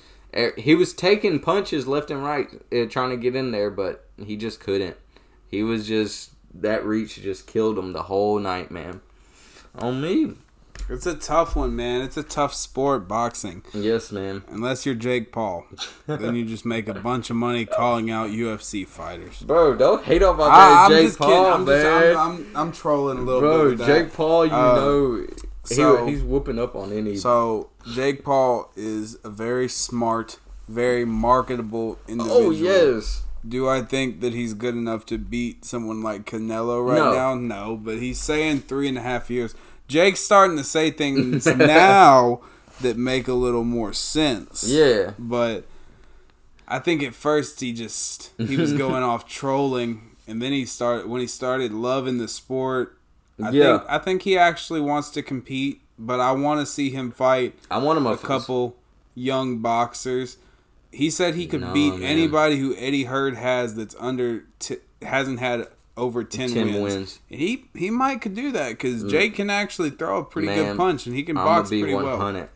he 0.57 0.75
was 0.75 0.93
taking 0.93 1.39
punches 1.39 1.87
left 1.87 2.11
and 2.11 2.23
right, 2.23 2.47
uh, 2.71 2.85
trying 2.89 3.09
to 3.11 3.17
get 3.17 3.35
in 3.35 3.51
there, 3.51 3.69
but 3.71 4.05
he 4.23 4.35
just 4.37 4.59
couldn't. 4.59 4.95
He 5.47 5.63
was 5.63 5.87
just 5.87 6.31
that 6.53 6.85
reach 6.85 7.21
just 7.21 7.47
killed 7.47 7.77
him 7.77 7.93
the 7.93 8.03
whole 8.03 8.39
night, 8.39 8.71
man. 8.71 9.01
On 9.79 10.01
me, 10.01 10.33
It's 10.89 11.05
a 11.05 11.13
tough 11.15 11.55
one, 11.55 11.75
man. 11.75 12.01
It's 12.01 12.17
a 12.17 12.23
tough 12.23 12.53
sport, 12.53 13.07
boxing. 13.07 13.63
yes, 13.73 14.11
man. 14.11 14.43
Unless 14.49 14.85
you're 14.85 14.95
Jake 14.95 15.31
Paul, 15.31 15.65
then 16.07 16.35
you 16.35 16.45
just 16.45 16.65
make 16.65 16.87
a 16.87 16.93
bunch 16.95 17.29
of 17.29 17.35
money 17.35 17.65
calling 17.65 18.09
out 18.09 18.29
UFC 18.29 18.87
fighters. 18.87 19.41
Bro, 19.41 19.75
don't 19.77 20.03
hate 20.03 20.23
on 20.23 20.37
my 20.37 20.45
I, 20.45 20.49
man 20.49 20.77
I'm 20.85 20.91
Jake 20.91 21.07
just 21.07 21.19
Paul, 21.19 21.29
kidding. 21.29 21.53
I'm, 21.53 21.65
just, 21.65 21.83
man. 21.83 22.17
I'm, 22.17 22.31
I'm, 22.31 22.55
I'm 22.55 22.71
trolling 22.71 23.17
a 23.19 23.21
little 23.21 23.69
bit. 23.69 23.77
Bro. 23.77 23.85
Jake 23.87 24.13
Paul, 24.13 24.45
you 24.47 24.51
Uh, 24.53 24.75
know, 24.75 25.27
he, 25.67 25.75
so- 25.75 26.05
he's 26.07 26.21
whooping 26.23 26.57
up 26.59 26.75
on 26.75 26.91
any. 26.93 27.15
So 27.17 27.69
Jake 27.93 28.23
Paul 28.23 28.71
is 28.75 29.17
a 29.23 29.29
very 29.29 29.67
smart, 29.67 30.39
very 30.67 31.05
marketable 31.05 31.97
oh, 32.07 32.11
individual. 32.11 32.45
oh 32.47 32.49
yes, 32.51 33.23
Do 33.47 33.67
I 33.67 33.81
think 33.81 34.21
that 34.21 34.33
he's 34.33 34.53
good 34.53 34.75
enough 34.75 35.05
to 35.07 35.17
beat 35.17 35.65
someone 35.65 36.01
like 36.03 36.25
Canelo 36.25 36.85
right 36.85 36.97
No. 36.97 37.13
now? 37.13 37.35
No, 37.35 37.77
but 37.77 37.97
he's 37.99 38.19
saying 38.19 38.61
three 38.61 38.87
and 38.87 38.97
a 38.97 39.01
half 39.01 39.29
years. 39.29 39.55
Jake's 39.87 40.19
starting 40.19 40.57
to 40.57 40.63
say 40.63 40.91
things 40.91 41.45
now 41.57 42.41
that 42.81 42.95
make 42.97 43.27
a 43.27 43.33
little 43.33 43.63
more 43.63 43.91
sense. 43.93 44.63
yeah, 44.67 45.11
But 45.17 45.65
I 46.67 46.77
think 46.79 47.01
at 47.01 47.15
first 47.15 47.59
he 47.61 47.73
just 47.73 48.31
he 48.37 48.55
was 48.55 48.73
going 48.83 49.01
off 49.03 49.27
trolling, 49.27 50.15
and 50.27 50.41
then 50.41 50.51
he 50.51 50.65
started 50.65 51.07
when 51.07 51.19
he 51.21 51.27
started 51.27 51.73
loving 51.73 52.19
the 52.19 52.27
sport. 52.27 52.98
I 53.41 53.49
Yeah. 53.51 53.77
think 53.79 53.89
I 53.89 53.97
think 53.99 54.21
he 54.23 54.37
actually 54.37 54.81
wants 54.81 55.09
to 55.11 55.21
compete, 55.21 55.81
but 55.97 56.19
I 56.19 56.31
want 56.31 56.59
to 56.59 56.65
see 56.65 56.89
him 56.89 57.11
fight 57.11 57.55
I 57.69 57.77
want 57.77 57.97
him 57.97 58.07
a 58.07 58.17
couple 58.17 58.75
young 59.15 59.59
boxers. 59.59 60.37
He 60.91 61.09
said 61.09 61.35
he 61.35 61.45
could 61.45 61.61
No, 61.61 61.73
beat 61.73 61.93
man. 61.95 62.03
anybody 62.03 62.57
who 62.57 62.75
Eddie 62.75 63.03
Hearn 63.03 63.35
has 63.35 63.75
that's 63.75 63.95
under 63.99 64.45
t- 64.59 64.77
hasn't 65.01 65.39
had 65.39 65.67
over 65.95 66.23
10, 66.23 66.49
10 66.53 66.65
wins. 66.67 66.81
wins. 66.81 67.19
He 67.27 67.65
he 67.75 67.89
might 67.89 68.21
could 68.21 68.33
do 68.33 68.51
that 68.53 68.69
because 68.69 69.03
mm. 69.03 69.09
Jake 69.09 69.35
can 69.35 69.49
actually 69.49 69.91
throw 69.91 70.17
a 70.19 70.23
pretty 70.23 70.47
Man, 70.47 70.57
good 70.65 70.77
punch 70.77 71.05
and 71.05 71.15
he 71.15 71.23
can 71.23 71.37
I'm 71.37 71.45
box 71.45 71.69
pretty 71.69 71.93
one 71.93 72.05
well. 72.05 72.47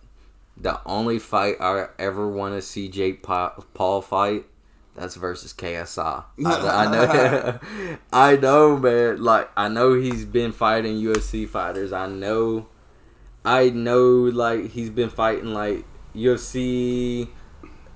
The 0.55 0.79
only 0.85 1.19
fight 1.19 1.55
I 1.59 1.87
ever 1.99 2.27
want 2.27 2.53
to 2.55 2.61
see 2.61 2.87
Jake 2.87 3.23
Paul 3.23 4.01
fight, 4.01 4.45
that's 4.95 5.15
versus 5.15 5.53
KSI. 5.53 6.23
I, 6.45 6.85
I 6.85 6.91
know, 6.91 7.59
I 8.13 8.35
know, 8.35 8.77
man. 8.77 9.23
Like 9.23 9.49
I 9.57 9.67
know 9.67 9.93
he's 9.93 10.25
been 10.25 10.51
fighting 10.51 10.95
UFC 10.95 11.47
fighters. 11.47 11.91
I 11.91 12.07
know, 12.07 12.67
I 13.43 13.69
know. 13.69 14.07
Like 14.07 14.71
he's 14.71 14.89
been 14.89 15.09
fighting 15.09 15.53
like 15.53 15.85
UFC 16.15 17.27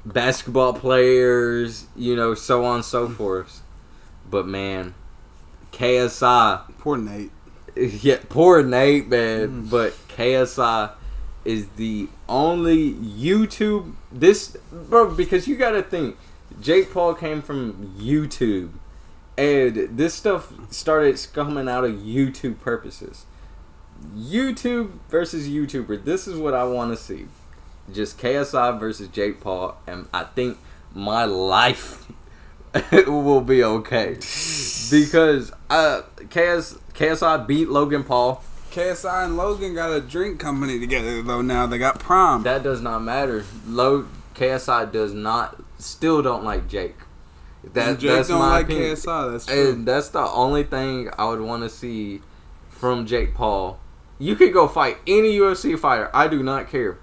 basketball 0.06 0.74
players. 0.74 1.86
You 1.96 2.16
know, 2.16 2.34
so 2.34 2.66
on 2.66 2.76
and 2.76 2.86
so 2.86 3.08
forth. 3.08 3.62
But 4.30 4.48
man, 4.48 4.96
KSI. 5.72 6.78
Poor 6.80 6.98
Nate. 6.98 7.32
Yeah, 7.78 8.18
poor 8.28 8.64
Nate, 8.64 9.08
man. 9.08 9.66
Mm. 9.66 9.70
But 9.70 9.94
KSI 10.10 10.94
is 11.46 11.68
the 11.76 12.10
only 12.28 12.94
YouTube 12.94 13.94
this 14.12 14.58
bro 14.72 15.14
because 15.14 15.48
you 15.48 15.56
gotta 15.56 15.84
think 15.84 16.18
Jake 16.62 16.92
Paul 16.92 17.14
came 17.14 17.42
from 17.42 17.96
YouTube 17.98 18.72
and 19.38 19.76
this 19.98 20.16
stuff 20.16 20.52
started 20.72 21.26
coming 21.32 21.70
out 21.70 21.84
of 21.84 21.92
YouTube 21.92 22.60
purposes. 22.60 23.26
YouTube 24.16 24.92
versus 25.10 25.48
YouTuber. 25.48 26.04
This 26.04 26.28
is 26.28 26.38
what 26.38 26.54
I 26.54 26.64
want 26.64 26.92
to 26.92 26.98
see. 26.98 27.28
Just 27.94 28.18
KSI 28.18 28.80
versus 28.80 29.08
Jake 29.08 29.40
Paul, 29.40 29.78
and 29.88 30.08
I 30.14 30.24
think 30.24 30.58
my 30.94 31.24
life 31.24 32.12
will 33.08 33.42
be 33.42 33.64
okay 33.64 34.16
because 34.92 35.52
uh, 35.70 36.02
KS, 36.30 36.78
KSI 36.94 37.48
beat 37.48 37.70
Logan 37.70 38.04
Paul. 38.04 38.44
KSI 38.72 39.26
and 39.26 39.38
Logan 39.38 39.74
got 39.74 39.92
a 39.92 40.02
drink 40.02 40.40
company 40.40 40.80
together 40.80 41.22
though. 41.22 41.42
Now 41.42 41.66
they 41.66 41.78
got 41.78 42.00
Prime. 42.00 42.44
That 42.44 42.62
does 42.64 42.82
not 42.82 43.00
matter. 43.00 43.46
Low 43.66 44.08
KSI 44.36 44.92
does 44.92 45.14
not 45.14 45.64
still 45.78 46.22
don't 46.22 46.44
like 46.44 46.68
Jake. 46.68 46.96
That, 47.74 48.00
Jake 48.00 48.12
that's 48.12 48.28
don't 48.30 48.40
my 48.40 48.50
like 48.50 48.66
opinion. 48.66 48.96
KSI. 48.96 49.32
That's 49.32 49.46
true. 49.46 49.70
And 49.70 49.88
that's 49.88 50.10
the 50.10 50.26
only 50.26 50.64
thing 50.64 51.10
I 51.18 51.26
would 51.26 51.42
want 51.42 51.64
to 51.64 51.70
see 51.70 52.22
from 52.70 53.06
Jake 53.06 53.34
Paul. 53.34 53.80
You 54.20 54.36
could 54.36 54.54
go 54.54 54.68
fight 54.68 54.98
any 55.06 55.38
UFC 55.38 55.78
fighter. 55.78 56.10
I 56.14 56.28
do 56.28 56.42
not 56.42 56.70
care. 56.70 56.98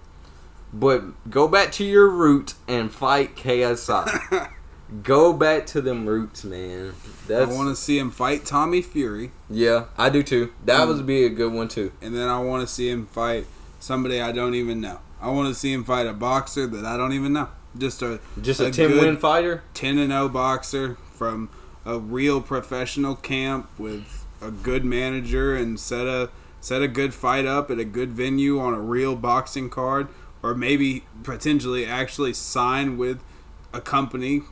But 0.72 1.30
go 1.30 1.46
back 1.46 1.70
to 1.72 1.84
your 1.84 2.08
root 2.08 2.54
and 2.66 2.90
fight 2.90 3.36
KSI. 3.36 4.50
go 5.02 5.32
back 5.32 5.66
to 5.66 5.80
them 5.80 6.06
roots, 6.06 6.44
man. 6.44 6.94
I 7.30 7.44
want 7.44 7.68
to 7.68 7.76
see 7.76 7.98
him 7.98 8.10
fight 8.10 8.44
Tommy 8.44 8.82
Fury, 8.82 9.30
yeah, 9.48 9.86
I 9.96 10.10
do 10.10 10.22
too. 10.22 10.52
That 10.64 10.80
mm. 10.80 10.88
would 10.88 11.06
be 11.06 11.24
a 11.24 11.30
good 11.30 11.52
one 11.52 11.68
too. 11.68 11.92
and 12.02 12.14
then 12.14 12.28
I 12.28 12.38
want 12.40 12.66
to 12.66 12.72
see 12.72 12.90
him 12.90 13.06
fight 13.06 13.46
somebody 13.78 14.20
I 14.20 14.32
don't 14.32 14.54
even 14.54 14.80
know. 14.80 15.00
I 15.20 15.30
want 15.30 15.48
to 15.48 15.54
see 15.54 15.72
him 15.72 15.84
fight 15.84 16.06
a 16.06 16.12
boxer 16.12 16.66
that 16.66 16.84
I 16.84 16.96
don't 16.96 17.12
even 17.12 17.32
know. 17.32 17.48
Just 17.76 18.02
a 18.02 18.20
Just 18.40 18.60
a, 18.60 18.66
A 18.66 18.70
10 18.70 18.88
good- 18.90 19.02
win 19.02 19.16
fighter. 19.16 19.62
10 19.74 19.98
and 19.98 20.10
0 20.12 20.28
boxer 20.28 20.96
from 21.12 21.48
a 21.84 21.98
real 21.98 22.40
professional 22.40 23.14
camp 23.16 23.68
with 23.78 24.24
a 24.40 24.50
good 24.50 24.84
manager 24.84 25.54
and 25.54 25.78
set 25.78 26.06
a 26.06 26.30
set 26.60 26.80
a 26.82 26.88
good 26.88 27.12
fight 27.12 27.44
up 27.46 27.70
at 27.70 27.78
a 27.78 27.84
good 27.84 28.12
venue 28.12 28.58
on 28.58 28.72
a 28.74 28.80
real 28.80 29.14
boxing 29.16 29.68
card 29.68 30.08
or 30.42 30.54
maybe 30.54 31.04
potentially 31.22 31.84
actually 31.86 32.32
sign 32.32 32.96
with 32.96 33.22
a 33.72 33.80
company 33.80 34.42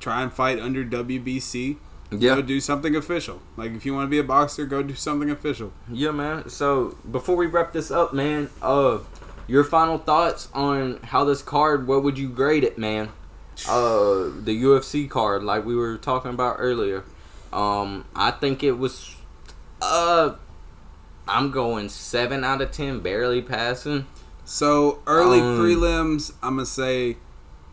try 0.00 0.22
and 0.22 0.32
fight 0.32 0.58
under 0.58 0.84
WBC 0.84 1.76
Yeah. 2.10 2.34
go 2.36 2.42
do 2.42 2.58
something 2.60 2.96
official 2.96 3.40
like 3.56 3.72
if 3.72 3.86
you 3.86 3.94
want 3.94 4.06
to 4.06 4.10
be 4.10 4.18
a 4.18 4.24
boxer 4.24 4.66
go 4.66 4.82
do 4.82 4.94
something 4.96 5.30
official 5.30 5.72
Yeah, 5.88 6.10
man. 6.10 6.48
So 6.48 6.96
before 7.08 7.36
we 7.36 7.46
wrap 7.46 7.72
this 7.72 7.90
up, 7.92 8.12
man, 8.12 8.50
uh, 8.62 8.98
your 9.50 9.64
final 9.64 9.98
thoughts 9.98 10.48
on 10.54 11.00
how 11.02 11.24
this 11.24 11.42
card? 11.42 11.86
What 11.88 12.02
would 12.04 12.16
you 12.18 12.28
grade 12.28 12.62
it, 12.64 12.78
man? 12.78 13.08
Uh, 13.68 14.30
the 14.42 14.56
UFC 14.62 15.10
card, 15.10 15.42
like 15.42 15.64
we 15.66 15.74
were 15.74 15.96
talking 15.96 16.30
about 16.30 16.56
earlier. 16.58 17.02
Um, 17.52 18.04
I 18.14 18.30
think 18.30 18.62
it 18.62 18.72
was. 18.78 19.16
Uh, 19.82 20.34
I'm 21.26 21.50
going 21.50 21.88
seven 21.88 22.44
out 22.44 22.62
of 22.62 22.70
ten, 22.70 23.00
barely 23.00 23.42
passing. 23.42 24.06
so 24.44 25.00
early 25.06 25.40
Um, 25.40 25.58
prelims 25.60 26.32
I'm 26.42 26.56
gonna 26.56 26.66
say 26.66 27.16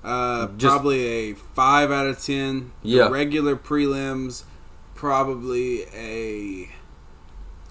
uh, 0.04 0.48
Just- 0.58 0.72
probably 0.74 1.06
a 1.06 1.34
5 1.34 1.92
out 1.92 2.06
of 2.08 2.22
10 2.24 2.72
The 2.84 2.90
Yeah. 2.90 3.08
regular 3.10 3.56
prelims 3.56 4.44
probably 4.96 5.84
a 5.94 6.70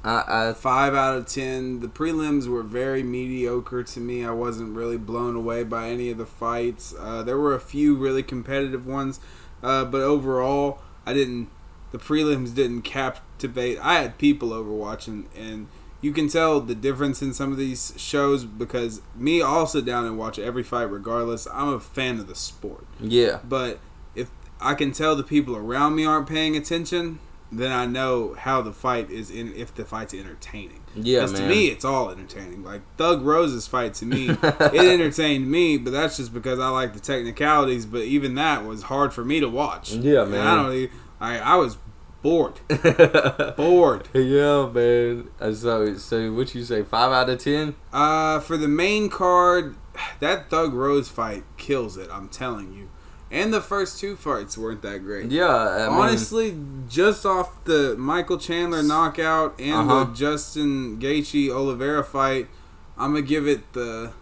I 0.07 0.53
five 0.53 0.95
out 0.95 1.17
of 1.17 1.27
ten. 1.27 1.81
The 1.81 1.89
prelims 1.89 2.47
were 2.47 2.63
very 2.63 3.03
mediocre 3.03 3.83
to 3.83 4.01
me. 4.01 4.25
I 4.25 4.31
wasn't 4.31 4.77
really 4.77 4.97
blown 4.97 5.35
away 5.35 5.65
by 5.65 5.89
any 5.89 6.11
of 6.11 6.19
the 6.19 6.27
fights. 6.27 6.95
Uh, 6.99 7.23
there 7.23 7.39
were 7.39 7.55
a 7.55 7.61
few 7.61 7.97
really 7.97 8.23
competitive 8.23 8.87
ones, 8.87 9.21
uh, 9.63 9.85
but 9.85 10.03
overall, 10.03 10.81
I 11.05 11.13
didn't. 11.13 11.49
The 11.93 11.99
prelims 11.99 12.55
didn't 12.55 12.83
captivate. 12.83 13.79
I 13.81 13.95
had 14.01 14.19
people 14.19 14.53
over 14.53 14.71
watching, 14.71 15.29
and 15.37 15.69
you 16.01 16.13
can 16.13 16.29
tell 16.29 16.61
the 16.61 16.75
difference 16.75 17.23
in 17.23 17.33
some 17.33 17.53
of 17.53 17.59
these 17.59 17.93
shows 17.97 18.45
because 18.45 19.03
me, 19.15 19.43
I'll 19.43 19.67
sit 19.67 19.85
down 19.85 20.05
and 20.05 20.19
watch 20.19 20.39
every 20.39 20.63
fight 20.63 20.85
regardless. 20.91 21.49
I'm 21.53 21.69
a 21.69 21.81
fan 21.81 22.19
of 22.21 22.29
the 22.29 22.35
sport. 22.35 22.87
yeah, 23.01 23.41
But 23.49 23.79
if 24.15 24.31
I 24.61 24.75
can 24.75 24.93
tell 24.93 25.17
the 25.17 25.23
people 25.23 25.57
around 25.57 25.95
me 25.97 26.05
aren't 26.05 26.29
paying 26.29 26.57
attention, 26.57 27.19
then 27.53 27.71
I 27.73 27.87
know 27.87 28.35
how 28.35 28.61
the 28.63 28.73
fight 28.73 29.11
is 29.11 29.31
in 29.31 29.55
if 29.55 29.75
the 29.75 29.85
fight's 29.85 30.13
entertaining. 30.15 30.83
yeah, 30.95 31.21
man. 31.27 31.35
to 31.35 31.49
me, 31.49 31.67
it's 31.69 31.85
all 31.85 32.11
entertaining. 32.11 32.65
Like 32.65 32.83
Thug 32.97 33.23
Rose's 33.23 33.67
fight 33.67 33.95
to 33.95 34.07
me, 34.07 34.31
it 34.31 34.41
entertained 34.75 35.51
me, 35.51 35.79
but 35.79 35.93
that's 35.93 36.17
just 36.17 36.33
because 36.35 36.59
I 36.59 36.69
like 36.71 36.93
the 36.93 37.01
technicalities. 37.01 37.87
But 37.87 38.03
even 38.03 38.35
that 38.35 38.65
was 38.65 38.85
hard 38.85 39.13
for 39.15 39.25
me 39.25 39.41
to 39.41 39.49
watch. 39.49 39.93
Yeah, 39.93 40.23
And 40.23 40.33
man. 40.33 40.47
I 40.47 40.55
don't. 40.63 40.73
Even, 40.73 40.97
I 41.21 41.39
I 41.39 41.55
was 41.57 41.79
bored, 42.23 42.61
bored. 43.57 44.09
yeah, 44.13 44.69
man. 44.73 45.29
Uh, 45.41 45.53
So, 45.53 45.97
so 45.97 46.33
what 46.33 46.55
you 46.55 46.65
say? 46.65 46.83
Five 46.83 47.13
out 47.13 47.31
of 47.31 47.39
ten? 47.39 47.75
Uh, 47.93 48.41
for 48.41 48.57
the 48.57 48.69
main 48.69 49.09
card, 49.09 49.77
that 50.21 50.51
Thug 50.51 50.75
Rose 50.75 51.09
fight 51.09 51.45
kills 51.57 51.97
it. 51.97 52.09
I'm 52.13 52.29
telling 52.29 52.73
you. 52.73 52.89
And 53.37 53.53
the 53.53 53.61
first 53.61 54.01
two 54.01 54.17
fights 54.17 54.57
weren't 54.57 54.83
that 54.83 55.05
great. 55.05 55.31
Yeah, 55.31 55.47
I 55.49 55.89
mean, 55.89 55.99
Honestly, 56.01 56.57
just 56.89 57.25
off 57.27 57.65
the 57.65 57.95
Michael 57.99 58.39
Chandler 58.39 58.83
knockout 58.83 59.59
and 59.61 59.91
Uh-huh. 59.91 60.05
the 60.05 60.15
Justin 60.15 60.99
Gaethje 60.99 61.51
Oliveira 61.51 62.03
fight, 62.03 62.49
I'm 62.99 63.13
gonna 63.13 63.23
give 63.23 63.47
it 63.47 63.73
the 63.75 64.13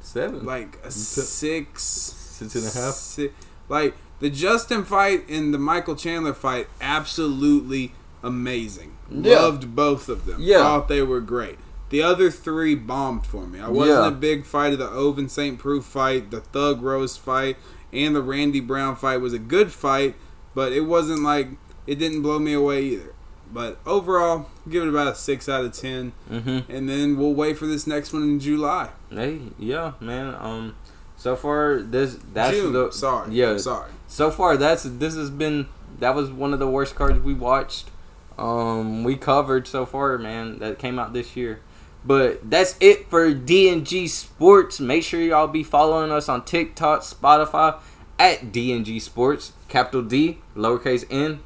seven. 0.00 0.44
like 0.44 0.78
a 0.84 0.90
six, 0.90 1.82
Six 1.84 2.54
and 2.54 2.64
a 2.64 2.70
half? 2.70 2.94
si- 2.94 3.30
Like 3.68 3.94
the 4.18 4.30
Justin 4.30 4.84
fight 4.84 5.28
and 5.28 5.54
the 5.54 5.58
Michael 5.58 5.94
Chandler 5.94 6.34
fight, 6.34 6.68
absolutely 6.80 7.94
amazing. 8.22 8.96
Yeah. 9.10 9.40
Loved 9.40 9.74
both 9.76 10.08
of 10.08 10.26
them. 10.26 10.36
Yeah. 10.40 10.58
Thought 10.58 10.88
they 10.88 11.02
were 11.02 11.20
great. 11.20 11.58
The 11.90 12.02
other 12.02 12.30
three 12.30 12.74
bombed 12.74 13.26
for 13.26 13.46
me. 13.46 13.58
I 13.60 13.68
wasn't 13.68 13.98
Yeah. 14.00 14.08
a 14.08 14.12
big 14.12 14.44
fight 14.44 14.72
of 14.72 14.78
the 14.78 14.88
Ovince 14.88 15.30
St. 15.32 15.58
Preux 15.58 15.80
fight, 15.80 16.30
the 16.30 16.40
Thug 16.40 16.82
Rose 16.82 17.16
fight, 17.16 17.56
and 17.92 18.14
the 18.16 18.22
Randy 18.22 18.60
Brown 18.60 18.96
fight 18.96 19.18
was 19.20 19.32
a 19.32 19.38
good 19.38 19.72
fight, 19.72 20.14
but 20.54 20.72
it 20.72 20.82
wasn't 20.82 21.22
like 21.22 21.48
it 21.86 21.96
didn't 21.98 22.22
blow 22.22 22.38
me 22.38 22.52
away 22.52 22.82
either. 22.84 23.14
But 23.52 23.78
overall, 23.84 24.46
give 24.68 24.84
it 24.84 24.88
about 24.88 25.08
a 25.08 25.14
six 25.16 25.48
out 25.48 25.64
of 25.64 25.72
ten, 25.72 26.12
Mm-hmm. 26.30 26.70
and 26.70 26.88
then 26.88 27.16
we'll 27.18 27.34
wait 27.34 27.58
for 27.58 27.66
this 27.66 27.86
next 27.86 28.12
one 28.12 28.22
in 28.22 28.38
July. 28.40 28.90
Hey, 29.10 29.40
yeah, 29.58 29.92
man. 30.00 30.36
Um, 30.38 30.76
so 31.16 31.34
far 31.34 31.80
this 31.80 32.16
that's 32.32 32.56
June. 32.56 32.72
the 32.72 32.90
sorry. 32.92 33.32
Yeah, 33.34 33.50
I'm 33.50 33.58
sorry. 33.58 33.90
so 34.06 34.30
far 34.30 34.56
that's 34.56 34.84
this 34.84 35.16
has 35.16 35.30
been 35.30 35.66
that 35.98 36.14
was 36.14 36.30
one 36.30 36.52
of 36.52 36.58
the 36.60 36.68
worst 36.68 36.94
cards 36.94 37.18
we 37.18 37.34
watched. 37.34 37.90
Um, 38.38 39.04
we 39.04 39.16
covered 39.16 39.66
so 39.66 39.84
far, 39.84 40.16
man. 40.16 40.60
That 40.60 40.78
came 40.78 40.98
out 40.98 41.12
this 41.12 41.36
year. 41.36 41.60
But 42.04 42.50
that's 42.50 42.76
it 42.80 43.10
for 43.10 43.32
DNG 43.32 44.08
Sports. 44.08 44.80
Make 44.80 45.02
sure 45.02 45.20
y'all 45.20 45.46
be 45.46 45.62
following 45.62 46.10
us 46.10 46.28
on 46.28 46.44
TikTok, 46.44 47.02
Spotify 47.02 47.78
at 48.18 48.52
DnGSportZ, 48.52 49.52
capital 49.68 50.02
D, 50.02 50.38
lowercase 50.54 51.06
n, 51.10 51.40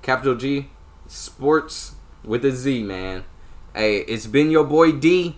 capital 0.00 0.34
G, 0.34 0.68
Sports 1.06 1.96
with 2.24 2.44
a 2.44 2.50
Z, 2.50 2.82
man. 2.82 3.24
Hey, 3.74 3.98
it's 3.98 4.26
been 4.26 4.50
your 4.50 4.64
boy 4.64 4.92
D. 4.92 5.36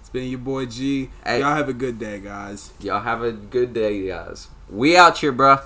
It's 0.00 0.10
been 0.10 0.28
your 0.28 0.38
boy 0.38 0.66
G. 0.66 1.10
Hey. 1.24 1.40
Y'all 1.40 1.56
have 1.56 1.68
a 1.68 1.72
good 1.72 1.98
day, 1.98 2.20
guys. 2.20 2.72
Y'all 2.80 3.00
have 3.00 3.22
a 3.22 3.32
good 3.32 3.72
day, 3.72 4.06
guys. 4.06 4.48
We 4.68 4.96
out 4.96 5.18
here, 5.18 5.32
bruh. 5.32 5.64